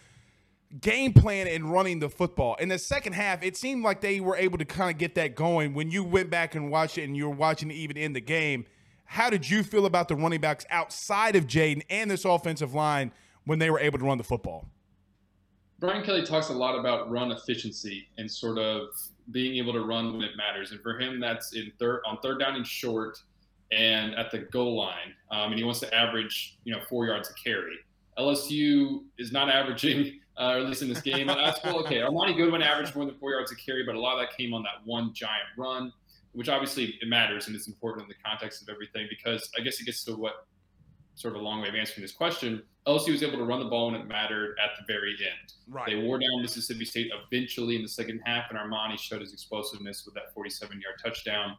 game 0.81 1.13
plan 1.13 1.47
and 1.47 1.73
running 1.73 2.01
the 2.01 2.09
football. 2.09 2.55
In 2.57 2.69
the 2.69 2.79
second 2.79 3.15
half, 3.15 3.43
it 3.43 3.57
seemed 3.57 3.83
like 3.83 4.01
they 4.01 4.21
were 4.21 4.37
able 4.37 4.59
to 4.59 4.65
kind 4.65 4.91
of 4.91 4.99
get 4.99 5.15
that 5.15 5.35
going. 5.35 5.75
When 5.75 5.91
you 5.91 6.05
went 6.05 6.29
back 6.29 6.55
and 6.55 6.71
watched 6.71 6.99
it, 6.99 7.05
and 7.05 7.17
you 7.17 7.29
were 7.29 7.35
watching 7.35 7.71
even 7.71 7.97
in 7.97 8.13
the 8.13 8.21
game, 8.21 8.67
how 9.05 9.31
did 9.31 9.49
you 9.49 9.63
feel 9.63 9.87
about 9.87 10.09
the 10.09 10.17
running 10.17 10.41
backs 10.41 10.67
outside 10.69 11.37
of 11.37 11.47
Jayden 11.47 11.83
and 11.89 12.11
this 12.11 12.25
offensive 12.25 12.75
line 12.75 13.13
when 13.45 13.59
they 13.59 13.71
were 13.71 13.79
able 13.79 13.99
to 13.99 14.05
run 14.05 14.19
the 14.19 14.25
football? 14.25 14.69
Brian 15.79 16.03
Kelly 16.03 16.25
talks 16.25 16.49
a 16.49 16.55
lot 16.55 16.79
about 16.79 17.11
run 17.11 17.31
efficiency 17.31 18.09
and 18.19 18.31
sort 18.31 18.59
of 18.59 18.89
being 19.31 19.57
able 19.57 19.73
to 19.73 19.81
run 19.81 20.13
when 20.13 20.23
it 20.23 20.37
matters. 20.37 20.73
And 20.73 20.81
for 20.81 20.99
him, 20.99 21.21
that's 21.21 21.55
in 21.55 21.73
third 21.79 22.03
on 22.07 22.19
third 22.19 22.39
down 22.39 22.55
and 22.55 22.67
short, 22.67 23.23
and 23.73 24.15
at 24.15 24.31
the 24.31 24.39
goal 24.39 24.77
line. 24.77 25.15
Um, 25.31 25.51
and 25.51 25.59
he 25.59 25.65
wants 25.65 25.81
to 25.81 25.95
average, 25.95 26.59
you 26.65 26.75
know, 26.75 26.81
four 26.89 27.07
yards 27.07 27.31
a 27.31 27.35
carry. 27.35 27.77
LSU 28.19 29.03
is 29.19 29.33
not 29.33 29.51
averaging, 29.51 30.21
uh, 30.39 30.53
or 30.55 30.59
at 30.59 30.67
least 30.67 30.83
in 30.83 30.89
this 30.89 31.01
game. 31.01 31.27
That's 31.27 31.63
well, 31.63 31.81
okay. 31.81 31.99
Armoni 31.99 32.37
Goodwin 32.37 32.63
averaged 32.63 32.95
more 32.95 33.05
than 33.05 33.17
four 33.17 33.33
yards 33.33 33.53
a 33.53 33.57
carry, 33.57 33.85
but 33.85 33.95
a 33.95 34.01
lot 34.01 34.15
of 34.15 34.21
that 34.21 34.37
came 34.37 34.55
on 34.55 34.63
that 34.63 34.85
one 34.85 35.13
giant 35.13 35.49
run, 35.59 35.93
which 36.33 36.49
obviously 36.49 36.99
it 37.01 37.09
matters 37.09 37.47
and 37.47 37.57
it's 37.57 37.67
important 37.67 38.05
in 38.05 38.09
the 38.09 38.23
context 38.25 38.63
of 38.63 38.69
everything 38.69 39.07
because 39.09 39.49
I 39.59 39.63
guess 39.63 39.81
it 39.81 39.85
gets 39.85 40.05
to 40.05 40.13
what 40.13 40.47
sort 41.17 41.35
of 41.35 41.41
a 41.41 41.45
long 41.45 41.63
way 41.63 41.69
of 41.69 41.75
answering 41.75 42.03
this 42.03 42.13
question. 42.13 42.63
LSU 42.87 43.11
was 43.11 43.23
able 43.23 43.39
to 43.39 43.45
run 43.45 43.59
the 43.59 43.67
ball 43.67 43.91
when 43.91 44.01
it 44.01 44.07
mattered 44.07 44.57
at 44.63 44.71
the 44.79 44.85
very 44.87 45.13
end. 45.13 45.55
Right. 45.67 45.87
They 45.89 45.97
wore 45.97 46.19
down 46.19 46.43
Mississippi 46.43 46.85
State 46.85 47.11
eventually 47.33 47.75
in 47.75 47.83
the 47.83 47.89
second 47.89 48.21
half, 48.25 48.45
and 48.51 48.59
Armoni 48.59 48.99
showed 48.99 49.23
his 49.23 49.33
explosiveness 49.33 50.05
with 50.05 50.15
that 50.15 50.33
47 50.35 50.81
yard 50.81 50.97
touchdown. 51.03 51.57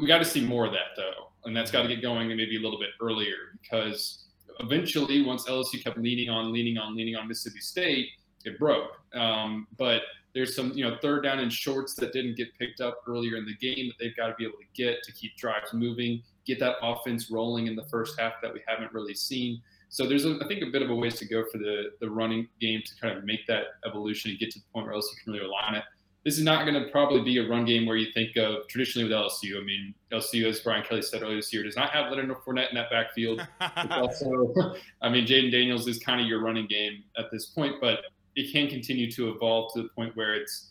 We 0.00 0.06
got 0.06 0.18
to 0.18 0.24
see 0.24 0.44
more 0.44 0.66
of 0.66 0.72
that, 0.72 0.96
though, 0.96 1.30
and 1.44 1.54
that's 1.54 1.70
got 1.70 1.82
to 1.82 1.88
get 1.88 2.00
going 2.02 2.30
and 2.30 2.36
maybe 2.36 2.56
a 2.56 2.60
little 2.60 2.78
bit 2.78 2.90
earlier 3.00 3.58
because 3.60 4.24
eventually, 4.60 5.22
once 5.22 5.44
LSU 5.44 5.84
kept 5.84 5.98
leaning 5.98 6.30
on, 6.30 6.52
leaning 6.52 6.78
on, 6.78 6.96
leaning 6.96 7.14
on 7.14 7.28
Mississippi 7.28 7.60
State, 7.60 8.08
it 8.44 8.58
broke. 8.58 8.90
Um, 9.14 9.66
but 9.76 10.02
there's 10.34 10.56
some, 10.56 10.72
you 10.72 10.88
know, 10.88 10.96
third 11.02 11.22
down 11.22 11.40
and 11.40 11.52
shorts 11.52 11.94
that 11.94 12.12
didn't 12.12 12.36
get 12.36 12.48
picked 12.58 12.80
up 12.80 13.02
earlier 13.06 13.36
in 13.36 13.44
the 13.44 13.54
game 13.56 13.88
that 13.88 14.02
they've 14.02 14.16
got 14.16 14.28
to 14.28 14.34
be 14.38 14.44
able 14.44 14.58
to 14.58 14.82
get 14.82 15.02
to 15.02 15.12
keep 15.12 15.36
drives 15.36 15.72
moving, 15.72 16.22
get 16.46 16.58
that 16.60 16.76
offense 16.82 17.30
rolling 17.30 17.66
in 17.66 17.76
the 17.76 17.84
first 17.84 18.18
half 18.18 18.34
that 18.42 18.52
we 18.52 18.60
haven't 18.66 18.92
really 18.92 19.14
seen. 19.14 19.60
So 19.88 20.08
there's, 20.08 20.24
a, 20.24 20.38
I 20.42 20.48
think, 20.48 20.62
a 20.62 20.70
bit 20.70 20.80
of 20.80 20.88
a 20.88 20.94
ways 20.94 21.16
to 21.16 21.26
go 21.26 21.44
for 21.52 21.58
the 21.58 21.90
the 22.00 22.08
running 22.08 22.48
game 22.60 22.80
to 22.84 22.92
kind 22.98 23.16
of 23.16 23.24
make 23.24 23.46
that 23.46 23.64
evolution 23.86 24.30
and 24.30 24.40
get 24.40 24.50
to 24.52 24.58
the 24.58 24.64
point 24.72 24.86
where 24.86 24.96
LSU 24.96 25.22
can 25.22 25.34
really 25.34 25.44
rely 25.44 25.64
on 25.68 25.74
it. 25.74 25.84
This 26.24 26.38
is 26.38 26.44
not 26.44 26.64
going 26.64 26.82
to 26.82 26.88
probably 26.90 27.20
be 27.20 27.38
a 27.38 27.48
run 27.48 27.64
game 27.64 27.84
where 27.84 27.96
you 27.96 28.10
think 28.12 28.36
of 28.36 28.66
traditionally 28.68 29.06
with 29.06 29.12
LSU. 29.12 29.60
I 29.60 29.64
mean, 29.64 29.92
LSU, 30.12 30.48
as 30.48 30.60
Brian 30.60 30.84
Kelly 30.84 31.02
said 31.02 31.20
earlier 31.20 31.36
this 31.36 31.52
year, 31.52 31.64
does 31.64 31.76
not 31.76 31.90
have 31.90 32.10
Leonard 32.10 32.36
Fournette 32.46 32.70
in 32.70 32.76
that 32.76 32.90
backfield. 32.90 33.46
also, 33.90 34.54
I 35.02 35.10
mean, 35.10 35.26
Jayden 35.26 35.50
Daniels 35.50 35.86
is 35.86 35.98
kind 35.98 36.20
of 36.20 36.26
your 36.26 36.40
running 36.40 36.68
game 36.68 37.02
at 37.18 37.30
this 37.30 37.46
point, 37.46 37.74
but 37.80 37.98
it 38.36 38.52
can 38.52 38.68
continue 38.68 39.10
to 39.12 39.30
evolve 39.30 39.72
to 39.74 39.82
the 39.82 39.88
point 39.90 40.16
where 40.16 40.34
it's 40.34 40.70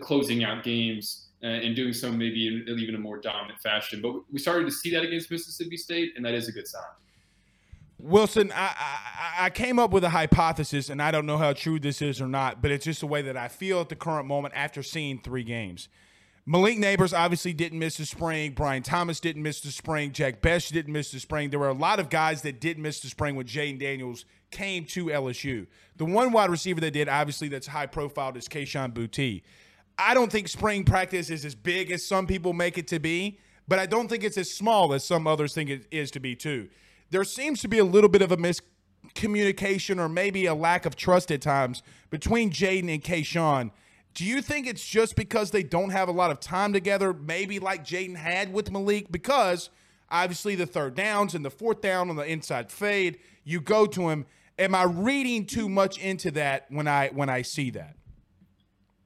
closing 0.00 0.44
out 0.44 0.62
games 0.62 1.26
uh, 1.42 1.46
and 1.46 1.74
doing 1.74 1.92
so 1.92 2.10
maybe 2.10 2.46
in 2.46 2.78
even 2.78 2.94
a 2.94 2.98
more 2.98 3.18
dominant 3.18 3.60
fashion. 3.60 4.00
But 4.00 4.14
we 4.32 4.38
started 4.38 4.64
to 4.66 4.72
see 4.72 4.90
that 4.92 5.02
against 5.02 5.30
Mississippi 5.30 5.76
State, 5.76 6.12
and 6.16 6.24
that 6.24 6.34
is 6.34 6.48
a 6.48 6.52
good 6.52 6.66
sign. 6.66 6.82
Wilson, 7.98 8.52
I, 8.54 8.74
I, 8.78 9.46
I, 9.46 9.50
came 9.50 9.78
up 9.78 9.90
with 9.90 10.04
a 10.04 10.10
hypothesis, 10.10 10.90
and 10.90 11.00
I 11.00 11.10
don't 11.10 11.24
know 11.24 11.38
how 11.38 11.54
true 11.54 11.80
this 11.80 12.02
is 12.02 12.20
or 12.20 12.28
not, 12.28 12.60
but 12.60 12.70
it's 12.70 12.84
just 12.84 13.00
the 13.00 13.06
way 13.06 13.22
that 13.22 13.38
I 13.38 13.48
feel 13.48 13.80
at 13.80 13.88
the 13.88 13.96
current 13.96 14.26
moment 14.26 14.52
after 14.54 14.82
seeing 14.82 15.18
three 15.18 15.44
games. 15.44 15.88
Malik 16.44 16.78
Nabers 16.78 17.16
obviously 17.16 17.52
didn't 17.52 17.78
miss 17.78 17.96
the 17.96 18.06
spring. 18.06 18.52
Brian 18.52 18.82
Thomas 18.82 19.18
didn't 19.18 19.42
miss 19.42 19.60
the 19.60 19.70
spring. 19.70 20.12
Jack 20.12 20.42
Bech 20.42 20.68
didn't 20.68 20.92
miss 20.92 21.10
the 21.10 21.18
spring. 21.18 21.50
There 21.50 21.58
were 21.58 21.68
a 21.68 21.74
lot 21.74 21.98
of 21.98 22.08
guys 22.08 22.42
that 22.42 22.60
didn't 22.60 22.82
miss 22.82 23.00
the 23.00 23.08
spring 23.08 23.34
with 23.34 23.48
Jayden 23.48 23.80
Daniels 23.80 24.26
came 24.50 24.84
to 24.86 25.06
LSU. 25.06 25.66
The 25.96 26.04
one 26.04 26.32
wide 26.32 26.50
receiver 26.50 26.80
that 26.80 26.92
did, 26.92 27.08
obviously, 27.08 27.48
that's 27.48 27.66
high 27.66 27.86
profile 27.86 28.36
is 28.36 28.48
Kayshon 28.48 28.92
Boutte. 28.92 29.42
I 29.98 30.14
don't 30.14 30.30
think 30.30 30.48
spring 30.48 30.84
practice 30.84 31.30
is 31.30 31.44
as 31.44 31.54
big 31.54 31.90
as 31.90 32.04
some 32.04 32.26
people 32.26 32.52
make 32.52 32.76
it 32.78 32.86
to 32.88 32.98
be, 32.98 33.38
but 33.66 33.78
I 33.78 33.86
don't 33.86 34.08
think 34.08 34.24
it's 34.24 34.36
as 34.36 34.50
small 34.52 34.92
as 34.92 35.04
some 35.04 35.26
others 35.26 35.54
think 35.54 35.70
it 35.70 35.86
is 35.90 36.10
to 36.12 36.20
be, 36.20 36.36
too 36.36 36.68
there 37.10 37.24
seems 37.24 37.60
to 37.60 37.68
be 37.68 37.78
a 37.78 37.84
little 37.84 38.08
bit 38.08 38.22
of 38.22 38.32
a 38.32 38.36
miscommunication 38.36 39.98
or 39.98 40.08
maybe 40.08 40.46
a 40.46 40.54
lack 40.54 40.86
of 40.86 40.96
trust 40.96 41.30
at 41.30 41.40
times 41.40 41.82
between 42.10 42.50
Jayden 42.50 42.92
and 42.92 43.02
Kayshon. 43.02 43.70
Do 44.14 44.24
you 44.24 44.40
think 44.40 44.66
it's 44.66 44.86
just 44.86 45.14
because 45.14 45.50
they 45.50 45.62
don't 45.62 45.90
have 45.90 46.08
a 46.08 46.12
lot 46.12 46.30
of 46.30 46.40
time 46.40 46.72
together, 46.72 47.12
maybe 47.12 47.58
like 47.58 47.84
Jayden 47.84 48.16
had 48.16 48.52
with 48.52 48.70
Malik? 48.70 49.12
Because 49.12 49.70
obviously 50.10 50.54
the 50.54 50.66
third 50.66 50.94
downs 50.94 51.34
and 51.34 51.44
the 51.44 51.50
fourth 51.50 51.80
down 51.80 52.10
on 52.10 52.16
the 52.16 52.24
inside 52.24 52.70
fade, 52.70 53.18
you 53.44 53.60
go 53.60 53.86
to 53.86 54.08
him. 54.08 54.26
Am 54.58 54.74
I 54.74 54.84
reading 54.84 55.46
too 55.46 55.68
much 55.68 55.98
into 55.98 56.30
that 56.32 56.66
when 56.70 56.88
I 56.88 57.08
when 57.08 57.28
I 57.28 57.42
see 57.42 57.70
that? 57.70 57.96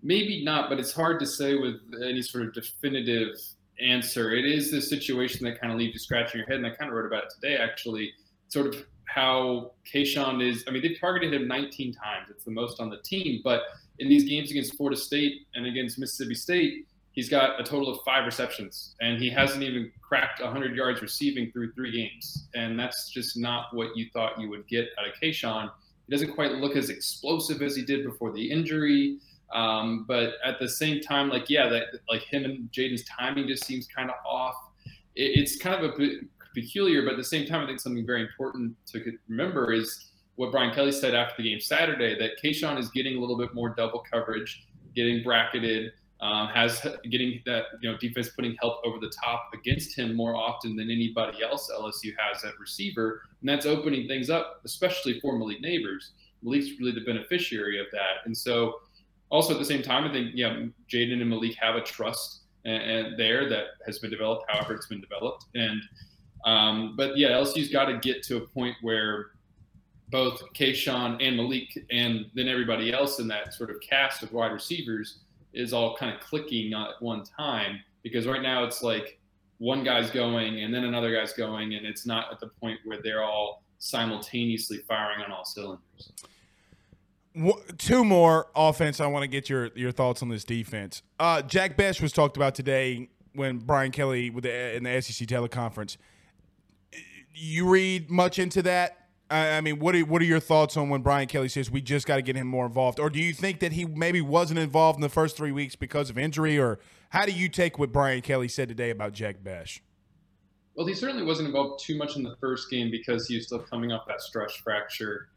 Maybe 0.02 0.44
not, 0.44 0.70
but 0.70 0.78
it's 0.78 0.92
hard 0.92 1.20
to 1.20 1.26
say 1.26 1.56
with 1.56 1.76
any 2.02 2.22
sort 2.22 2.44
of 2.44 2.54
definitive 2.54 3.36
answer. 3.80 4.32
It 4.32 4.46
is 4.46 4.70
the 4.70 4.80
situation 4.80 5.44
that 5.44 5.60
kind 5.60 5.72
of 5.72 5.78
leaves 5.78 5.94
you 5.94 5.98
scratching 5.98 6.38
your 6.38 6.46
head, 6.46 6.56
and 6.56 6.66
I 6.66 6.70
kind 6.70 6.90
of 6.90 6.96
wrote 6.96 7.06
about 7.06 7.24
it 7.24 7.30
today 7.34 7.56
actually. 7.56 8.12
Sort 8.48 8.66
of 8.66 8.86
how 9.04 9.72
Kayshon 9.92 10.46
is. 10.46 10.64
I 10.68 10.70
mean, 10.70 10.82
they've 10.82 10.98
targeted 11.00 11.34
him 11.34 11.48
19 11.48 11.92
times. 11.94 12.28
It's 12.30 12.44
the 12.44 12.50
most 12.50 12.80
on 12.80 12.90
the 12.90 12.98
team, 12.98 13.40
but 13.42 13.62
in 13.98 14.08
these 14.08 14.24
games 14.24 14.50
against 14.50 14.76
Florida 14.76 14.96
State 14.96 15.46
and 15.54 15.66
against 15.66 15.98
Mississippi 15.98 16.34
State, 16.34 16.86
he's 17.20 17.28
got 17.28 17.60
a 17.60 17.62
total 17.62 17.90
of 17.90 17.98
five 18.02 18.24
receptions, 18.24 18.96
and 19.02 19.20
he 19.20 19.28
hasn't 19.28 19.62
even 19.62 19.92
cracked 20.00 20.40
100 20.40 20.74
yards 20.74 21.02
receiving 21.02 21.52
through 21.52 21.70
three 21.74 21.92
games. 21.92 22.48
And 22.54 22.80
that's 22.80 23.10
just 23.10 23.36
not 23.36 23.66
what 23.74 23.94
you 23.94 24.06
thought 24.10 24.40
you 24.40 24.48
would 24.48 24.66
get 24.68 24.88
out 24.98 25.06
of 25.06 25.12
Kayshon. 25.22 25.70
He 26.06 26.10
doesn't 26.10 26.32
quite 26.34 26.52
look 26.52 26.76
as 26.76 26.88
explosive 26.88 27.60
as 27.60 27.76
he 27.76 27.84
did 27.84 28.06
before 28.06 28.32
the 28.32 28.50
injury. 28.50 29.18
Um, 29.52 30.06
but 30.08 30.32
at 30.46 30.58
the 30.60 30.66
same 30.66 31.02
time, 31.02 31.28
like 31.28 31.50
yeah, 31.50 31.68
that 31.68 31.88
like 32.08 32.22
him 32.22 32.46
and 32.46 32.72
Jayden's 32.72 33.04
timing 33.04 33.46
just 33.48 33.66
seems 33.66 33.86
kind 33.86 34.08
of 34.08 34.16
off. 34.24 34.56
It, 35.14 35.40
it's 35.40 35.58
kind 35.58 35.84
of 35.84 35.92
a 35.92 35.98
bit 35.98 36.22
peculiar, 36.54 37.02
but 37.02 37.12
at 37.12 37.18
the 37.18 37.24
same 37.24 37.46
time, 37.46 37.62
I 37.62 37.66
think 37.66 37.80
something 37.80 38.06
very 38.06 38.22
important 38.22 38.74
to 38.92 39.12
remember 39.28 39.74
is 39.74 40.06
what 40.36 40.52
Brian 40.52 40.74
Kelly 40.74 40.92
said 40.92 41.14
after 41.14 41.42
the 41.42 41.50
game 41.50 41.60
Saturday 41.60 42.18
that 42.18 42.42
Kayshon 42.42 42.78
is 42.78 42.88
getting 42.88 43.18
a 43.18 43.20
little 43.20 43.36
bit 43.36 43.52
more 43.52 43.74
double 43.74 44.02
coverage, 44.10 44.64
getting 44.94 45.22
bracketed, 45.22 45.92
um, 46.22 46.48
has 46.48 46.86
getting 47.10 47.40
that 47.46 47.64
you 47.80 47.90
know 47.90 47.96
defense 47.98 48.28
putting 48.30 48.54
help 48.60 48.84
over 48.84 48.98
the 48.98 49.12
top 49.22 49.50
against 49.54 49.96
him 49.96 50.14
more 50.14 50.34
often 50.36 50.76
than 50.76 50.90
anybody 50.90 51.42
else 51.42 51.70
LSU 51.74 52.12
has 52.18 52.44
at 52.44 52.58
receiver, 52.58 53.22
and 53.40 53.48
that's 53.48 53.66
opening 53.66 54.06
things 54.06 54.28
up, 54.28 54.60
especially 54.64 55.18
for 55.20 55.38
Malik 55.38 55.62
Nabers. 55.62 56.10
Malik's 56.42 56.78
really 56.78 56.92
the 56.92 57.00
beneficiary 57.00 57.80
of 57.80 57.86
that, 57.92 58.26
and 58.26 58.36
so 58.36 58.80
Also, 59.30 59.52
at 59.52 59.58
the 59.60 59.64
same 59.64 59.82
time, 59.82 60.04
I 60.04 60.12
think 60.12 60.32
yeah, 60.34 60.66
Jayden 60.92 61.20
and 61.20 61.30
Malik 61.30 61.54
have 61.54 61.76
a 61.76 61.80
trust 61.80 62.40
and, 62.64 62.82
and 62.82 63.18
there 63.18 63.48
that 63.48 63.66
has 63.86 63.98
been 64.00 64.10
developed, 64.10 64.44
however 64.48 64.74
it's 64.74 64.86
been 64.88 65.00
developed, 65.00 65.46
and 65.54 65.80
um, 66.44 66.94
but 66.96 67.16
yeah, 67.16 67.28
LSU's 67.30 67.70
got 67.70 67.86
to 67.86 67.98
get 67.98 68.22
to 68.24 68.36
a 68.38 68.40
point 68.40 68.74
where 68.82 69.32
both 70.10 70.42
Kayshon 70.54 71.24
and 71.24 71.36
Malik 71.36 71.68
and 71.90 72.26
then 72.34 72.48
everybody 72.48 72.92
else 72.92 73.20
in 73.20 73.28
that 73.28 73.54
sort 73.54 73.70
of 73.70 73.76
cast 73.80 74.22
of 74.22 74.32
wide 74.32 74.52
receivers 74.52 75.20
is 75.52 75.72
all 75.72 75.96
kind 75.96 76.14
of 76.14 76.20
clicking 76.20 76.72
at 76.74 77.00
one 77.00 77.24
time 77.24 77.80
because 78.02 78.26
right 78.26 78.42
now 78.42 78.64
it's 78.64 78.82
like 78.82 79.18
one 79.58 79.84
guy's 79.84 80.10
going 80.10 80.62
and 80.62 80.72
then 80.72 80.84
another 80.84 81.14
guy's 81.14 81.32
going 81.32 81.74
and 81.74 81.86
it's 81.86 82.06
not 82.06 82.32
at 82.32 82.40
the 82.40 82.46
point 82.46 82.78
where 82.84 82.98
they're 83.02 83.22
all 83.22 83.62
simultaneously 83.78 84.78
firing 84.78 85.22
on 85.22 85.30
all 85.30 85.44
cylinders. 85.44 86.12
Two 87.78 88.04
more 88.04 88.48
offense. 88.56 89.00
I 89.00 89.06
want 89.06 89.22
to 89.22 89.28
get 89.28 89.48
your 89.48 89.70
your 89.76 89.92
thoughts 89.92 90.22
on 90.22 90.28
this 90.28 90.44
defense. 90.44 91.02
Uh, 91.18 91.42
Jack 91.42 91.76
Bech 91.76 92.00
was 92.00 92.12
talked 92.12 92.36
about 92.36 92.54
today 92.56 93.08
when 93.34 93.58
Brian 93.58 93.92
Kelly 93.92 94.30
with 94.30 94.44
the, 94.44 94.76
in 94.76 94.82
the 94.82 95.00
SEC 95.00 95.28
teleconference. 95.28 95.96
You 97.32 97.68
read 97.68 98.10
much 98.10 98.38
into 98.38 98.62
that? 98.62 98.99
I 99.30 99.60
mean, 99.60 99.78
what 99.78 99.94
are 99.94 100.00
what 100.00 100.20
are 100.20 100.26
your 100.26 100.40
thoughts 100.40 100.76
on 100.76 100.88
when 100.88 101.02
Brian 101.02 101.28
Kelly 101.28 101.48
says 101.48 101.70
we 101.70 101.80
just 101.80 102.06
got 102.06 102.16
to 102.16 102.22
get 102.22 102.36
him 102.36 102.48
more 102.48 102.66
involved, 102.66 102.98
or 102.98 103.08
do 103.08 103.20
you 103.20 103.32
think 103.32 103.60
that 103.60 103.72
he 103.72 103.84
maybe 103.84 104.20
wasn't 104.20 104.58
involved 104.58 104.96
in 104.96 105.02
the 105.02 105.08
first 105.08 105.36
three 105.36 105.52
weeks 105.52 105.76
because 105.76 106.10
of 106.10 106.18
injury, 106.18 106.58
or 106.58 106.80
how 107.10 107.24
do 107.26 107.32
you 107.32 107.48
take 107.48 107.78
what 107.78 107.92
Brian 107.92 108.22
Kelly 108.22 108.48
said 108.48 108.68
today 108.68 108.90
about 108.90 109.12
Jack 109.12 109.42
Bech? 109.42 109.82
Well, 110.74 110.86
he 110.86 110.94
certainly 110.94 111.24
wasn't 111.24 111.46
involved 111.46 111.84
too 111.84 111.96
much 111.96 112.16
in 112.16 112.22
the 112.22 112.36
first 112.40 112.70
game 112.70 112.90
because 112.90 113.26
he 113.28 113.36
was 113.36 113.46
still 113.46 113.60
coming 113.60 113.92
off 113.92 114.06
that 114.08 114.20
stress 114.20 114.54
fracture. 114.54 115.28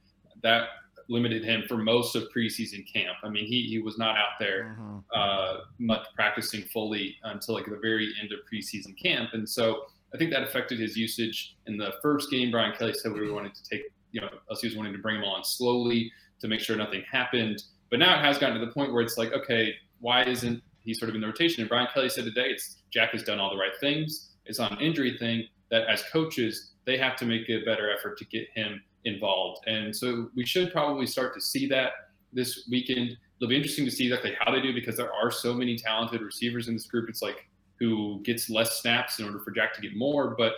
That 0.42 0.70
limited 1.10 1.44
him 1.44 1.64
for 1.68 1.78
most 1.78 2.16
of 2.16 2.24
preseason 2.36 2.86
camp. 2.92 3.18
I 3.24 3.30
mean, 3.30 3.46
he, 3.46 3.64
he 3.64 3.80
was 3.80 3.98
not 3.98 4.16
out 4.16 4.40
there 4.40 4.78
mm-hmm. 4.80 5.00
uh, 5.14 5.58
much 5.80 6.08
practicing 6.16 6.64
fully 6.64 7.18
until 7.24 7.56
like 7.56 7.66
the 7.66 7.80
very 7.82 8.12
end 8.22 8.32
of 8.32 8.40
preseason 8.52 8.98
camp. 9.02 9.32
And 9.34 9.48
so 9.48 9.84
I 10.14 10.18
think 10.18 10.32
that 10.32 10.44
affected 10.44 10.80
his 10.80 10.96
usage 10.96 11.58
in 11.66 11.78
the 11.78 11.94
first 12.02 12.30
game. 12.30 12.52
Brian 12.52 12.76
Kelly 12.76 12.94
said 12.94 13.14
we 13.14 13.32
wanting 13.32 13.52
to 13.52 13.70
take, 13.70 13.84
you 14.12 14.22
know, 14.22 14.30
us 14.50 14.62
he 14.62 14.68
was 14.68 14.78
wanting 14.78 14.94
to 14.94 15.00
bring 15.00 15.18
him 15.18 15.24
on 15.24 15.44
slowly 15.44 16.12
to 16.40 16.48
make 16.48 16.60
sure 16.60 16.76
nothing 16.76 17.04
happened. 17.10 17.64
But 17.90 18.00
now 18.00 18.20
it 18.20 18.24
has 18.24 18.38
gotten 18.38 18.60
to 18.60 18.66
the 18.66 18.72
point 18.72 18.94
where 18.94 19.02
it's 19.02 19.18
like, 19.18 19.34
okay, 19.34 19.74
why 20.00 20.24
isn't 20.24 20.62
he 20.82 20.94
sort 20.94 21.10
of 21.10 21.16
in 21.16 21.22
the 21.22 21.28
rotation? 21.28 21.62
And 21.62 21.70
Brian 21.70 21.88
Kelly 21.94 22.10
said 22.10 22.26
today, 22.26 22.50
it's 22.50 22.78
Jack 22.92 23.12
has 23.12 23.24
done 23.24 23.40
all 23.40 23.50
the 23.50 23.58
right 23.58 23.76
things. 23.80 24.32
It's 24.46 24.60
on 24.60 24.74
an 24.74 24.80
injury 24.80 25.18
thing 25.18 25.48
that 25.72 25.88
as 25.88 26.04
coaches, 26.12 26.72
they 26.86 26.98
have 26.98 27.16
to 27.18 27.26
make 27.26 27.50
a 27.50 27.64
better 27.64 27.92
effort 27.92 28.18
to 28.20 28.26
get 28.26 28.48
him 28.54 28.84
involved. 29.06 29.68
And 29.68 29.96
so 29.96 30.30
we 30.36 30.46
should 30.46 30.72
probably 30.72 31.08
start 31.08 31.34
to 31.34 31.42
see 31.42 31.68
that 31.68 31.92
this 32.32 32.68
weekend. 32.70 33.18
It'll 33.40 33.50
be 33.50 33.56
interesting 33.56 33.86
to 33.86 33.92
see 33.92 34.06
exactly 34.06 34.36
how 34.40 34.52
they 34.52 34.62
do 34.62 34.74
because 34.74 34.96
there 34.96 35.14
are 35.14 35.32
so 35.32 35.54
many 35.54 35.78
talented 35.78 36.22
receivers 36.22 36.68
in 36.68 36.76
this 36.76 36.86
group. 36.86 37.10
It's 37.10 37.22
like 37.22 37.48
who 37.84 38.22
gets 38.24 38.50
less 38.50 38.80
snaps 38.80 39.20
in 39.20 39.26
order 39.26 39.40
for 39.40 39.52
Jack 39.52 39.74
to 39.74 39.82
get 39.82 39.94
more. 39.94 40.36
But 40.38 40.54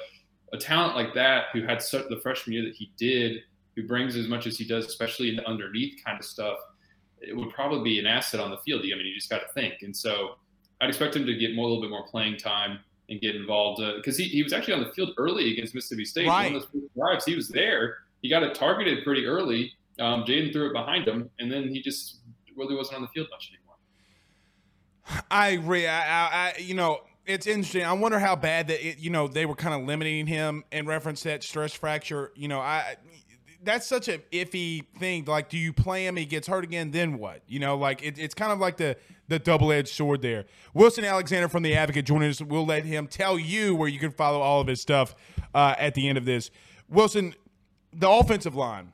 a 0.54 0.58
talent 0.58 0.96
like 0.96 1.16
that, 1.16 1.46
who 1.54 1.64
had 1.64 1.82
such 1.82 2.08
the 2.08 2.20
freshman 2.20 2.54
year 2.54 2.64
that 2.64 2.76
he 2.76 2.92
did, 2.98 3.42
who 3.76 3.88
brings 3.88 4.16
as 4.16 4.28
much 4.28 4.46
as 4.46 4.60
he 4.60 4.64
does, 4.64 4.86
especially 4.86 5.30
in 5.30 5.36
the 5.36 5.48
underneath 5.48 6.00
kind 6.06 6.20
of 6.20 6.26
stuff, 6.26 6.58
it 7.20 7.36
would 7.36 7.50
probably 7.50 7.84
be 7.84 8.00
an 8.00 8.06
asset 8.06 8.40
on 8.40 8.52
the 8.52 8.58
field. 8.58 8.82
I 8.82 8.96
mean, 8.96 9.08
you 9.08 9.16
just 9.16 9.30
got 9.30 9.40
to 9.40 9.48
think. 9.54 9.82
And 9.82 9.96
so 9.96 10.36
I'd 10.80 10.90
expect 10.90 11.16
him 11.16 11.26
to 11.26 11.36
get 11.36 11.56
more, 11.56 11.66
a 11.66 11.70
little 11.70 11.82
bit 11.82 11.90
more 11.90 12.06
playing 12.06 12.38
time 12.38 12.80
and 13.10 13.20
get 13.20 13.36
involved 13.36 13.82
because 13.96 14.20
uh, 14.20 14.24
he, 14.24 14.30
he 14.30 14.44
was 14.44 14.54
actually 14.54 14.76
on 14.76 14.82
the 14.82 14.92
field 14.92 15.10
early 15.18 15.52
against 15.52 15.74
Mississippi 15.74 16.06
State. 16.06 16.28
Right. 16.28 16.54
One 16.54 16.62
of 16.62 16.68
those 16.72 16.82
drives, 16.96 17.26
he 17.26 17.36
was 17.36 17.50
there. 17.50 17.98
He 18.22 18.30
got 18.30 18.44
it 18.44 18.54
targeted 18.54 19.04
pretty 19.04 19.26
early. 19.26 19.74
Um, 20.00 20.26
Jayden 20.26 20.54
threw 20.54 20.68
it 20.68 20.74
behind 20.74 21.08
him, 21.08 21.30
and 21.40 21.52
then 21.52 21.70
he 21.70 21.82
just 21.82 22.20
really 22.56 22.76
wasn't 22.76 22.98
on 22.98 23.02
the 23.02 23.08
field 23.08 23.28
much 23.32 23.52
anymore. 23.52 23.66
I 25.32 25.50
agree. 25.50 25.88
I, 25.88 26.00
I, 26.00 26.28
I 26.30 26.58
you 26.60 26.74
know, 26.74 27.02
it's 27.26 27.48
interesting. 27.48 27.84
I 27.84 27.94
wonder 27.94 28.20
how 28.20 28.36
bad 28.36 28.68
that 28.68 28.86
it, 28.86 29.00
you 29.00 29.10
know 29.10 29.28
they 29.28 29.46
were 29.46 29.56
kind 29.56 29.74
of 29.74 29.88
limiting 29.88 30.28
him 30.28 30.64
in 30.72 30.86
reference 30.86 31.22
to 31.22 31.30
that 31.30 31.44
stress 31.44 31.74
fracture. 31.74 32.32
You 32.36 32.48
know, 32.48 32.60
I 32.60 32.96
that's 33.66 33.88
such 33.88 34.08
a 34.08 34.20
iffy 34.32 34.86
thing. 35.00 35.26
Like, 35.26 35.50
do 35.50 35.58
you 35.58 35.74
play 35.74 36.06
him? 36.06 36.16
He 36.16 36.26
gets 36.26 36.48
hurt 36.48 36.64
again, 36.64 36.92
then 36.92 37.18
what? 37.18 37.42
You 37.48 37.60
know, 37.60 37.76
like 37.76 38.04
it, 38.04 38.18
it's 38.18 38.36
kind 38.36 38.52
of 38.52 38.60
like 38.60 38.78
the 38.78 38.96
the 39.28 39.40
double 39.40 39.72
edged 39.72 39.90
sword 39.90 40.22
there. 40.22 40.46
Wilson 40.74 41.04
Alexander 41.04 41.50
from 41.50 41.64
the 41.64 41.76
Advocate 41.76 42.06
joining 42.06 42.30
us. 42.30 42.42
We'll 42.42 42.66
let 42.66 42.86
him 42.86 43.08
tell 43.08 43.40
you 43.40 43.76
where 43.76 43.90
you 43.90 44.00
can 44.00 44.12
follow 44.12 44.40
all 44.40 44.62
of 44.62 44.68
his 44.68 44.82
stuff 44.82 45.16
uh, 45.54 45.76
at 45.78 45.96
the 45.96 46.08
end 46.08 46.18
of 46.18 46.26
this. 46.26 46.52
Wilson, 46.88 47.34
the 47.92 48.10
offensive 48.10 48.56
line. 48.56 48.94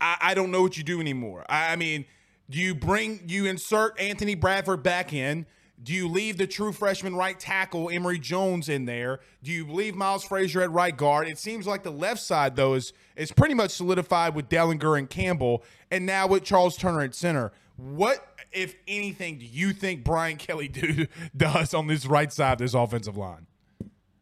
I, 0.00 0.16
I 0.20 0.34
don't 0.34 0.50
know 0.50 0.62
what 0.62 0.76
you 0.76 0.82
do 0.82 1.00
anymore. 1.00 1.44
I, 1.48 1.72
I 1.72 1.76
mean, 1.76 2.06
do 2.48 2.58
you 2.58 2.74
bring 2.74 3.20
you 3.26 3.46
insert 3.46 4.00
Anthony 4.00 4.34
Bradford 4.34 4.82
back 4.82 5.12
in? 5.12 5.46
Do 5.82 5.92
you 5.92 6.06
leave 6.06 6.38
the 6.38 6.46
true 6.46 6.72
freshman 6.72 7.16
right 7.16 7.38
tackle 7.38 7.90
Emery 7.90 8.18
Jones 8.18 8.68
in 8.68 8.84
there? 8.84 9.20
Do 9.42 9.50
you 9.50 9.66
leave 9.66 9.96
Miles 9.96 10.22
Frazier 10.24 10.62
at 10.62 10.70
right 10.70 10.96
guard? 10.96 11.26
It 11.26 11.38
seems 11.38 11.66
like 11.66 11.82
the 11.82 11.90
left 11.90 12.20
side 12.20 12.54
though 12.54 12.74
is 12.74 12.92
is 13.16 13.32
pretty 13.32 13.54
much 13.54 13.72
solidified 13.72 14.34
with 14.34 14.48
Dellinger 14.48 14.98
and 14.98 15.10
Campbell, 15.10 15.64
and 15.90 16.06
now 16.06 16.26
with 16.28 16.44
Charles 16.44 16.76
Turner 16.76 17.00
at 17.00 17.14
center. 17.14 17.52
What, 17.76 18.24
if 18.52 18.76
anything, 18.86 19.38
do 19.38 19.46
you 19.46 19.72
think 19.72 20.04
Brian 20.04 20.36
Kelly 20.36 20.68
do 20.68 21.06
does 21.36 21.74
on 21.74 21.88
this 21.88 22.06
right 22.06 22.32
side 22.32 22.52
of 22.52 22.58
this 22.58 22.74
offensive 22.74 23.16
line? 23.16 23.46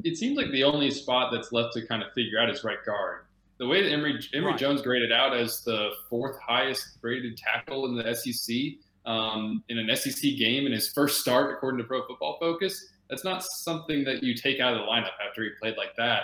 It 0.03 0.17
seems 0.17 0.39
like 0.39 0.51
the 0.53 0.65
only 0.65 0.91
spot 0.91 1.31
that's 1.31 1.53
left 1.53 1.75
to 1.75 1.87
kind 1.87 2.03
of 2.03 2.11
figure 2.13 2.39
out 2.41 2.49
is 2.49 2.65
right 2.65 2.83
guard. 2.87 3.25
The 3.59 3.67
way 3.67 3.83
that 3.83 3.93
Emery, 3.93 4.19
Emory 4.33 4.53
right. 4.53 4.59
Jones 4.59 4.81
graded 4.81 5.13
out 5.13 5.37
as 5.37 5.63
the 5.63 5.91
fourth 6.09 6.39
highest 6.41 6.99
graded 7.03 7.37
tackle 7.37 7.85
in 7.85 7.95
the 7.95 8.15
SEC 8.15 8.57
um, 9.11 9.65
in 9.69 9.79
an 9.79 9.95
SEC 9.97 10.37
game 10.37 10.67
in 10.67 10.73
his 10.73 10.89
first 10.89 11.21
start, 11.21 11.53
according 11.53 11.79
to 11.79 11.85
Pro 11.85 12.07
Football 12.07 12.37
Focus. 12.39 12.87
That's 13.09 13.25
not 13.25 13.43
something 13.43 14.05
that 14.05 14.23
you 14.23 14.35
take 14.35 14.61
out 14.61 14.73
of 14.73 14.79
the 14.79 14.85
lineup 14.87 15.15
after 15.27 15.43
he 15.43 15.51
played 15.61 15.77
like 15.77 15.97
that. 15.97 16.23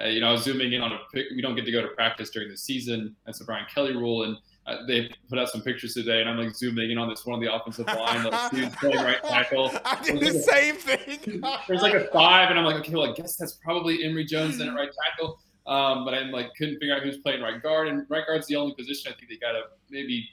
Uh, 0.00 0.06
you 0.06 0.20
know, 0.20 0.28
I 0.28 0.32
was 0.32 0.44
zooming 0.44 0.72
in 0.72 0.80
on 0.80 0.92
a 0.92 0.98
pic. 1.12 1.26
We 1.34 1.42
don't 1.42 1.56
get 1.56 1.64
to 1.64 1.72
go 1.72 1.82
to 1.82 1.88
practice 1.88 2.30
during 2.30 2.48
the 2.48 2.56
season. 2.56 3.16
That's 3.26 3.40
the 3.40 3.44
Brian 3.44 3.66
Kelly 3.74 3.96
rule. 3.96 4.22
And 4.22 4.36
uh, 4.68 4.86
they 4.86 5.10
put 5.28 5.40
out 5.40 5.48
some 5.48 5.62
pictures 5.62 5.94
today, 5.94 6.20
and 6.20 6.30
I'm 6.30 6.38
like 6.38 6.54
zooming 6.54 6.92
in 6.92 6.98
on 6.98 7.08
this 7.08 7.26
one 7.26 7.34
on 7.34 7.40
the 7.40 7.52
offensive 7.52 7.86
line, 7.88 8.22
like 8.22 8.50
dude 8.52 8.72
playing 8.80 8.98
right 8.98 9.22
tackle. 9.24 9.72
I 9.84 10.00
did 10.00 10.20
the 10.20 10.32
like 10.32 10.44
same 10.44 10.76
a, 10.76 10.78
thing. 10.78 11.42
there's 11.66 11.82
like 11.82 11.94
a 11.94 12.06
five, 12.12 12.50
and 12.50 12.58
I'm 12.58 12.64
like, 12.64 12.76
okay, 12.76 12.92
well, 12.94 13.10
I 13.10 13.14
guess 13.14 13.34
that's 13.34 13.54
probably 13.54 14.04
Emery 14.04 14.26
Jones 14.26 14.58
then 14.58 14.68
at 14.68 14.74
right 14.74 14.90
tackle. 15.10 15.40
Um, 15.66 16.04
but 16.04 16.14
I'm 16.14 16.30
like, 16.30 16.54
couldn't 16.56 16.78
figure 16.78 16.94
out 16.94 17.02
who's 17.02 17.18
playing 17.18 17.42
right 17.42 17.60
guard, 17.60 17.88
and 17.88 18.06
right 18.08 18.24
guard's 18.24 18.46
the 18.46 18.54
only 18.54 18.74
position 18.76 19.10
I 19.12 19.16
think 19.16 19.28
they 19.28 19.38
got 19.38 19.52
to 19.52 19.62
maybe 19.90 20.28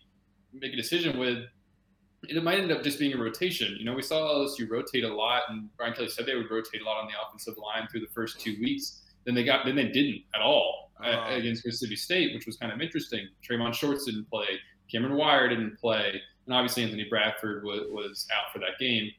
make 0.54 0.74
a 0.74 0.78
decision 0.78 1.18
with 1.18 1.46
it 2.30 2.44
might 2.44 2.60
end 2.60 2.72
up 2.72 2.84
just 2.84 3.00
being 3.00 3.14
a 3.14 3.18
rotation. 3.18 3.76
You 3.78 3.86
know, 3.86 3.94
we 3.94 4.02
saw 4.02 4.34
LSU 4.34 4.70
rotate 4.70 5.04
a 5.04 5.14
lot, 5.14 5.44
and 5.50 5.70
Brian 5.78 5.94
Kelly 5.94 6.10
said 6.10 6.26
they 6.26 6.36
would 6.36 6.50
rotate 6.50 6.82
a 6.82 6.86
lot 6.86 7.02
on 7.02 7.08
the 7.08 7.14
offensive 7.26 7.58
line 7.58 7.88
through 7.90 8.02
the 8.02 8.12
first 8.14 8.40
two 8.40 8.56
weeks. 8.60 9.02
Then 9.26 9.36
they 9.36 9.44
got, 9.44 9.66
then 9.66 9.76
they 9.76 9.88
didn't 9.88 10.22
at 10.34 10.42
all 10.42 10.92
uh, 11.04 11.26
against 11.30 11.66
Mississippi 11.66 11.96
State, 11.96 12.34
which 12.34 12.46
was 12.46 12.58
kind 12.58 12.72
of 12.72 12.82
interesting. 12.82 13.28
Tramon 13.48 13.74
Shorts 13.74 14.06
didn't 14.06 14.30
play, 14.30 14.60
Cameron 14.92 15.16
Wire 15.16 15.50
didn't 15.50 15.80
play, 15.80 16.22
and 16.46 16.56
obviously 16.56 16.84
Anthony 16.84 17.06
Bradford 17.10 17.64
was, 17.64 17.82
was 17.90 18.28
out 18.36 18.54
for 18.54 18.60
that 18.60 18.80
game. 18.80 19.10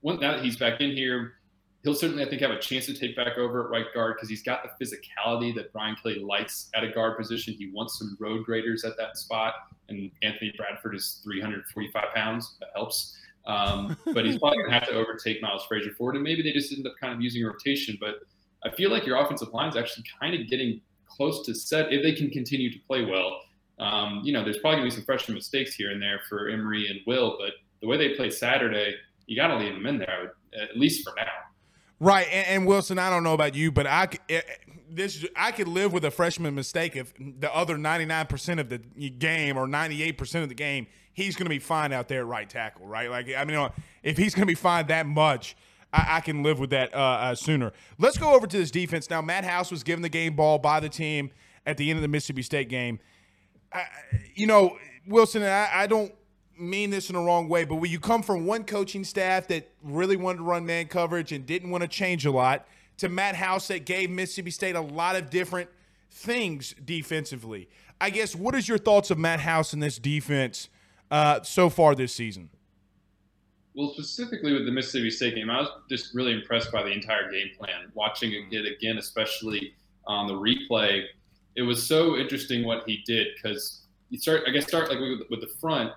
When, 0.00 0.18
now 0.18 0.32
that 0.32 0.44
he's 0.44 0.56
back 0.56 0.80
in 0.80 0.90
here, 0.90 1.34
he'll 1.82 1.94
certainly, 1.94 2.24
I 2.24 2.28
think, 2.28 2.42
have 2.42 2.50
a 2.50 2.58
chance 2.58 2.86
to 2.86 2.94
take 2.94 3.16
back 3.16 3.38
over 3.38 3.64
at 3.64 3.70
right 3.70 3.86
guard 3.92 4.16
because 4.16 4.28
he's 4.28 4.42
got 4.42 4.62
the 4.62 4.84
physicality 4.84 5.54
that 5.56 5.72
Brian 5.72 5.96
Kelly 6.00 6.20
likes 6.20 6.70
at 6.74 6.84
a 6.84 6.90
guard 6.90 7.18
position. 7.18 7.54
He 7.54 7.70
wants 7.72 7.98
some 7.98 8.16
road 8.20 8.44
graders 8.44 8.84
at 8.84 8.96
that 8.98 9.16
spot, 9.16 9.54
and 9.88 10.10
Anthony 10.22 10.52
Bradford 10.56 10.94
is 10.94 11.20
345 11.24 12.04
pounds. 12.14 12.56
That 12.60 12.68
helps. 12.74 13.16
Um, 13.46 13.96
but 14.14 14.24
he's 14.24 14.38
probably 14.38 14.58
going 14.58 14.70
to 14.70 14.78
have 14.78 14.88
to 14.88 14.94
overtake 14.94 15.42
Miles 15.42 15.64
Frazier 15.66 15.92
for 15.98 16.10
it, 16.12 16.16
and 16.16 16.24
maybe 16.24 16.42
they 16.42 16.52
just 16.52 16.72
end 16.72 16.86
up 16.86 16.94
kind 17.00 17.12
of 17.12 17.20
using 17.20 17.42
a 17.44 17.48
rotation. 17.48 17.98
But 18.00 18.20
I 18.64 18.70
feel 18.70 18.90
like 18.90 19.04
your 19.04 19.16
offensive 19.16 19.52
line 19.52 19.68
is 19.68 19.76
actually 19.76 20.04
kind 20.20 20.34
of 20.40 20.48
getting 20.48 20.80
close 21.08 21.44
to 21.46 21.54
set 21.54 21.92
if 21.92 22.02
they 22.02 22.12
can 22.12 22.30
continue 22.30 22.72
to 22.72 22.78
play 22.86 23.04
well. 23.04 23.40
Um, 23.78 24.20
you 24.22 24.32
know, 24.32 24.44
there's 24.44 24.58
probably 24.58 24.78
going 24.78 24.90
to 24.90 24.94
be 24.94 25.00
some 25.00 25.04
freshman 25.04 25.34
mistakes 25.34 25.74
here 25.74 25.90
and 25.90 26.00
there 26.00 26.20
for 26.28 26.48
Emery 26.48 26.88
and 26.88 27.00
Will, 27.06 27.36
but 27.40 27.54
the 27.80 27.88
way 27.88 27.96
they 27.96 28.14
played 28.14 28.32
Saturday, 28.32 28.94
you 29.26 29.34
got 29.34 29.48
to 29.48 29.56
leave 29.56 29.74
them 29.74 29.86
in 29.86 29.98
there, 29.98 30.34
at 30.54 30.76
least 30.76 31.02
for 31.02 31.12
now. 31.16 31.26
Right, 32.02 32.26
and, 32.32 32.46
and, 32.48 32.66
Wilson, 32.66 32.98
I 32.98 33.10
don't 33.10 33.22
know 33.22 33.32
about 33.32 33.54
you, 33.54 33.70
but 33.70 33.86
I 33.86 34.08
eh, 34.28 34.40
this 34.90 35.24
I 35.36 35.52
could 35.52 35.68
live 35.68 35.92
with 35.92 36.04
a 36.04 36.10
freshman 36.10 36.54
mistake 36.54 36.96
if 36.96 37.14
the 37.16 37.54
other 37.54 37.78
ninety 37.78 38.04
nine 38.04 38.26
percent 38.26 38.58
of 38.58 38.68
the 38.68 38.78
game 38.78 39.56
or 39.56 39.68
ninety 39.68 40.02
eight 40.02 40.18
percent 40.18 40.42
of 40.42 40.48
the 40.48 40.54
game 40.54 40.88
he's 41.12 41.36
going 41.36 41.46
to 41.46 41.50
be 41.50 41.58
fine 41.58 41.92
out 41.92 42.08
there 42.08 42.20
at 42.20 42.26
right 42.26 42.48
tackle, 42.48 42.86
right? 42.86 43.10
Like 43.10 43.28
I 43.36 43.44
mean, 43.44 43.68
if 44.02 44.16
he's 44.16 44.34
going 44.34 44.42
to 44.42 44.50
be 44.50 44.54
fine 44.54 44.86
that 44.88 45.06
much. 45.06 45.56
I, 45.92 46.16
I 46.16 46.20
can 46.20 46.42
live 46.42 46.58
with 46.58 46.70
that 46.70 46.94
uh, 46.94 46.98
uh, 46.98 47.34
sooner. 47.34 47.70
Let's 47.98 48.16
go 48.16 48.34
over 48.34 48.46
to 48.46 48.56
this 48.56 48.70
defense 48.70 49.10
now. 49.10 49.20
Matt 49.20 49.44
House 49.44 49.70
was 49.70 49.82
given 49.82 50.00
the 50.00 50.08
game 50.08 50.34
ball 50.34 50.58
by 50.58 50.80
the 50.80 50.88
team 50.88 51.30
at 51.66 51.76
the 51.76 51.90
end 51.90 51.98
of 51.98 52.02
the 52.02 52.08
Mississippi 52.08 52.40
State 52.40 52.70
game. 52.70 52.98
I, 53.70 53.84
you 54.34 54.46
know, 54.46 54.78
Wilson, 55.06 55.42
I, 55.42 55.68
I 55.70 55.86
don't 55.86 56.14
mean 56.58 56.90
this 56.90 57.08
in 57.08 57.14
the 57.14 57.22
wrong 57.22 57.48
way, 57.48 57.64
but 57.64 57.76
when 57.76 57.90
you 57.90 58.00
come 58.00 58.22
from 58.22 58.46
one 58.46 58.64
coaching 58.64 59.04
staff 59.04 59.48
that 59.48 59.70
really 59.82 60.16
wanted 60.16 60.38
to 60.38 60.44
run 60.44 60.66
man 60.66 60.86
coverage 60.86 61.32
and 61.32 61.46
didn't 61.46 61.70
want 61.70 61.82
to 61.82 61.88
change 61.88 62.26
a 62.26 62.30
lot, 62.30 62.66
to 62.98 63.08
Matt 63.08 63.34
House 63.34 63.68
that 63.68 63.84
gave 63.84 64.10
Mississippi 64.10 64.50
State 64.50 64.76
a 64.76 64.80
lot 64.80 65.16
of 65.16 65.30
different 65.30 65.68
things 66.10 66.74
defensively. 66.84 67.68
I 68.00 68.10
guess 68.10 68.34
what 68.34 68.54
is 68.54 68.68
your 68.68 68.78
thoughts 68.78 69.10
of 69.10 69.18
Matt 69.18 69.40
House 69.40 69.72
in 69.72 69.80
this 69.80 69.98
defense 69.98 70.68
uh, 71.10 71.42
so 71.42 71.70
far 71.70 71.94
this 71.94 72.14
season? 72.14 72.50
Well, 73.74 73.92
specifically 73.94 74.52
with 74.52 74.66
the 74.66 74.72
Mississippi 74.72 75.10
State 75.10 75.34
game, 75.34 75.48
I 75.48 75.60
was 75.60 75.68
just 75.88 76.14
really 76.14 76.32
impressed 76.32 76.70
by 76.70 76.82
the 76.82 76.90
entire 76.90 77.30
game 77.30 77.48
plan. 77.58 77.90
Watching 77.94 78.32
it 78.50 78.66
again, 78.66 78.98
especially 78.98 79.74
on 80.06 80.26
the 80.26 80.34
replay, 80.34 81.04
it 81.56 81.62
was 81.62 81.86
so 81.86 82.16
interesting 82.16 82.64
what 82.64 82.84
he 82.86 83.02
did 83.06 83.28
because 83.34 83.82
you 84.10 84.18
start, 84.18 84.42
I 84.46 84.50
guess, 84.50 84.66
start 84.66 84.90
like 84.90 84.98
with 85.30 85.40
the 85.40 85.50
front. 85.60 85.92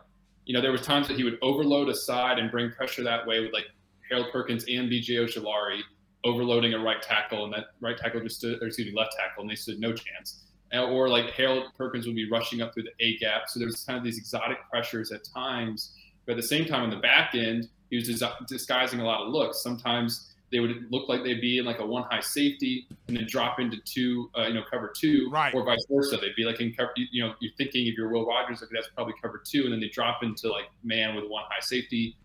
You 0.46 0.54
know, 0.54 0.62
there 0.62 0.72
was 0.72 0.82
times 0.82 1.08
that 1.08 1.18
he 1.18 1.24
would 1.24 1.38
overload 1.42 1.90
a 1.90 1.96
side 1.96 2.40
and 2.40 2.52
bring 2.52 2.72
pressure 2.72 3.04
that 3.04 3.26
way 3.26 3.40
with 3.40 3.54
like 3.54 3.66
Harold 4.10 4.28
Perkins 4.32 4.64
and 4.70 4.90
BJ 4.90 5.10
Ojulari 5.18 5.82
overloading 6.24 6.74
a 6.74 6.80
right 6.80 7.02
tackle, 7.02 7.46
and 7.46 7.54
that 7.54 7.66
right 7.82 7.98
tackle 7.98 8.22
just 8.22 8.38
stood, 8.38 8.62
or 8.62 8.68
excuse 8.68 8.88
me, 8.88 8.98
left 8.98 9.16
tackle, 9.18 9.42
and 9.42 9.50
they 9.50 9.56
stood 9.56 9.80
no 9.80 9.94
chance. 9.94 10.44
Uh, 10.74 10.86
Or 10.86 11.08
like 11.10 11.32
Harold 11.32 11.66
Perkins 11.78 12.06
would 12.08 12.16
be 12.16 12.30
rushing 12.30 12.62
up 12.62 12.74
through 12.74 12.84
the 12.84 13.06
A 13.06 13.18
gap. 13.18 13.48
So 13.48 13.60
there 13.60 13.68
was 13.68 13.84
kind 13.84 13.98
of 13.98 14.04
these 14.04 14.18
exotic 14.18 14.58
pressures 14.70 15.12
at 15.12 15.24
times 15.24 15.94
but 16.26 16.34
at 16.34 16.38
the 16.38 16.48
same 16.48 16.66
time, 16.66 16.84
on 16.84 16.90
the 16.90 16.98
back 16.98 17.36
end, 17.36 17.70
he 17.90 17.98
was 17.98 18.08
dis- 18.08 18.24
disguising 18.48 19.00
a 19.00 19.06
lot 19.06 19.22
of 19.22 19.30
looks. 19.30 19.62
Sometimes 19.62 20.34
they 20.56 20.62
would 20.62 20.90
look 20.90 21.10
like 21.10 21.22
they'd 21.22 21.42
be 21.42 21.58
in 21.58 21.66
like 21.66 21.80
a 21.80 21.86
one 21.86 22.04
high 22.10 22.22
safety 22.22 22.88
and 23.10 23.18
then 23.18 23.26
drop 23.28 23.60
into 23.60 23.76
two, 23.84 24.32
uh, 24.38 24.44
you 24.44 24.54
know, 24.54 24.64
cover 24.72 24.94
two, 24.98 25.28
Right. 25.30 25.54
or 25.54 25.66
vice 25.66 25.86
versa. 25.92 26.16
They'd 26.16 26.34
be 26.38 26.46
like 26.46 26.62
in 26.62 26.74
cover, 26.74 26.92
you 26.96 27.22
know, 27.26 27.34
you're 27.42 27.52
thinking 27.58 27.88
if 27.88 27.96
you're 27.98 28.08
Will 28.10 28.26
Rogers, 28.26 28.62
like 28.62 28.70
that's 28.74 28.88
probably 28.96 29.16
cover 29.22 29.44
two, 29.46 29.64
and 29.66 29.74
then 29.74 29.82
they 29.82 29.90
drop 29.90 30.24
into 30.24 30.48
like 30.50 30.70
man 30.82 31.14
with 31.14 31.26
one 31.28 31.44
high 31.50 31.60
safety. 31.60 32.16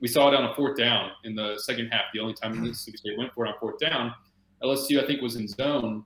We 0.00 0.08
saw 0.08 0.28
it 0.28 0.34
on 0.34 0.44
a 0.44 0.54
fourth 0.54 0.76
down 0.76 1.12
in 1.24 1.34
the 1.34 1.56
second 1.60 1.88
half. 1.88 2.02
The 2.12 2.20
only 2.20 2.34
time 2.34 2.60
Mississippi 2.62 2.98
State 2.98 3.16
went 3.16 3.32
for 3.32 3.46
it 3.46 3.48
on 3.48 3.54
fourth 3.58 3.78
down, 3.78 4.12
LSU 4.62 5.02
I 5.02 5.06
think 5.06 5.22
was 5.22 5.36
in 5.36 5.48
zone, 5.48 6.04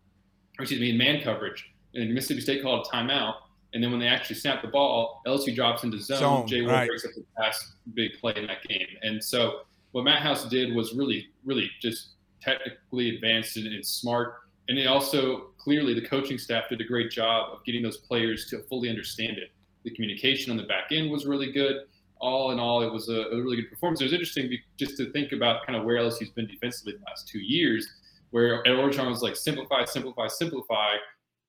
or 0.60 0.62
excuse 0.62 0.80
me, 0.80 0.90
in 0.90 0.96
man 0.98 1.20
coverage, 1.20 1.68
and 1.94 2.14
Mississippi 2.14 2.42
State 2.42 2.62
called 2.62 2.86
a 2.86 2.96
timeout. 2.96 3.34
And 3.74 3.82
then 3.82 3.90
when 3.90 3.98
they 3.98 4.06
actually 4.06 4.36
snap 4.36 4.62
the 4.62 4.68
ball, 4.68 5.20
LSU 5.26 5.52
drops 5.52 5.82
into 5.82 5.98
zone. 5.98 6.18
Zone, 6.18 6.46
Jay 6.46 6.60
Ward 6.60 6.72
right. 6.74 6.86
breaks 6.88 7.04
up 7.04 7.10
the 7.16 7.24
pass, 7.36 7.72
big 7.94 8.12
play 8.20 8.34
in 8.36 8.46
that 8.46 8.62
game. 8.68 8.86
And 9.02 9.22
so 9.24 9.62
what 9.92 10.04
Matt 10.04 10.22
House 10.22 10.44
did 10.46 10.74
was 10.74 10.94
really, 10.94 11.28
really 11.44 11.70
just 11.80 12.14
technically 12.40 13.14
advanced 13.14 13.56
and 13.56 13.86
smart. 13.86 14.34
And 14.68 14.78
it 14.78 14.86
also 14.86 15.50
clearly 15.58 15.94
the 15.94 16.06
coaching 16.06 16.38
staff 16.38 16.64
did 16.68 16.80
a 16.80 16.84
great 16.84 17.10
job 17.10 17.52
of 17.52 17.64
getting 17.64 17.82
those 17.82 17.98
players 17.98 18.46
to 18.50 18.60
fully 18.68 18.88
understand 18.88 19.38
it. 19.38 19.50
The 19.84 19.90
communication 19.90 20.50
on 20.50 20.56
the 20.56 20.64
back 20.64 20.86
end 20.90 21.10
was 21.10 21.26
really 21.26 21.52
good. 21.52 21.76
All 22.20 22.52
in 22.52 22.58
all, 22.58 22.82
it 22.82 22.92
was 22.92 23.08
a, 23.08 23.22
a 23.32 23.42
really 23.42 23.56
good 23.56 23.70
performance. 23.70 24.00
It 24.00 24.04
was 24.04 24.12
interesting 24.12 24.50
just 24.78 24.96
to 24.96 25.10
think 25.12 25.32
about 25.32 25.66
kind 25.66 25.76
of 25.76 25.84
where 25.84 25.96
LSU's 25.96 26.30
been 26.30 26.46
defensively 26.46 26.92
the 26.92 27.04
last 27.08 27.28
two 27.28 27.40
years, 27.40 27.86
where 28.30 28.66
Ed 28.66 28.72
Orgeron 28.72 29.08
was 29.08 29.22
like 29.22 29.36
simplify, 29.36 29.84
simplify, 29.84 30.28
simplify. 30.28 30.94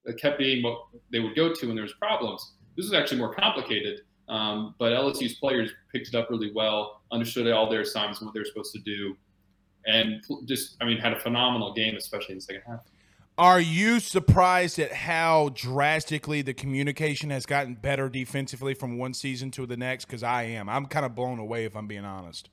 It 0.06 0.20
kept 0.20 0.40
being 0.40 0.64
what 0.64 0.80
they 1.12 1.20
would 1.20 1.36
go 1.36 1.54
to 1.54 1.68
when 1.68 1.76
there 1.76 1.84
was 1.84 1.94
problems. 1.94 2.56
This 2.76 2.88
is 2.88 2.94
actually 2.94 3.20
more 3.20 3.34
complicated, 3.34 4.02
um, 4.30 4.76
but 4.78 4.94
LSU's 4.94 5.36
players 5.36 5.72
picked 5.92 6.08
it 6.08 6.16
up 6.16 6.30
really 6.30 6.52
well, 6.54 7.02
understood 7.12 7.52
all 7.52 7.70
their 7.70 7.82
assignments 7.82 8.20
and 8.20 8.28
what 8.28 8.34
they're 8.34 8.46
supposed 8.46 8.74
to 8.74 8.80
do, 8.80 9.16
and 9.86 10.24
just, 10.46 10.78
I 10.82 10.86
mean, 10.86 10.98
had 10.98 11.14
a 11.14 11.20
phenomenal 11.20 11.74
game, 11.74 11.96
especially 11.96 12.34
in 12.34 12.38
the 12.38 12.42
second 12.42 12.62
half. 12.68 12.80
Are 13.38 13.60
you 13.60 14.00
surprised 14.00 14.78
at 14.78 14.94
how 14.94 15.50
drastically 15.56 16.44
the 16.44 16.54
communication 16.54 17.32
has 17.32 17.48
gotten 17.48 17.74
better 17.74 18.08
defensively 18.08 18.76
from 18.76 19.00
one 19.00 19.16
season 19.16 19.50
to 19.52 19.66
the 19.66 19.76
next? 19.76 20.06
Because 20.06 20.22
I 20.22 20.44
am. 20.44 20.70
I'm 20.70 20.86
kind 20.86 21.04
of 21.04 21.16
blown 21.16 21.40
away, 21.40 21.66
if 21.66 21.76
I'm 21.76 21.88
being 21.88 22.06
honest. 22.06 22.50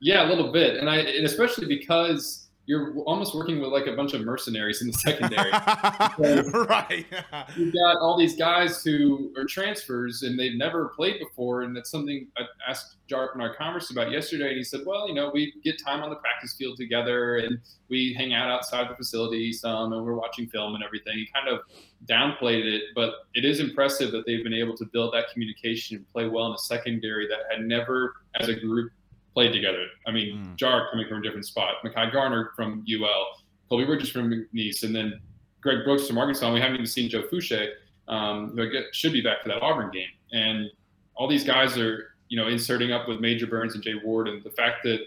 Yeah, 0.00 0.26
a 0.26 0.28
little 0.28 0.52
bit, 0.52 0.76
and 0.76 0.88
I, 0.88 0.98
and 0.98 1.26
especially 1.26 1.66
because 1.66 2.43
you're 2.66 2.96
almost 3.00 3.34
working 3.34 3.60
with 3.60 3.70
like 3.70 3.86
a 3.86 3.94
bunch 3.94 4.14
of 4.14 4.22
mercenaries 4.22 4.80
in 4.80 4.88
the 4.88 4.94
secondary. 4.94 5.50
right. 6.66 7.04
You've 7.56 7.74
got 7.74 7.98
all 7.98 8.16
these 8.16 8.36
guys 8.36 8.82
who 8.82 9.32
are 9.36 9.44
transfers 9.44 10.22
and 10.22 10.38
they've 10.38 10.56
never 10.56 10.88
played 10.88 11.18
before, 11.18 11.62
and 11.62 11.76
that's 11.76 11.90
something 11.90 12.26
I 12.38 12.44
asked 12.66 12.96
Jarrick 13.08 13.34
Bernard-Converse 13.34 13.90
about 13.90 14.10
yesterday, 14.10 14.48
and 14.48 14.56
he 14.56 14.64
said, 14.64 14.80
"Well, 14.86 15.06
you 15.06 15.14
know, 15.14 15.30
we 15.32 15.52
get 15.62 15.78
time 15.84 16.02
on 16.02 16.08
the 16.08 16.16
practice 16.16 16.54
field 16.54 16.78
together, 16.78 17.36
and 17.36 17.58
we 17.88 18.14
hang 18.14 18.32
out 18.32 18.48
outside 18.48 18.88
the 18.88 18.96
facility 18.96 19.52
some, 19.52 19.92
and 19.92 20.04
we're 20.04 20.14
watching 20.14 20.46
film 20.46 20.74
and 20.74 20.82
everything." 20.82 21.14
He 21.14 21.28
kind 21.34 21.48
of 21.48 21.60
downplayed 22.06 22.64
it, 22.64 22.82
but 22.94 23.12
it 23.34 23.44
is 23.44 23.60
impressive 23.60 24.10
that 24.12 24.24
they've 24.26 24.42
been 24.42 24.54
able 24.54 24.76
to 24.76 24.86
build 24.86 25.12
that 25.12 25.30
communication 25.32 25.98
and 25.98 26.08
play 26.12 26.28
well 26.28 26.46
in 26.46 26.54
a 26.54 26.58
secondary 26.58 27.28
that 27.28 27.40
had 27.50 27.66
never, 27.66 28.14
as 28.40 28.48
a 28.48 28.54
group, 28.54 28.90
played 29.34 29.52
together. 29.52 29.86
I 30.06 30.12
mean, 30.12 30.38
Mm. 30.38 30.56
Jarrick 30.56 30.90
coming 30.90 31.06
from 31.08 31.18
a 31.18 31.22
different 31.22 31.44
spot, 31.44 31.74
Mekhi 31.84 32.12
Garner 32.12 32.52
from 32.56 32.84
UL, 32.86 33.42
Colby 33.68 33.84
Bridges 33.84 34.08
from 34.10 34.46
Nice, 34.52 34.82
and 34.84 34.94
then 34.94 35.20
Greg 35.60 35.84
Brooks 35.84 36.06
from 36.06 36.18
Arkansas. 36.18 36.52
We 36.52 36.60
haven't 36.60 36.76
even 36.76 36.86
seen 36.86 37.10
Joe 37.10 37.22
Foucha, 37.22 37.70
um, 38.08 38.52
who 38.54 38.62
I 38.62 38.66
get, 38.66 38.94
should 38.94 39.12
be 39.12 39.20
back 39.20 39.42
for 39.42 39.48
that 39.48 39.60
Auburn 39.62 39.90
game. 39.90 40.08
And 40.32 40.70
all 41.16 41.26
these 41.28 41.44
guys 41.44 41.76
are, 41.78 42.14
you 42.28 42.36
know, 42.36 42.48
inserting 42.48 42.92
up 42.92 43.08
with 43.08 43.20
Major 43.20 43.46
Burns 43.46 43.74
and 43.74 43.82
Jay 43.82 43.94
Ward. 43.94 44.28
And 44.28 44.42
the 44.44 44.50
fact 44.50 44.82
that 44.84 45.00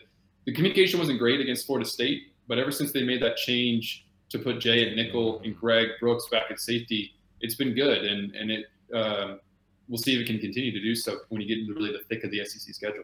the 0.45 0.53
communication 0.53 0.99
wasn't 0.99 1.19
great 1.19 1.39
against 1.39 1.65
Florida 1.65 1.87
State, 1.87 2.33
but 2.47 2.57
ever 2.57 2.71
since 2.71 2.91
they 2.91 3.03
made 3.03 3.21
that 3.21 3.37
change 3.37 4.05
to 4.29 4.39
put 4.39 4.59
Jay 4.59 4.87
and 4.87 4.95
nickel 4.95 5.39
and 5.43 5.55
Greg 5.57 5.89
Brooks 5.99 6.27
back 6.29 6.45
at 6.49 6.59
safety, 6.59 7.13
it's 7.39 7.55
been 7.55 7.73
good. 7.75 8.03
And, 8.03 8.35
and 8.35 8.51
it, 8.51 8.65
um, 8.93 9.39
we'll 9.87 9.97
see 9.99 10.15
if 10.15 10.21
it 10.21 10.27
can 10.27 10.39
continue 10.39 10.71
to 10.71 10.81
do 10.81 10.95
so 10.95 11.19
when 11.29 11.41
you 11.41 11.47
get 11.47 11.59
into 11.59 11.73
really 11.73 11.91
the 11.91 12.03
thick 12.09 12.23
of 12.23 12.31
the 12.31 12.43
SEC 12.45 12.73
schedule. 12.73 13.03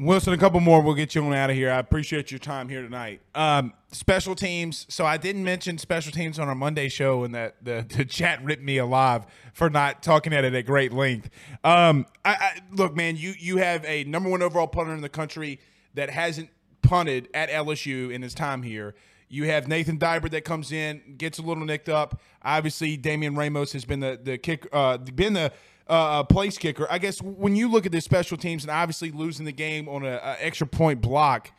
Wilson, 0.00 0.32
a 0.32 0.38
couple 0.38 0.60
more. 0.60 0.80
We'll 0.80 0.94
get 0.94 1.14
you 1.14 1.22
on 1.22 1.34
out 1.34 1.50
of 1.50 1.56
here. 1.56 1.70
I 1.70 1.78
appreciate 1.78 2.30
your 2.30 2.38
time 2.38 2.70
here 2.70 2.80
tonight. 2.80 3.20
Um, 3.34 3.74
special 3.92 4.34
teams. 4.34 4.86
So 4.88 5.04
I 5.04 5.18
didn't 5.18 5.44
mention 5.44 5.76
special 5.76 6.10
teams 6.10 6.38
on 6.38 6.48
our 6.48 6.54
Monday 6.54 6.88
show, 6.88 7.22
and 7.22 7.34
that 7.34 7.56
the, 7.62 7.84
the 7.96 8.06
chat 8.06 8.42
ripped 8.42 8.62
me 8.62 8.78
alive 8.78 9.26
for 9.52 9.68
not 9.68 10.02
talking 10.02 10.32
at 10.32 10.42
it 10.42 10.54
at 10.54 10.64
great 10.64 10.94
length. 10.94 11.28
Um, 11.64 12.06
I, 12.24 12.30
I, 12.30 12.60
look, 12.72 12.96
man, 12.96 13.18
you 13.18 13.34
you 13.38 13.58
have 13.58 13.84
a 13.84 14.04
number 14.04 14.30
one 14.30 14.40
overall 14.40 14.66
punter 14.66 14.94
in 14.94 15.02
the 15.02 15.10
country 15.10 15.60
that 15.92 16.08
hasn't 16.08 16.48
punted 16.80 17.28
at 17.34 17.50
LSU 17.50 18.10
in 18.10 18.22
his 18.22 18.32
time 18.32 18.62
here. 18.62 18.94
You 19.28 19.44
have 19.44 19.68
Nathan 19.68 19.98
Dibert 19.98 20.30
that 20.30 20.46
comes 20.46 20.72
in, 20.72 21.02
gets 21.18 21.38
a 21.38 21.42
little 21.42 21.66
nicked 21.66 21.90
up. 21.90 22.22
Obviously, 22.42 22.96
Damian 22.96 23.36
Ramos 23.36 23.74
has 23.74 23.84
been 23.84 24.00
the 24.00 24.18
the 24.20 24.38
kick, 24.38 24.66
uh, 24.72 24.96
been 24.96 25.34
the 25.34 25.52
uh, 25.90 26.24
place 26.24 26.56
kicker. 26.56 26.86
I 26.90 26.98
guess 26.98 27.20
when 27.20 27.56
you 27.56 27.70
look 27.70 27.84
at 27.86 27.92
the 27.92 28.00
special 28.00 28.36
teams 28.36 28.64
and 28.64 28.70
obviously 28.70 29.10
losing 29.10 29.44
the 29.44 29.52
game 29.52 29.88
on 29.88 30.04
an 30.04 30.20
extra 30.38 30.66
point 30.66 31.00
block, 31.00 31.50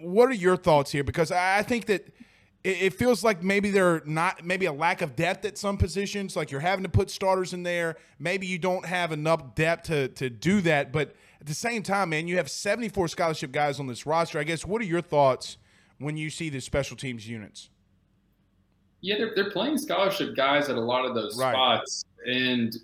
what 0.00 0.28
are 0.28 0.34
your 0.34 0.56
thoughts 0.56 0.90
here? 0.92 1.04
Because 1.04 1.30
I, 1.32 1.58
I 1.58 1.62
think 1.62 1.86
that 1.86 2.06
it, 2.62 2.82
it 2.82 2.94
feels 2.94 3.24
like 3.24 3.42
maybe 3.42 3.70
they're 3.70 4.02
not, 4.04 4.44
maybe 4.44 4.66
a 4.66 4.72
lack 4.72 5.02
of 5.02 5.16
depth 5.16 5.44
at 5.44 5.58
some 5.58 5.76
positions. 5.76 6.36
Like 6.36 6.50
you're 6.50 6.60
having 6.60 6.82
to 6.82 6.88
put 6.90 7.10
starters 7.10 7.52
in 7.52 7.62
there. 7.62 7.96
Maybe 8.18 8.46
you 8.46 8.58
don't 8.58 8.84
have 8.84 9.12
enough 9.12 9.54
depth 9.54 9.84
to 9.84 10.08
to 10.08 10.30
do 10.30 10.60
that. 10.62 10.92
But 10.92 11.14
at 11.40 11.46
the 11.46 11.54
same 11.54 11.82
time, 11.82 12.10
man, 12.10 12.28
you 12.28 12.36
have 12.36 12.50
74 12.50 13.08
scholarship 13.08 13.52
guys 13.52 13.80
on 13.80 13.86
this 13.86 14.04
roster. 14.06 14.38
I 14.38 14.44
guess 14.44 14.66
what 14.66 14.82
are 14.82 14.86
your 14.86 15.00
thoughts 15.00 15.56
when 15.98 16.16
you 16.16 16.28
see 16.30 16.50
the 16.50 16.60
special 16.60 16.96
teams 16.96 17.26
units? 17.28 17.70
Yeah, 19.02 19.16
they're, 19.16 19.32
they're 19.34 19.50
playing 19.50 19.78
scholarship 19.78 20.36
guys 20.36 20.68
at 20.68 20.76
a 20.76 20.80
lot 20.80 21.06
of 21.06 21.14
those 21.14 21.38
Right. 21.38 21.52
spots. 21.54 22.04
And 22.26 22.76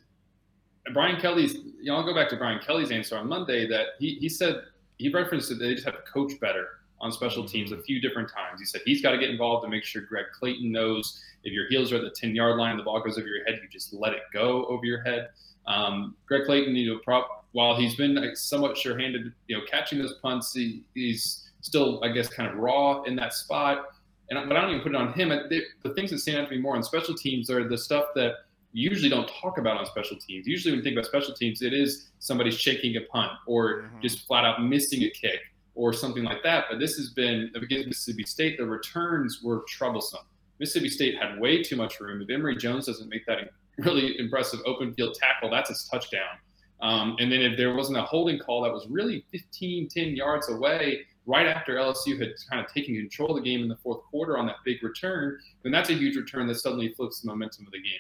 Brian 0.93 1.21
Kelly's, 1.21 1.55
you 1.55 1.85
know, 1.85 1.97
I'll 1.97 2.05
go 2.05 2.15
back 2.15 2.29
to 2.31 2.37
Brian 2.37 2.61
Kelly's 2.61 2.91
answer 2.91 3.17
on 3.17 3.29
Monday 3.29 3.67
that 3.69 3.87
he, 3.99 4.17
he 4.21 4.29
said, 4.29 4.63
he 4.99 5.09
referenced 5.11 5.49
that 5.49 5.57
they 5.57 5.75
just 5.75 5.85
have 5.85 5.97
to 5.97 6.11
coach 6.11 6.39
better 6.41 6.69
on 7.01 7.13
special 7.13 7.45
teams 7.45 7.73
a 7.73 7.83
few 7.83 8.01
different 8.01 8.31
times. 8.33 8.61
He 8.61 8.67
said 8.67 8.81
he's 8.85 9.03
got 9.03 9.11
to 9.11 9.19
get 9.19 9.29
involved 9.31 9.65
to 9.65 9.71
make 9.71 9.85
sure 9.85 10.03
Greg 10.03 10.27
Clayton 10.33 10.71
knows 10.71 11.23
if 11.45 11.53
your 11.53 11.69
heels 11.69 11.93
are 11.93 11.97
at 11.97 12.03
the 12.03 12.11
10 12.11 12.35
yard 12.35 12.57
line, 12.57 12.77
the 12.77 12.83
ball 12.83 13.01
goes 13.01 13.19
over 13.19 13.27
your 13.27 13.45
head, 13.45 13.61
you 13.63 13.69
just 13.69 13.93
let 13.93 14.13
it 14.13 14.23
go 14.33 14.67
over 14.67 14.85
your 14.85 15.03
head. 15.03 15.29
Um, 15.67 16.17
Greg 16.27 16.45
Clayton, 16.47 16.75
you 16.75 16.95
know, 16.95 17.01
prop, 17.01 17.45
while 17.53 17.77
he's 17.77 17.97
been 17.97 18.15
like, 18.15 18.37
somewhat 18.37 18.77
sure 18.77 18.99
handed, 18.99 19.33
you 19.49 19.57
know, 19.57 19.65
catching 19.69 19.99
those 19.99 20.15
punts, 20.23 20.55
he, 20.55 20.85
he's 20.95 21.51
still, 21.61 22.03
I 22.03 22.09
guess, 22.09 22.29
kind 22.29 22.51
of 22.51 22.57
raw 22.57 23.03
in 23.03 23.17
that 23.17 23.35
spot. 23.35 23.87
And 24.31 24.49
but 24.49 24.57
I 24.57 24.61
don't 24.61 24.71
even 24.71 24.83
put 24.83 24.93
it 24.93 24.97
on 24.97 25.13
him. 25.13 25.29
The, 25.29 25.63
the 25.83 25.95
things 25.95 26.11
that 26.11 26.19
stand 26.19 26.39
out 26.39 26.49
to 26.49 26.55
me 26.55 26.61
more 26.61 26.75
on 26.75 26.83
special 26.83 27.15
teams 27.15 27.49
are 27.51 27.69
the 27.69 27.79
stuff 27.79 28.07
that 28.17 28.33
usually 28.77 29.09
don't 29.09 29.29
talk 29.29 29.59
about 29.59 29.77
on 29.79 29.87
special 29.87 30.17
teams. 30.19 30.47
Usually, 30.47 30.73
when 30.73 30.79
you 30.79 30.85
think 30.85 30.95
about 30.95 31.07
special 31.07 31.35
teams, 31.35 31.63
it 31.63 31.73
is 31.73 32.11
somebody 32.19 32.51
shaking 32.51 32.97
a 32.97 33.01
punt 33.03 33.33
or 33.47 33.83
Mhm. 33.83 34.03
just 34.03 34.27
flat 34.27 34.45
out 34.45 34.63
missing 34.63 35.03
a 35.03 35.11
kick 35.11 35.41
or 35.75 35.93
something 35.93 36.25
like 36.25 36.43
that. 36.43 36.67
But 36.71 36.79
this 36.79 36.97
has 36.97 37.11
been 37.11 37.51
against 37.55 37.87
Mississippi 37.89 38.25
State. 38.25 38.59
The 38.59 38.67
returns 38.67 39.43
were 39.43 39.65
troublesome. 39.69 40.25
Mississippi 40.59 40.89
State 40.91 41.17
had 41.19 41.39
way 41.41 41.63
too 41.63 41.77
much 41.77 42.01
room. 42.01 42.21
If 42.23 42.31
Emery 42.31 42.57
Jones 42.57 42.87
doesn't 42.87 43.09
make 43.09 43.25
that 43.27 43.51
really 43.79 44.19
impressive 44.19 44.61
open 44.67 44.95
field 44.95 45.15
tackle, 45.15 45.51
that's 45.51 45.69
his 45.71 45.85
touchdown. 45.91 46.39
Um, 46.81 47.17
and 47.19 47.33
then 47.33 47.41
if 47.41 47.57
there 47.57 47.75
wasn't 47.75 47.99
a 47.99 48.03
holding 48.03 48.39
call 48.39 48.63
that 48.63 48.73
was 48.73 48.87
really 48.89 49.25
15, 49.33 49.89
10 49.89 50.15
yards 50.17 50.51
away, 50.51 51.07
right 51.25 51.47
after 51.47 51.77
LSU 51.77 52.19
had 52.19 52.33
kind 52.51 52.65
of 52.65 52.71
taken 52.73 52.95
control 52.95 53.31
of 53.37 53.43
the 53.43 53.51
game 53.51 53.63
in 53.63 53.69
the 53.69 53.77
fourth 53.77 54.03
quarter 54.05 54.37
on 54.39 54.47
that 54.47 54.57
big 54.65 54.83
return, 54.83 55.39
then 55.63 55.73
that's 55.73 55.89
a 55.91 55.95
huge 55.95 56.17
return 56.17 56.47
that 56.47 56.55
suddenly 56.57 56.91
flips 56.91 57.21
the 57.21 57.27
momentum 57.27 57.67
of 57.67 57.73
the 57.73 57.79
game. 57.79 57.99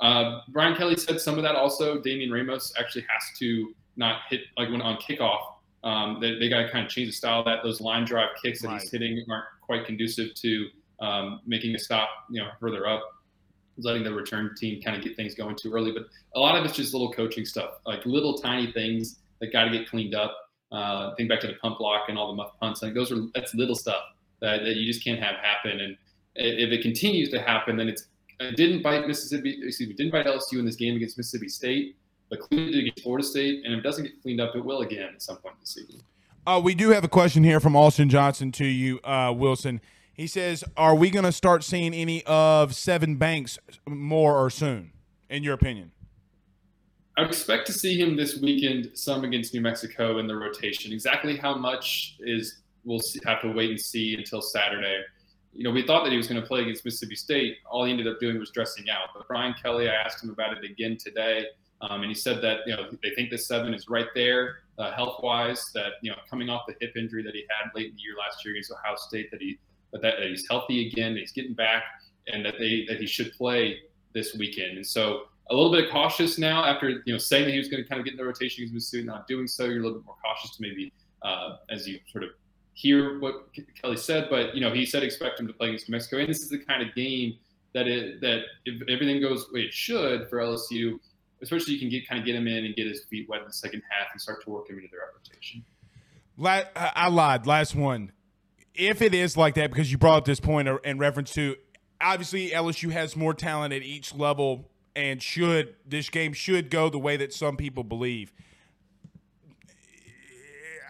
Uh, 0.00 0.40
Brian 0.48 0.76
Kelly 0.76 0.96
said 0.96 1.20
some 1.20 1.36
of 1.36 1.42
that 1.42 1.54
also. 1.54 2.00
Damian 2.00 2.30
Ramos 2.30 2.72
actually 2.78 3.02
has 3.02 3.38
to 3.38 3.74
not 3.96 4.22
hit 4.28 4.42
like 4.56 4.70
when 4.70 4.82
on 4.82 4.96
kickoff. 4.96 5.40
Um, 5.84 6.18
they, 6.20 6.38
they 6.38 6.48
got 6.48 6.62
to 6.62 6.70
kind 6.70 6.84
of 6.84 6.90
change 6.90 7.08
the 7.08 7.12
style 7.12 7.44
that 7.44 7.62
those 7.62 7.80
line 7.80 8.04
drive 8.04 8.30
kicks 8.42 8.62
that 8.62 8.68
Right. 8.68 8.80
he's 8.80 8.90
hitting 8.90 9.24
aren't 9.30 9.44
quite 9.60 9.84
conducive 9.84 10.34
to 10.34 10.66
um, 11.00 11.40
making 11.46 11.74
a 11.74 11.78
stop, 11.78 12.08
you 12.30 12.40
know, 12.40 12.48
further 12.58 12.86
up. 12.88 13.02
Letting 13.76 14.04
the 14.04 14.12
return 14.12 14.54
team 14.56 14.80
kind 14.80 14.96
of 14.96 15.02
get 15.02 15.16
things 15.16 15.34
going 15.34 15.56
too 15.56 15.72
early. 15.74 15.90
But 15.90 16.04
a 16.36 16.40
lot 16.40 16.56
of 16.56 16.64
it's 16.64 16.76
just 16.76 16.92
little 16.94 17.12
coaching 17.12 17.44
stuff, 17.44 17.70
like 17.84 18.06
little 18.06 18.38
tiny 18.38 18.70
things 18.72 19.18
that 19.40 19.52
got 19.52 19.64
to 19.64 19.70
get 19.70 19.88
cleaned 19.90 20.14
up. 20.14 20.32
Uh, 20.70 21.14
think 21.16 21.28
back 21.28 21.40
to 21.40 21.48
the 21.48 21.54
pump 21.54 21.78
block 21.78 22.08
and 22.08 22.16
all 22.16 22.28
the 22.28 22.34
muff 22.34 22.52
punts. 22.60 22.82
Like 22.82 22.94
those 22.94 23.10
are 23.12 23.16
that's 23.34 23.52
little 23.54 23.74
stuff 23.74 24.02
that, 24.40 24.62
that 24.62 24.76
you 24.76 24.86
just 24.86 25.04
can't 25.04 25.20
have 25.20 25.34
happen. 25.36 25.80
And 25.80 25.96
if 26.36 26.70
it 26.70 26.82
continues 26.82 27.30
to 27.30 27.40
happen, 27.42 27.76
then 27.76 27.88
it's 27.88 28.06
it 28.48 28.56
didn't 28.56 28.82
bite 28.82 29.06
Mississippi. 29.06 29.60
Excuse 29.62 29.88
me, 29.88 29.94
didn't 29.94 30.12
bite 30.12 30.26
LSU 30.26 30.58
in 30.58 30.64
this 30.64 30.76
game 30.76 30.96
against 30.96 31.16
Mississippi 31.16 31.48
State, 31.48 31.96
but 32.30 32.40
cleaned 32.40 32.74
it 32.74 32.78
against 32.78 33.02
Florida 33.02 33.26
State. 33.26 33.64
And 33.64 33.74
if 33.74 33.80
it 33.80 33.82
doesn't 33.82 34.04
get 34.04 34.22
cleaned 34.22 34.40
up, 34.40 34.54
it 34.54 34.64
will 34.64 34.80
again 34.80 35.10
at 35.14 35.22
some 35.22 35.36
point 35.36 35.58
this 35.60 35.74
season. 35.74 36.00
Uh, 36.46 36.60
we 36.62 36.74
do 36.74 36.90
have 36.90 37.04
a 37.04 37.08
question 37.08 37.42
here 37.42 37.58
from 37.58 37.74
Austin 37.74 38.10
Johnson 38.10 38.52
to 38.52 38.64
you, 38.64 39.00
uh, 39.02 39.32
Wilson. 39.34 39.80
He 40.12 40.26
says, 40.26 40.62
"Are 40.76 40.94
we 40.94 41.10
going 41.10 41.24
to 41.24 41.32
start 41.32 41.64
seeing 41.64 41.94
any 41.94 42.22
of 42.24 42.72
Sevyn 42.72 43.18
Banks 43.18 43.58
more 43.86 44.38
or 44.38 44.50
soon, 44.50 44.92
in 45.28 45.42
your 45.42 45.54
opinion?" 45.54 45.92
I 47.16 47.22
expect 47.22 47.66
to 47.68 47.72
see 47.72 47.98
him 47.98 48.16
this 48.16 48.40
weekend, 48.40 48.90
some 48.94 49.24
against 49.24 49.54
New 49.54 49.60
Mexico 49.60 50.18
in 50.18 50.26
the 50.26 50.34
rotation. 50.34 50.92
Exactly 50.92 51.36
how 51.36 51.54
much 51.54 52.16
is 52.20 52.58
we'll 52.84 53.00
see, 53.00 53.20
have 53.24 53.40
to 53.42 53.52
wait 53.52 53.70
and 53.70 53.80
see 53.80 54.14
until 54.14 54.42
Saturday. 54.42 55.02
You 55.54 55.64
know, 55.64 55.70
we 55.70 55.86
thought 55.86 56.02
that 56.04 56.10
he 56.10 56.16
was 56.16 56.26
going 56.26 56.40
to 56.40 56.46
play 56.46 56.62
against 56.62 56.84
Mississippi 56.84 57.14
State. 57.16 57.58
All 57.70 57.84
he 57.84 57.92
ended 57.92 58.08
up 58.08 58.18
doing 58.20 58.38
was 58.38 58.50
dressing 58.50 58.90
out. 58.90 59.08
But 59.14 59.28
Brian 59.28 59.54
Kelly, 59.62 59.88
I 59.88 59.94
asked 59.94 60.22
him 60.22 60.30
about 60.30 60.56
it 60.56 60.64
again 60.68 60.96
today, 60.96 61.46
um, 61.80 62.02
and 62.02 62.10
he 62.10 62.14
said 62.14 62.42
that 62.42 62.60
you 62.66 62.76
know 62.76 62.90
they 63.02 63.10
think 63.10 63.30
that 63.30 63.40
Sevyn 63.40 63.74
is 63.74 63.88
right 63.88 64.08
there 64.14 64.58
uh, 64.78 64.92
health 64.92 65.20
wise. 65.22 65.70
That 65.74 65.92
you 66.02 66.10
know, 66.10 66.16
coming 66.28 66.50
off 66.50 66.62
the 66.66 66.74
hip 66.80 66.96
injury 66.96 67.22
that 67.22 67.34
he 67.34 67.44
had 67.48 67.70
late 67.74 67.90
in 67.90 67.96
the 67.96 68.02
year 68.02 68.14
last 68.18 68.44
year 68.44 68.54
against 68.54 68.72
Ohio 68.72 68.96
State, 68.96 69.30
that 69.30 69.40
he 69.40 69.58
that, 69.92 70.02
that 70.02 70.22
he's 70.22 70.46
healthy 70.48 70.88
again, 70.88 71.16
he's 71.16 71.32
getting 71.32 71.54
back, 71.54 71.84
and 72.28 72.44
that 72.44 72.54
they 72.58 72.84
that 72.88 73.00
he 73.00 73.06
should 73.06 73.32
play 73.34 73.78
this 74.12 74.34
weekend. 74.34 74.76
And 74.76 74.86
so 74.86 75.24
a 75.50 75.54
little 75.54 75.72
bit 75.72 75.90
cautious 75.90 76.38
now 76.38 76.64
after 76.64 77.02
you 77.04 77.12
know 77.12 77.18
saying 77.18 77.44
that 77.44 77.52
he 77.52 77.58
was 77.58 77.68
going 77.68 77.82
to 77.82 77.88
kind 77.88 78.00
of 78.00 78.04
get 78.04 78.12
in 78.12 78.18
the 78.18 78.24
rotation 78.24 78.62
against 78.62 78.74
Mississippi, 78.74 79.04
not 79.04 79.26
doing 79.26 79.46
so. 79.46 79.64
You're 79.64 79.80
a 79.80 79.82
little 79.82 79.98
bit 79.98 80.06
more 80.06 80.16
cautious 80.24 80.56
to 80.56 80.62
maybe 80.62 80.92
uh, 81.22 81.56
as 81.70 81.86
you 81.86 81.98
sort 82.10 82.24
of 82.24 82.30
hear 82.74 83.18
what 83.20 83.48
Kelly 83.80 83.96
said, 83.96 84.28
but 84.28 84.54
you 84.54 84.60
know 84.60 84.72
he 84.72 84.84
said 84.84 85.02
expect 85.02 85.40
him 85.40 85.46
to 85.46 85.52
play 85.52 85.68
against 85.68 85.88
New 85.88 85.92
Mexico, 85.92 86.18
and 86.18 86.28
this 86.28 86.40
is 86.40 86.50
the 86.50 86.58
kind 86.58 86.82
of 86.82 86.94
game 86.94 87.38
that 87.72 87.86
it 87.86 88.20
that 88.20 88.42
if 88.64 88.82
everything 88.88 89.20
goes 89.20 89.46
the 89.46 89.54
way 89.54 89.60
it 89.60 89.72
should 89.72 90.28
for 90.28 90.38
LSU, 90.38 90.98
especially 91.42 91.74
you 91.74 91.80
can 91.80 91.88
get 91.88 92.08
kind 92.08 92.20
of 92.20 92.26
get 92.26 92.34
him 92.34 92.46
in 92.46 92.64
and 92.64 92.74
get 92.76 92.86
his 92.86 93.04
feet 93.04 93.28
wet 93.28 93.40
in 93.40 93.46
the 93.46 93.52
second 93.52 93.82
half 93.88 94.08
and 94.12 94.20
start 94.20 94.42
to 94.44 94.50
work 94.50 94.68
him 94.68 94.76
into 94.76 94.88
their 94.90 95.00
rotation. 95.16 95.64
I 96.96 97.08
lied. 97.08 97.46
Last 97.46 97.74
one. 97.74 98.12
If 98.74 99.02
it 99.02 99.14
is 99.14 99.36
like 99.36 99.54
that, 99.54 99.70
because 99.70 99.92
you 99.92 99.98
brought 99.98 100.18
up 100.18 100.24
this 100.24 100.40
point 100.40 100.68
in 100.84 100.98
reference 100.98 101.32
to 101.34 101.54
obviously 102.00 102.50
LSU 102.50 102.90
has 102.90 103.14
more 103.14 103.32
talent 103.32 103.72
at 103.72 103.82
each 103.82 104.14
level 104.14 104.68
and 104.96 105.22
should 105.22 105.74
this 105.86 106.10
game 106.10 106.32
should 106.32 106.70
go 106.70 106.88
the 106.88 106.98
way 106.98 107.16
that 107.16 107.32
some 107.32 107.56
people 107.56 107.84
believe. 107.84 108.32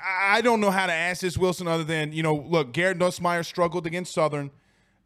I 0.07 0.41
don't 0.43 0.61
know 0.61 0.71
how 0.71 0.87
to 0.87 0.93
ask 0.93 1.23
this, 1.23 1.39
Wilson, 1.39 1.67
other 1.67 1.85
than, 1.85 2.13
you 2.13 2.23
know, 2.23 2.35
look, 2.35 2.73
Garrett 2.73 2.99
Nussmeier 2.99 3.45
struggled 3.45 3.87
against 3.87 4.13
Southern. 4.13 4.51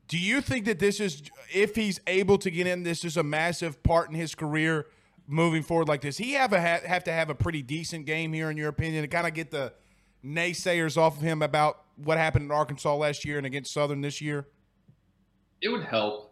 Do 0.08 0.18
you 0.18 0.40
think 0.40 0.64
that 0.64 0.78
this 0.78 1.00
is, 1.00 1.22
if 1.54 1.76
he's 1.76 2.00
able 2.06 2.38
to 2.38 2.50
get 2.50 2.66
in, 2.66 2.82
this 2.82 3.04
is 3.04 3.16
a 3.16 3.22
massive 3.22 3.82
part 3.82 4.08
in 4.08 4.14
his 4.14 4.34
career 4.34 4.86
moving 5.26 5.62
forward 5.62 5.86
like 5.86 6.00
this? 6.00 6.16
He 6.16 6.32
have 6.32 6.52
a 6.52 6.58
have 6.58 7.04
to 7.04 7.12
have 7.12 7.30
a 7.30 7.34
pretty 7.34 7.62
decent 7.62 8.06
game 8.06 8.32
here, 8.32 8.50
in 8.50 8.56
your 8.56 8.68
opinion, 8.68 9.02
to 9.02 9.08
kind 9.08 9.26
of 9.26 9.34
get 9.34 9.50
the 9.50 9.72
naysayers 10.24 10.96
off 10.96 11.16
of 11.16 11.22
him 11.22 11.42
about 11.42 11.84
what 11.96 12.18
happened 12.18 12.46
in 12.46 12.50
Arkansas 12.50 12.94
last 12.94 13.24
year 13.24 13.36
and 13.36 13.46
against 13.46 13.72
Southern 13.72 14.00
this 14.00 14.20
year? 14.20 14.48
It 15.60 15.68
would 15.68 15.84
help 15.84 16.27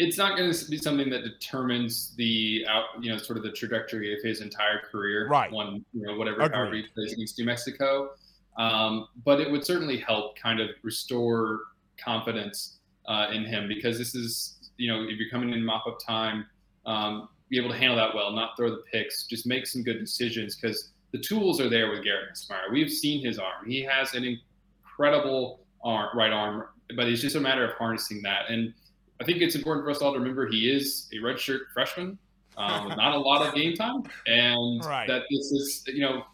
it's 0.00 0.16
not 0.16 0.38
going 0.38 0.52
to 0.52 0.70
be 0.70 0.78
something 0.78 1.10
that 1.10 1.24
determines 1.24 2.14
the 2.14 2.64
out, 2.68 2.84
you 3.00 3.10
know, 3.10 3.18
sort 3.18 3.36
of 3.36 3.42
the 3.42 3.50
trajectory 3.50 4.14
of 4.14 4.22
his 4.22 4.40
entire 4.40 4.80
career. 4.80 5.28
Right. 5.28 5.50
One, 5.50 5.84
you 5.92 6.06
know, 6.06 6.16
whatever 6.16 6.40
however 6.42 6.76
he 6.76 6.84
plays 6.94 7.14
against 7.14 7.36
New 7.36 7.44
Mexico, 7.44 8.10
um, 8.58 9.08
but 9.24 9.40
it 9.40 9.50
would 9.50 9.66
certainly 9.66 9.98
help 9.98 10.38
kind 10.38 10.60
of 10.60 10.68
restore 10.84 11.62
confidence 12.02 12.78
uh, 13.08 13.26
in 13.32 13.44
him 13.44 13.66
because 13.66 13.98
this 13.98 14.14
is, 14.14 14.70
you 14.76 14.88
know, 14.88 15.02
if 15.02 15.18
you're 15.18 15.30
coming 15.30 15.52
in 15.52 15.64
mop 15.64 15.84
up 15.88 15.98
time, 16.06 16.46
um, 16.86 17.28
be 17.50 17.58
able 17.58 17.70
to 17.70 17.76
handle 17.76 17.96
that 17.96 18.14
well, 18.14 18.30
not 18.30 18.50
throw 18.56 18.70
the 18.70 18.82
picks, 18.92 19.24
just 19.24 19.48
make 19.48 19.66
some 19.66 19.82
good 19.82 19.98
decisions 19.98 20.54
because 20.54 20.92
the 21.10 21.18
tools 21.18 21.60
are 21.60 21.68
there 21.68 21.90
with 21.90 22.04
Garrett 22.04 22.28
Nussmeier. 22.32 22.72
We've 22.72 22.90
seen 22.90 23.26
his 23.26 23.40
arm; 23.40 23.66
he 23.66 23.82
has 23.82 24.14
an 24.14 24.38
incredible 24.84 25.66
arm, 25.82 26.16
right 26.16 26.32
arm, 26.32 26.66
but 26.94 27.08
it's 27.08 27.20
just 27.20 27.34
a 27.34 27.40
matter 27.40 27.68
of 27.68 27.72
harnessing 27.72 28.22
that 28.22 28.48
and 28.48 28.72
I 29.20 29.24
think 29.24 29.42
it's 29.42 29.54
important 29.54 29.84
for 29.84 29.90
us 29.90 29.98
all 29.98 30.12
to 30.12 30.18
remember 30.18 30.46
he 30.46 30.70
is 30.70 31.08
a 31.12 31.16
redshirt 31.16 31.70
freshman 31.74 32.18
um, 32.56 32.88
with 32.88 32.96
not 32.96 33.14
a 33.14 33.18
lot 33.18 33.46
of 33.46 33.54
game 33.54 33.74
time, 33.74 34.02
and 34.26 34.84
right. 34.84 35.06
that 35.08 35.22
this 35.30 35.52
is 35.52 35.84
you 35.86 36.00
know 36.00 36.24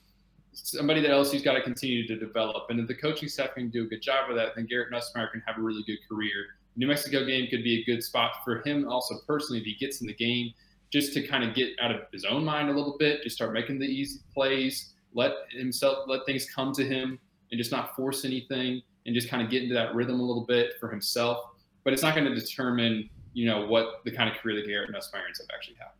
somebody 0.52 1.00
that 1.00 1.10
LSU's 1.10 1.42
got 1.42 1.54
to 1.54 1.62
continue 1.62 2.06
to 2.06 2.16
develop. 2.16 2.70
And 2.70 2.78
if 2.80 2.86
the 2.86 2.94
coaching 2.94 3.28
staff 3.28 3.54
can 3.54 3.70
do 3.70 3.84
a 3.84 3.86
good 3.86 4.02
job 4.02 4.30
of 4.30 4.36
that, 4.36 4.54
then 4.54 4.66
Garrett 4.66 4.92
Nussmeier 4.92 5.30
can 5.30 5.42
have 5.46 5.58
a 5.58 5.60
really 5.60 5.82
good 5.84 5.98
career. 6.08 6.46
New 6.76 6.86
Mexico 6.86 7.24
game 7.24 7.48
could 7.50 7.62
be 7.62 7.80
a 7.80 7.84
good 7.84 8.02
spot 8.02 8.32
for 8.44 8.62
him 8.62 8.88
also 8.88 9.16
personally 9.26 9.60
if 9.60 9.64
he 9.64 9.74
gets 9.74 10.00
in 10.00 10.06
the 10.06 10.14
game, 10.14 10.52
just 10.90 11.12
to 11.14 11.26
kind 11.26 11.44
of 11.44 11.54
get 11.54 11.70
out 11.80 11.90
of 11.90 12.02
his 12.12 12.24
own 12.24 12.44
mind 12.44 12.68
a 12.68 12.72
little 12.72 12.96
bit, 12.98 13.22
just 13.22 13.36
start 13.36 13.52
making 13.52 13.78
the 13.78 13.86
easy 13.86 14.20
plays, 14.32 14.94
let 15.12 15.32
himself 15.50 15.98
let 16.06 16.24
things 16.26 16.46
come 16.50 16.72
to 16.72 16.84
him, 16.84 17.18
and 17.50 17.58
just 17.58 17.72
not 17.72 17.94
force 17.96 18.24
anything, 18.24 18.80
and 19.06 19.14
just 19.14 19.28
kind 19.28 19.42
of 19.42 19.50
get 19.50 19.62
into 19.62 19.74
that 19.74 19.94
rhythm 19.94 20.20
a 20.20 20.22
little 20.22 20.44
bit 20.44 20.72
for 20.80 20.88
himself 20.88 21.38
but 21.84 21.92
it's 21.92 22.02
not 22.02 22.14
going 22.14 22.26
to 22.26 22.34
determine, 22.34 23.08
you 23.34 23.46
know, 23.46 23.66
what 23.66 24.00
the 24.04 24.10
kind 24.10 24.28
of 24.28 24.36
career 24.36 24.56
that 24.56 24.66
Garrett 24.66 24.90
Nussmeier 24.90 25.26
ends 25.26 25.40
up 25.40 25.46
actually 25.54 25.76
having. 25.78 25.92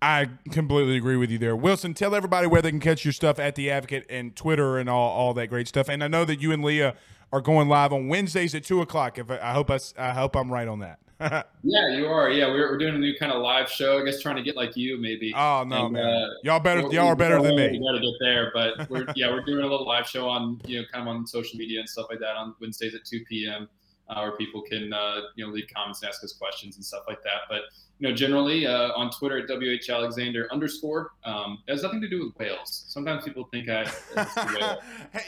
I 0.00 0.28
completely 0.50 0.96
agree 0.96 1.16
with 1.16 1.30
you 1.30 1.38
there. 1.38 1.54
Wilson, 1.54 1.94
tell 1.94 2.14
everybody 2.14 2.48
where 2.48 2.60
they 2.60 2.70
can 2.70 2.80
catch 2.80 3.04
your 3.04 3.12
stuff 3.12 3.38
at 3.38 3.54
The 3.54 3.70
Advocate 3.70 4.04
and 4.10 4.34
Twitter 4.34 4.78
and 4.78 4.88
all, 4.88 5.10
all 5.10 5.34
that 5.34 5.46
great 5.48 5.68
stuff. 5.68 5.88
And 5.88 6.02
I 6.02 6.08
know 6.08 6.24
that 6.24 6.40
you 6.40 6.50
and 6.50 6.64
Leah 6.64 6.96
are 7.32 7.40
going 7.40 7.68
live 7.68 7.92
on 7.92 8.08
Wednesdays 8.08 8.52
at 8.54 8.64
2 8.64 8.80
o'clock. 8.80 9.18
If 9.18 9.30
I, 9.30 9.38
I 9.38 9.52
hope 9.52 9.70
I, 9.70 9.78
I 9.96 10.10
hope 10.10 10.34
I'm 10.36 10.50
right 10.50 10.66
on 10.66 10.80
that. 10.80 10.98
yeah, 11.62 11.96
you 11.96 12.06
are. 12.06 12.30
Yeah, 12.30 12.48
we're, 12.48 12.68
we're 12.68 12.78
doing 12.78 12.96
a 12.96 12.98
new 12.98 13.16
kind 13.16 13.30
of 13.30 13.42
live 13.42 13.70
show. 13.70 14.00
I 14.00 14.04
guess 14.04 14.20
trying 14.20 14.34
to 14.34 14.42
get 14.42 14.56
like 14.56 14.76
you, 14.76 15.00
maybe. 15.00 15.32
Oh 15.36 15.62
no, 15.64 15.84
and, 15.84 15.92
man! 15.92 16.04
Uh, 16.04 16.26
y'all 16.42 16.58
better. 16.58 16.80
Y'all 16.80 17.06
are 17.06 17.14
better 17.14 17.40
than 17.40 17.54
me. 17.54 17.68
We 17.70 17.78
got 17.78 17.92
to 17.92 18.00
get 18.00 18.14
there, 18.18 18.50
but 18.52 18.90
we're 18.90 19.06
yeah, 19.14 19.30
we're 19.30 19.44
doing 19.44 19.62
a 19.62 19.68
little 19.68 19.86
live 19.86 20.08
show 20.08 20.28
on 20.28 20.60
you 20.66 20.80
know 20.80 20.86
kind 20.92 21.08
of 21.08 21.14
on 21.14 21.24
social 21.24 21.56
media 21.56 21.78
and 21.78 21.88
stuff 21.88 22.06
like 22.10 22.18
that 22.18 22.34
on 22.34 22.56
Wednesdays 22.60 22.96
at 22.96 23.04
2 23.04 23.20
p.m 23.28 23.68
uh, 24.08 24.20
where 24.20 24.36
people 24.36 24.62
can 24.62 24.92
uh, 24.92 25.20
you 25.36 25.46
know 25.46 25.52
leave 25.52 25.66
comments 25.74 26.02
and 26.02 26.08
ask 26.08 26.22
us 26.24 26.32
questions 26.32 26.76
and 26.76 26.84
stuff 26.84 27.04
like 27.08 27.22
that. 27.22 27.42
But 27.48 27.62
you 27.98 28.08
know, 28.08 28.14
generally 28.14 28.66
uh, 28.66 28.88
on 28.96 29.10
Twitter 29.10 29.38
at 29.38 29.48
wh 29.48 29.90
alexander 29.90 30.48
underscore. 30.50 31.12
Um, 31.24 31.58
it 31.68 31.72
has 31.72 31.82
nothing 31.82 32.00
to 32.00 32.08
do 32.08 32.26
with 32.26 32.36
whales. 32.38 32.84
Sometimes 32.88 33.24
people 33.24 33.48
think 33.52 33.68
I. 33.68 33.84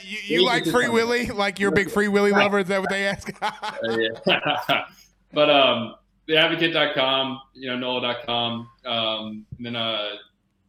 you, 0.02 0.18
you 0.24 0.44
like 0.44 0.66
Free 0.66 0.88
Willy? 0.88 1.26
Like 1.26 1.60
you're 1.60 1.68
a 1.68 1.74
big 1.74 1.90
Free 1.90 2.08
Willy 2.08 2.32
lover? 2.32 2.58
Is 2.58 2.68
that 2.68 2.80
what 2.80 2.90
they 2.90 3.06
ask? 3.06 3.30
Uh, 3.44 4.82
but 5.32 5.50
um, 5.50 5.94
theadvocate.com, 6.28 7.40
you 7.54 7.70
know, 7.70 7.76
NOLA.com, 7.76 8.68
um, 8.86 9.46
and 9.56 9.66
then 9.66 9.76
uh, 9.76 10.10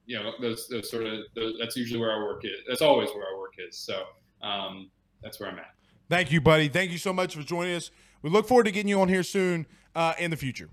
you 0.05 0.17
know, 0.17 0.31
those 0.39 0.67
those 0.67 0.89
sort 0.89 1.05
of 1.05 1.21
those, 1.35 1.55
that's 1.59 1.75
usually 1.75 1.99
where 1.99 2.11
our 2.11 2.23
work 2.25 2.43
is. 2.45 2.59
That's 2.67 2.81
always 2.81 3.09
where 3.09 3.25
our 3.25 3.39
work 3.39 3.53
is. 3.57 3.77
So 3.77 4.03
um, 4.41 4.89
that's 5.23 5.39
where 5.39 5.49
I'm 5.49 5.57
at. 5.57 5.73
Thank 6.09 6.31
you, 6.31 6.41
buddy. 6.41 6.67
Thank 6.67 6.91
you 6.91 6.97
so 6.97 7.13
much 7.13 7.35
for 7.35 7.41
joining 7.41 7.75
us. 7.75 7.91
We 8.21 8.29
look 8.29 8.47
forward 8.47 8.65
to 8.65 8.71
getting 8.71 8.89
you 8.89 9.01
on 9.01 9.09
here 9.09 9.23
soon 9.23 9.65
uh, 9.95 10.13
in 10.19 10.31
the 10.31 10.37
future. 10.37 10.69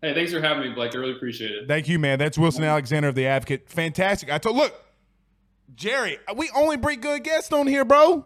Hey, 0.00 0.14
thanks 0.14 0.32
for 0.32 0.40
having 0.40 0.62
me, 0.62 0.74
Blake. 0.74 0.94
I 0.94 0.98
really 0.98 1.16
appreciate 1.16 1.50
it. 1.50 1.68
Thank 1.68 1.88
you, 1.88 1.98
man. 1.98 2.18
That's 2.18 2.38
Wilson 2.38 2.64
Alexander 2.64 3.08
of 3.08 3.14
the 3.14 3.26
Advocate. 3.26 3.68
Fantastic. 3.68 4.30
I 4.30 4.38
told 4.38 4.56
look, 4.56 4.74
Jerry, 5.74 6.18
we 6.36 6.50
only 6.54 6.76
bring 6.76 7.00
good 7.00 7.24
guests 7.24 7.52
on 7.52 7.66
here, 7.66 7.84
bro. 7.84 8.24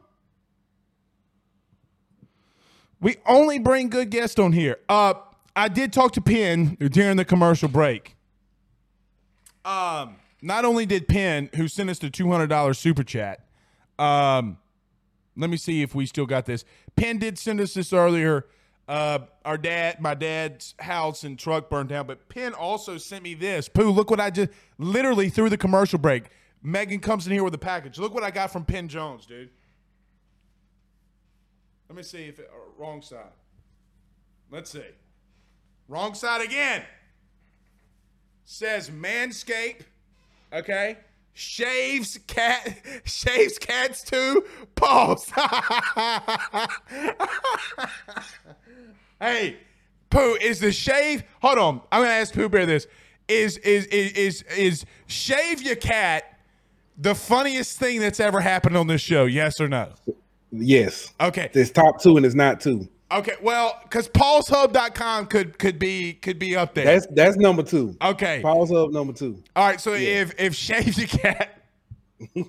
We 3.01 3.17
only 3.27 3.59
bring 3.59 3.89
good 3.89 4.11
guests 4.11 4.39
on 4.39 4.53
here. 4.53 4.79
Uh, 4.89 5.15
I 5.57 5.69
did 5.69 5.93
talk 5.93 6.13
to 6.13 6.21
Penn 6.21 6.77
during 6.79 7.17
the 7.17 7.25
commercial 7.25 7.69
break. 7.69 8.17
Um, 9.65 10.17
not 10.41 10.65
only 10.65 10.87
did 10.87 11.09
Penn, 11.09 11.51
who 11.57 11.69
sent 11.69 11.91
us 11.91 11.99
the 11.99 12.11
two 12.11 12.31
hundred 12.31 12.49
dollars 12.49 12.79
super 12.79 13.03
chat, 13.03 13.47
um, 13.99 14.59
let 15.37 15.51
me 15.51 15.57
see 15.57 15.83
if 15.83 15.95
we 15.95 16.07
still 16.07 16.27
got 16.27 16.47
this. 16.47 16.65
Penn 16.97 17.19
did 17.19 17.39
send 17.39 17.61
us 17.61 17.75
this 17.75 17.93
earlier. 17.93 18.47
Uh, 18.89 19.21
our 19.45 19.57
dad, 19.57 20.01
my 20.01 20.15
dad's 20.15 20.75
house 20.79 21.25
and 21.25 21.39
truck 21.39 21.71
burned 21.71 21.89
down, 21.89 22.07
but 22.07 22.29
Penn 22.29 22.53
also 22.53 22.99
sent 22.99 23.23
me 23.23 23.35
this. 23.35 23.69
Pooh, 23.69 23.91
look 23.91 24.11
what 24.11 24.21
I 24.21 24.31
just 24.31 24.51
literally 24.79 25.31
through 25.31 25.51
the 25.51 25.57
commercial 25.57 25.99
break. 25.99 26.25
Megan 26.63 27.01
comes 27.01 27.27
in 27.27 27.33
here 27.33 27.45
with 27.45 27.55
a 27.55 27.59
package. 27.59 27.99
Look 27.99 28.13
what 28.13 28.23
I 28.23 28.31
got 28.31 28.53
from 28.53 28.65
Penn 28.65 28.89
Jones, 28.89 29.25
dude. 29.27 29.51
Let 31.89 31.97
me 31.97 32.03
see 32.03 32.25
if 32.25 32.39
it, 32.39 32.51
uh, 32.53 32.59
wrong 32.83 33.03
side. 33.03 33.33
Let's 34.51 34.71
see. 34.71 34.85
Wrong 35.89 36.15
side 36.15 36.43
again. 36.43 36.83
Says 38.45 38.91
Manscape. 38.91 39.83
Okay 40.53 40.99
shaves 41.35 42.19
cat 42.27 42.77
shaves 43.05 43.59
cats 43.59 44.03
too. 44.03 44.45
Pause. 44.75 45.31
hey, 49.21 49.57
Pooh, 50.11 50.35
is 50.41 50.61
the 50.61 50.73
shave? 50.73 51.25
Hold 51.41 51.59
on, 51.59 51.81
I'm 51.91 52.03
gonna 52.03 52.13
ask 52.15 52.35
Pooh 52.35 52.49
Bear 52.49 52.67
this. 52.67 52.87
Is 53.29 53.57
is 53.59 53.87
is 53.87 54.13
is 54.13 54.43
is 54.57 54.85
shave 55.07 55.63
your 55.63 55.77
cat 55.77 56.25
The 56.99 57.15
funniest 57.15 57.79
thing 57.79 58.01
that's 58.01 58.21
ever 58.21 58.41
happened 58.41 58.77
on 58.77 58.87
this 58.89 59.01
show, 59.01 59.25
yes 59.25 59.61
or 59.61 59.69
no? 59.69 59.93
Yes. 60.51 61.13
Okay. 61.21 61.51
It's 61.55 61.71
top 61.71 62.03
two 62.03 62.17
and 62.17 62.27
it's 62.27 62.35
not 62.35 62.61
two. 62.61 62.89
Okay. 63.13 63.35
Well, 63.43 63.79
because 63.83 64.09
paulshub.com 64.09 65.27
could 65.27 65.59
could 65.59 65.79
be 65.79 66.15
could 66.15 66.39
be 66.39 66.57
up 66.57 66.75
there. 66.75 66.85
That's 66.85 67.07
that's 67.11 67.37
number 67.37 67.63
two. 67.63 67.97
okay. 68.03 68.43
Up 68.43 68.91
number 68.91 69.13
two. 69.13 69.43
All 69.55 69.67
right. 69.67 69.81
So 69.81 69.95
if 69.95 70.35
if 70.39 70.55
Shave 70.55 70.97
the 70.97 71.07
cat 71.07 71.59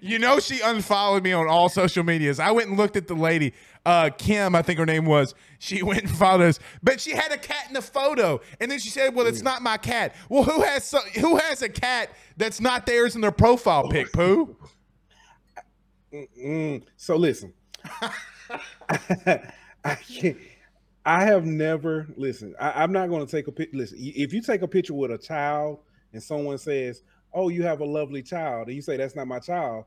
You 0.00 0.18
know 0.18 0.40
she 0.40 0.60
unfollowed 0.60 1.22
me 1.24 1.32
on 1.32 1.48
all 1.48 1.68
social 1.68 2.04
medias. 2.04 2.38
I 2.38 2.50
went 2.50 2.68
and 2.68 2.78
looked 2.78 2.96
at 2.96 3.08
the 3.08 3.14
lady, 3.14 3.54
uh, 3.84 4.10
Kim, 4.16 4.54
I 4.54 4.62
think 4.62 4.78
her 4.78 4.86
name 4.86 5.04
was. 5.06 5.34
She 5.58 5.82
went 5.84 6.02
and 6.02 6.10
followed 6.10 6.42
us, 6.42 6.58
but 6.82 7.00
she 7.00 7.12
had 7.12 7.32
a 7.32 7.38
cat 7.38 7.64
in 7.68 7.74
the 7.74 7.82
photo, 7.82 8.40
and 8.60 8.70
then 8.70 8.78
she 8.78 8.90
said, 8.90 9.14
"Well, 9.14 9.26
it's 9.26 9.42
not 9.42 9.62
my 9.62 9.76
cat." 9.76 10.14
Well, 10.28 10.42
who 10.42 10.62
has 10.62 10.84
so, 10.84 10.98
who 11.18 11.36
has 11.36 11.62
a 11.62 11.68
cat 11.68 12.10
that's 12.36 12.60
not 12.60 12.86
theirs 12.86 13.14
in 13.14 13.20
their 13.20 13.32
profile 13.32 13.88
pic? 13.88 14.12
Pooh. 14.12 14.56
So 16.96 17.16
listen, 17.16 17.52
I 19.84 19.94
can't. 19.94 20.36
I 21.04 21.24
have 21.24 21.44
never 21.44 22.08
listened. 22.16 22.56
I, 22.60 22.82
I'm 22.82 22.92
not 22.92 23.08
going 23.08 23.24
to 23.24 23.30
take 23.30 23.46
a 23.46 23.52
picture. 23.52 23.76
Listen, 23.76 23.98
if 24.00 24.32
you 24.32 24.42
take 24.42 24.62
a 24.62 24.68
picture 24.68 24.94
with 24.94 25.10
a 25.12 25.18
child 25.18 25.78
and 26.12 26.22
someone 26.22 26.58
says, 26.58 27.02
"Oh, 27.32 27.48
you 27.48 27.62
have 27.62 27.80
a 27.80 27.84
lovely 27.84 28.22
child," 28.22 28.66
and 28.68 28.76
you 28.76 28.82
say 28.82 28.96
that's 28.96 29.14
not 29.14 29.28
my 29.28 29.38
child, 29.38 29.84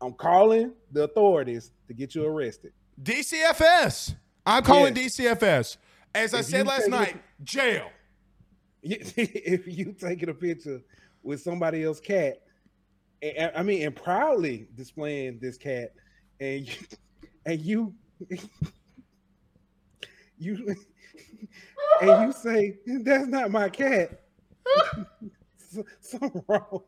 I'm 0.00 0.12
calling 0.12 0.72
the 0.92 1.04
authorities 1.04 1.72
to 1.88 1.94
get 1.94 2.14
you 2.14 2.24
arrested. 2.24 2.72
DCFS. 3.02 4.14
I'm 4.46 4.62
calling 4.62 4.94
Yes. 4.96 5.16
DCFS. 5.18 5.76
As 6.14 6.34
I 6.34 6.42
said 6.42 6.66
last 6.66 6.80
take 6.82 6.88
a- 6.88 6.90
night, 6.90 7.22
jail. 7.42 7.88
if 8.82 9.66
you 9.66 9.92
taking 9.98 10.28
a 10.28 10.34
picture 10.34 10.80
with 11.22 11.40
somebody 11.40 11.84
else's 11.84 12.00
cat, 12.00 12.42
and, 13.22 13.52
I 13.56 13.62
mean, 13.62 13.86
and 13.86 13.94
proudly 13.94 14.66
displaying 14.74 15.38
this 15.40 15.56
cat, 15.56 15.92
and 16.40 16.66
you, 16.66 16.74
and 17.46 17.60
you, 17.60 17.94
you, 20.38 20.76
and 22.00 22.26
you 22.26 22.32
say 22.32 22.78
that's 23.02 23.26
not 23.28 23.50
my 23.50 23.68
cat. 23.68 24.20
So- 25.72 25.84
Something 26.00 26.44
wrong. 26.48 26.82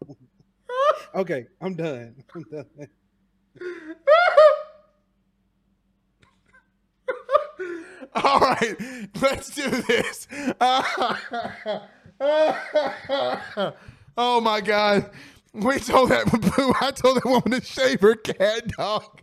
Okay, 1.14 1.46
I'm 1.62 1.74
done. 1.74 2.14
I'm 2.34 2.42
done. 2.42 2.66
All 8.14 8.40
right, 8.40 8.76
let's 9.22 9.50
do 9.55 9.70
this. 9.70 10.28
oh 14.16 14.40
my 14.40 14.61
God. 14.61 15.11
We 15.52 15.78
told 15.78 16.11
that 16.11 16.76
I 16.80 16.90
told 16.92 17.16
that 17.16 17.24
woman 17.24 17.61
to 17.61 17.66
shave 17.66 18.00
her 18.02 18.16
cat 18.16 18.68
dog. 18.76 19.22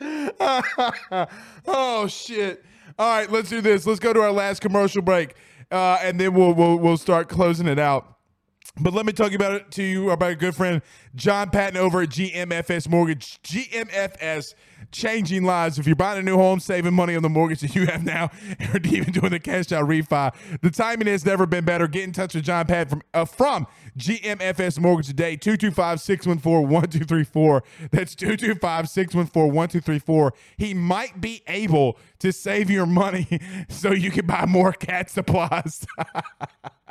oh 1.66 2.06
shit. 2.08 2.64
All 2.98 3.08
right, 3.08 3.30
let's 3.30 3.48
do 3.48 3.60
this. 3.60 3.86
Let's 3.86 4.00
go 4.00 4.12
to 4.12 4.20
our 4.20 4.32
last 4.32 4.60
commercial 4.60 5.02
break. 5.02 5.34
Uh, 5.70 5.98
and 6.02 6.20
then 6.20 6.34
we'll, 6.34 6.52
we'll 6.52 6.76
we'll 6.78 6.96
start 6.96 7.28
closing 7.28 7.66
it 7.66 7.78
out. 7.78 8.14
But 8.80 8.92
let 8.92 9.06
me 9.06 9.12
talk 9.12 9.32
about 9.32 9.52
it 9.52 9.70
to 9.72 9.82
you 9.82 10.10
about 10.10 10.32
a 10.32 10.36
good 10.36 10.54
friend, 10.54 10.82
John 11.14 11.50
Patton 11.50 11.76
over 11.76 12.02
at 12.02 12.08
GMFS 12.08 12.88
Mortgage. 12.88 13.40
GMFS 13.42 14.54
changing 14.94 15.44
lives. 15.44 15.78
If 15.78 15.86
you're 15.86 15.96
buying 15.96 16.18
a 16.18 16.22
new 16.22 16.36
home, 16.36 16.60
saving 16.60 16.94
money 16.94 17.16
on 17.16 17.22
the 17.22 17.28
mortgage 17.28 17.60
that 17.60 17.74
you 17.74 17.84
have 17.86 18.04
now, 18.04 18.30
or 18.72 18.80
even 18.84 19.12
doing 19.12 19.30
the 19.30 19.40
cash 19.40 19.72
out 19.72 19.86
refi, 19.86 20.34
the 20.62 20.70
timing 20.70 21.08
has 21.08 21.26
never 21.26 21.44
been 21.44 21.64
better. 21.64 21.86
Get 21.86 22.04
in 22.04 22.12
touch 22.12 22.34
with 22.34 22.44
John 22.44 22.64
Patton 22.66 22.88
from 22.88 23.02
uh, 23.12 23.26
from 23.26 23.66
GMFS 23.98 24.80
Mortgage 24.80 25.08
today, 25.08 25.36
225-614-1234. 25.36 27.60
That's 27.90 28.14
225-614-1234. 28.14 30.30
He 30.56 30.72
might 30.74 31.20
be 31.20 31.42
able 31.46 31.98
to 32.20 32.32
save 32.32 32.70
your 32.70 32.86
money 32.86 33.40
so 33.68 33.92
you 33.92 34.10
can 34.10 34.24
buy 34.26 34.46
more 34.46 34.72
cat 34.72 35.10
supplies. 35.10 35.86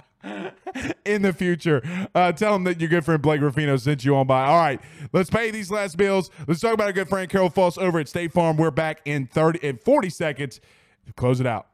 in 1.06 1.22
the 1.22 1.34
future. 1.34 1.82
Uh, 2.16 2.32
tell 2.32 2.54
them 2.54 2.64
that 2.66 2.80
your 2.80 2.90
good 2.90 3.06
friend 3.06 3.22
Blake 3.22 3.42
Ruffino 3.42 3.76
sent 3.78 4.06
you 4.06 4.16
on 4.16 4.28
by. 4.28 4.46
All 4.46 4.58
right, 4.58 4.80
let's 5.12 5.30
pay 5.30 5.52
these 5.52 5.70
last 5.72 5.98
bills. 5.98 6.30
Let's 6.48 6.62
talk 6.62 6.74
about 6.74 6.88
our 6.88 6.94
good 6.94 7.10
friend 7.10 7.30
Carol 7.30 7.50
Foss 7.50 7.78
over 7.78 8.00
at 8.00 8.08
State 8.08 8.32
Farm. 8.32 8.58
We're 8.58 8.72
back 8.72 9.02
in 9.06 9.28
30 9.28 9.60
in 9.60 9.78
40 9.78 10.10
seconds. 10.10 10.62
Close 11.16 11.40
it 11.40 11.48
out. 11.48 11.68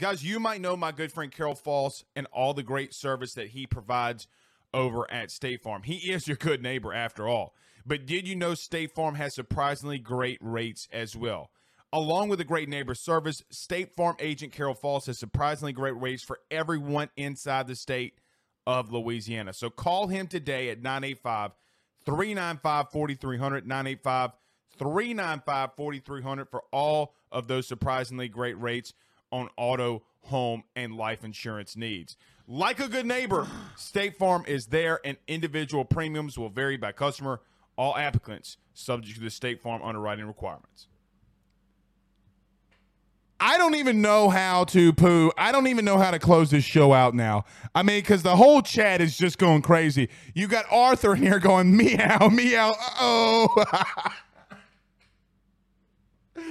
Guys, 0.00 0.24
you 0.24 0.40
might 0.40 0.60
know 0.60 0.76
my 0.76 0.90
good 0.90 1.12
friend 1.12 1.30
Carol 1.30 1.54
Foss 1.54 2.04
and 2.16 2.26
all 2.32 2.52
the 2.52 2.64
great 2.64 2.92
service 2.92 3.34
that 3.34 3.48
he 3.48 3.66
provides 3.66 4.26
over 4.72 5.10
at 5.10 5.30
State 5.30 5.62
Farm. 5.62 5.82
He 5.82 6.10
is 6.12 6.26
your 6.26 6.36
good 6.36 6.62
neighbor 6.62 6.92
after 6.92 7.28
all. 7.28 7.54
But 7.86 8.06
did 8.06 8.26
you 8.26 8.34
know 8.34 8.54
State 8.54 8.92
Farm 8.94 9.14
has 9.14 9.34
surprisingly 9.34 9.98
great 9.98 10.38
rates 10.40 10.88
as 10.92 11.14
well? 11.14 11.50
Along 11.94 12.28
with 12.28 12.40
a 12.40 12.44
great 12.44 12.68
neighbor 12.68 12.96
service, 12.96 13.44
State 13.50 13.94
Farm 13.94 14.16
agent 14.18 14.52
Carol 14.52 14.74
Foss 14.74 15.06
has 15.06 15.16
surprisingly 15.16 15.72
great 15.72 15.92
rates 15.92 16.24
for 16.24 16.40
everyone 16.50 17.08
inside 17.16 17.68
the 17.68 17.76
state 17.76 18.18
of 18.66 18.90
Louisiana. 18.90 19.52
So 19.52 19.70
call 19.70 20.08
him 20.08 20.26
today 20.26 20.70
at 20.70 20.82
985 20.82 21.52
395 22.04 22.90
4300. 22.90 23.68
985 23.68 24.32
395 24.76 25.70
4300 25.76 26.48
for 26.50 26.64
all 26.72 27.14
of 27.30 27.46
those 27.46 27.68
surprisingly 27.68 28.26
great 28.26 28.60
rates 28.60 28.92
on 29.30 29.48
auto, 29.56 30.02
home, 30.22 30.64
and 30.74 30.96
life 30.96 31.22
insurance 31.22 31.76
needs. 31.76 32.16
Like 32.48 32.80
a 32.80 32.88
good 32.88 33.06
neighbor, 33.06 33.46
State 33.76 34.16
Farm 34.16 34.42
is 34.48 34.66
there, 34.66 34.98
and 35.04 35.16
individual 35.28 35.84
premiums 35.84 36.36
will 36.36 36.48
vary 36.50 36.76
by 36.76 36.90
customer. 36.90 37.40
All 37.78 37.96
applicants 37.96 38.56
subject 38.72 39.18
to 39.18 39.22
the 39.22 39.30
State 39.30 39.62
Farm 39.62 39.80
underwriting 39.80 40.26
requirements. 40.26 40.88
I 43.46 43.58
don't 43.58 43.74
even 43.74 44.00
know 44.00 44.30
how 44.30 44.64
to 44.64 44.94
poo. 44.94 45.30
I 45.36 45.52
don't 45.52 45.66
even 45.66 45.84
know 45.84 45.98
how 45.98 46.10
to 46.10 46.18
close 46.18 46.50
this 46.50 46.64
show 46.64 46.94
out 46.94 47.12
now. 47.12 47.44
I 47.74 47.82
mean, 47.82 47.98
because 47.98 48.22
the 48.22 48.36
whole 48.36 48.62
chat 48.62 49.02
is 49.02 49.18
just 49.18 49.36
going 49.36 49.60
crazy. 49.60 50.08
You 50.34 50.48
got 50.48 50.64
Arthur 50.70 51.14
in 51.14 51.20
here 51.20 51.38
going 51.38 51.76
meow, 51.76 52.30
meow. 52.32 52.74
Oh, 52.98 53.64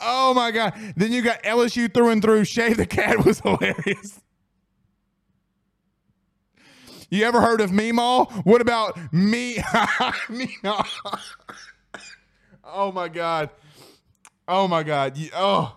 oh 0.00 0.34
my 0.34 0.50
god. 0.50 0.74
Then 0.96 1.12
you 1.12 1.22
got 1.22 1.40
LSU 1.44 1.94
through 1.94 2.08
and 2.08 2.20
through. 2.20 2.46
Shave 2.46 2.78
the 2.78 2.86
cat 2.86 3.24
was 3.24 3.38
hilarious. 3.44 4.20
You 7.10 7.24
ever 7.26 7.40
heard 7.40 7.60
of 7.60 7.70
Meemaw? 7.70 8.44
What 8.44 8.60
about 8.60 8.98
me? 9.12 9.54
Meemaw. 10.28 10.84
oh 12.64 12.90
my 12.90 13.06
god. 13.06 13.50
Oh 14.48 14.66
my 14.66 14.82
god. 14.82 15.16
Oh. 15.32 15.76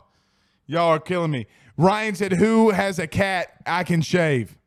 Y'all 0.68 0.89
are 0.89 0.99
killing 0.99 1.32
me. 1.32 1.47
Ryan 1.78 2.15
said, 2.15 2.34
"Who 2.34 2.72
has 2.72 2.99
a 2.99 3.07
cat 3.07 3.47
I 3.65 3.84
can 3.84 4.01
shave?" 4.01 4.57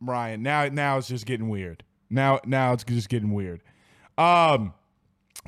Ryan, 0.00 0.42
now 0.42 0.68
now 0.68 0.98
it's 0.98 1.08
just 1.08 1.26
getting 1.26 1.48
weird. 1.48 1.82
Now 2.08 2.40
now 2.44 2.72
it's 2.72 2.84
just 2.84 3.08
getting 3.08 3.32
weird. 3.32 3.62
Um, 4.16 4.72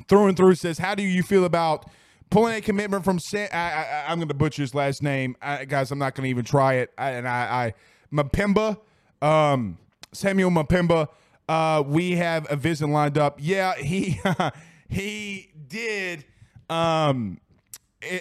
through 0.07 0.27
and 0.27 0.37
through 0.37 0.55
says, 0.55 0.77
"How 0.77 0.95
do 0.95 1.03
you 1.03 1.23
feel 1.23 1.45
about 1.45 1.89
pulling 2.29 2.55
a 2.55 2.61
commitment 2.61 3.05
from 3.05 3.19
Sam?" 3.19 3.47
I, 3.53 3.57
I, 3.57 4.05
I'm 4.09 4.17
going 4.17 4.27
to 4.27 4.33
butcher 4.33 4.61
his 4.61 4.75
last 4.75 5.01
name, 5.01 5.35
I, 5.41 5.65
guys. 5.65 5.91
I'm 5.91 5.99
not 5.99 6.15
going 6.15 6.25
to 6.25 6.29
even 6.29 6.45
try 6.45 6.75
it. 6.75 6.91
I, 6.97 7.11
and 7.11 7.27
I, 7.27 7.65
I 7.65 7.73
Mapimba, 8.13 8.77
um, 9.21 9.77
Samuel 10.11 10.51
Mapimba. 10.51 11.07
Uh, 11.47 11.83
we 11.85 12.11
have 12.11 12.45
a 12.51 12.55
visit 12.55 12.87
lined 12.87 13.17
up. 13.17 13.39
Yeah, 13.41 13.75
he 13.75 14.19
he 14.89 15.51
did. 15.67 16.25
Um, 16.69 17.39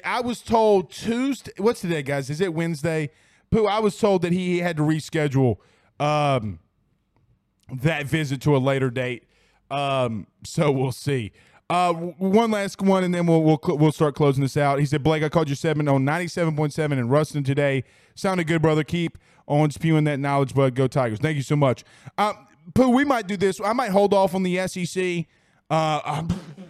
I 0.04 0.20
was 0.20 0.40
told 0.40 0.90
Tuesday. 0.90 1.52
What's 1.58 1.80
today, 1.80 2.02
guys? 2.02 2.30
Is 2.30 2.40
it 2.40 2.52
Wednesday? 2.52 3.10
Pooh, 3.50 3.66
I 3.66 3.78
was 3.78 3.98
told 3.98 4.22
that 4.22 4.32
he 4.32 4.58
had 4.58 4.76
to 4.76 4.82
reschedule 4.82 5.56
um, 6.00 6.58
that 7.72 8.06
visit 8.06 8.40
to 8.42 8.56
a 8.56 8.58
later 8.58 8.90
date. 8.90 9.24
Um, 9.70 10.26
so 10.44 10.70
we'll 10.70 10.92
see. 10.92 11.32
Uh, 11.70 11.92
one 11.92 12.50
last 12.50 12.80
one, 12.80 13.04
and 13.04 13.14
then 13.14 13.26
we'll 13.26 13.42
we'll 13.42 13.60
we'll 13.76 13.92
start 13.92 14.14
closing 14.14 14.42
this 14.42 14.56
out. 14.56 14.78
He 14.78 14.86
said, 14.86 15.02
"Blake, 15.02 15.22
I 15.22 15.28
called 15.28 15.48
your 15.48 15.56
segment 15.56 15.88
on 15.88 16.04
ninety 16.04 16.26
seven 16.26 16.56
point 16.56 16.72
seven 16.72 16.98
in 16.98 17.08
Ruston 17.08 17.44
today. 17.44 17.84
Sounded 18.14 18.46
good, 18.46 18.62
brother. 18.62 18.82
Keep 18.84 19.18
on 19.46 19.70
spewing 19.70 20.04
that 20.04 20.18
knowledge, 20.18 20.54
bud. 20.54 20.74
Go 20.74 20.86
Tigers. 20.86 21.18
Thank 21.18 21.36
you 21.36 21.42
so 21.42 21.56
much." 21.56 21.84
Um, 22.16 22.46
Pooh, 22.74 22.88
we 22.88 23.04
might 23.04 23.26
do 23.26 23.36
this. 23.36 23.60
I 23.60 23.74
might 23.74 23.90
hold 23.90 24.14
off 24.14 24.34
on 24.34 24.42
the 24.42 24.66
SEC. 24.66 25.26
Uh, 25.70 26.00
um, 26.04 26.28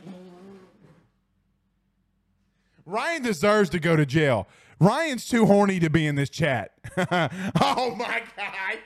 Ryan 2.89 3.22
deserves 3.22 3.68
to 3.70 3.78
go 3.78 3.97
to 3.97 4.07
jail. 4.07 4.49
Ryan's 4.80 5.26
too 5.26 5.45
horny 5.45 5.78
to 5.80 5.91
be 5.91 6.07
in 6.07 6.14
this 6.14 6.30
chat. 6.30 6.72
oh 6.97 7.95
my 7.97 8.22
god. 8.34 8.78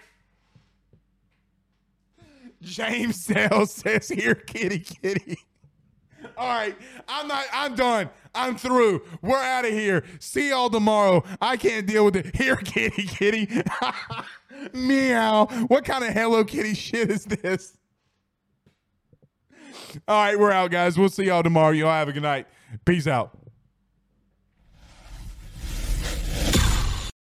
James 2.60 3.24
Sales 3.24 3.72
says 3.72 4.08
here, 4.08 4.34
kitty 4.34 4.80
kitty. 4.80 5.38
All 6.36 6.48
right, 6.48 6.76
I'm 7.08 7.28
not. 7.28 7.46
I'm 7.52 7.74
done. 7.76 8.10
I'm 8.34 8.56
through. 8.56 9.02
We're 9.22 9.36
out 9.36 9.64
of 9.64 9.72
here. 9.72 10.04
See 10.18 10.50
y'all 10.50 10.70
tomorrow. 10.70 11.22
I 11.40 11.56
can't 11.56 11.86
deal 11.86 12.04
with 12.04 12.16
it. 12.16 12.34
Here, 12.34 12.56
kitty, 12.64 13.04
kitty. 13.04 13.48
Meow. 14.72 15.46
What 15.66 15.84
kind 15.84 16.04
of 16.04 16.12
Hello 16.12 16.44
Kitty 16.44 16.74
shit 16.74 17.10
is 17.10 17.24
this? 17.24 17.76
All 20.08 20.24
right, 20.24 20.38
we're 20.38 20.52
out, 20.52 20.70
guys. 20.70 20.98
We'll 20.98 21.08
see 21.08 21.24
y'all 21.24 21.42
tomorrow. 21.42 21.70
Y'all 21.70 21.90
have 21.90 22.08
a 22.08 22.12
good 22.12 22.22
night. 22.22 22.46
Peace 22.84 23.06
out. 23.06 23.41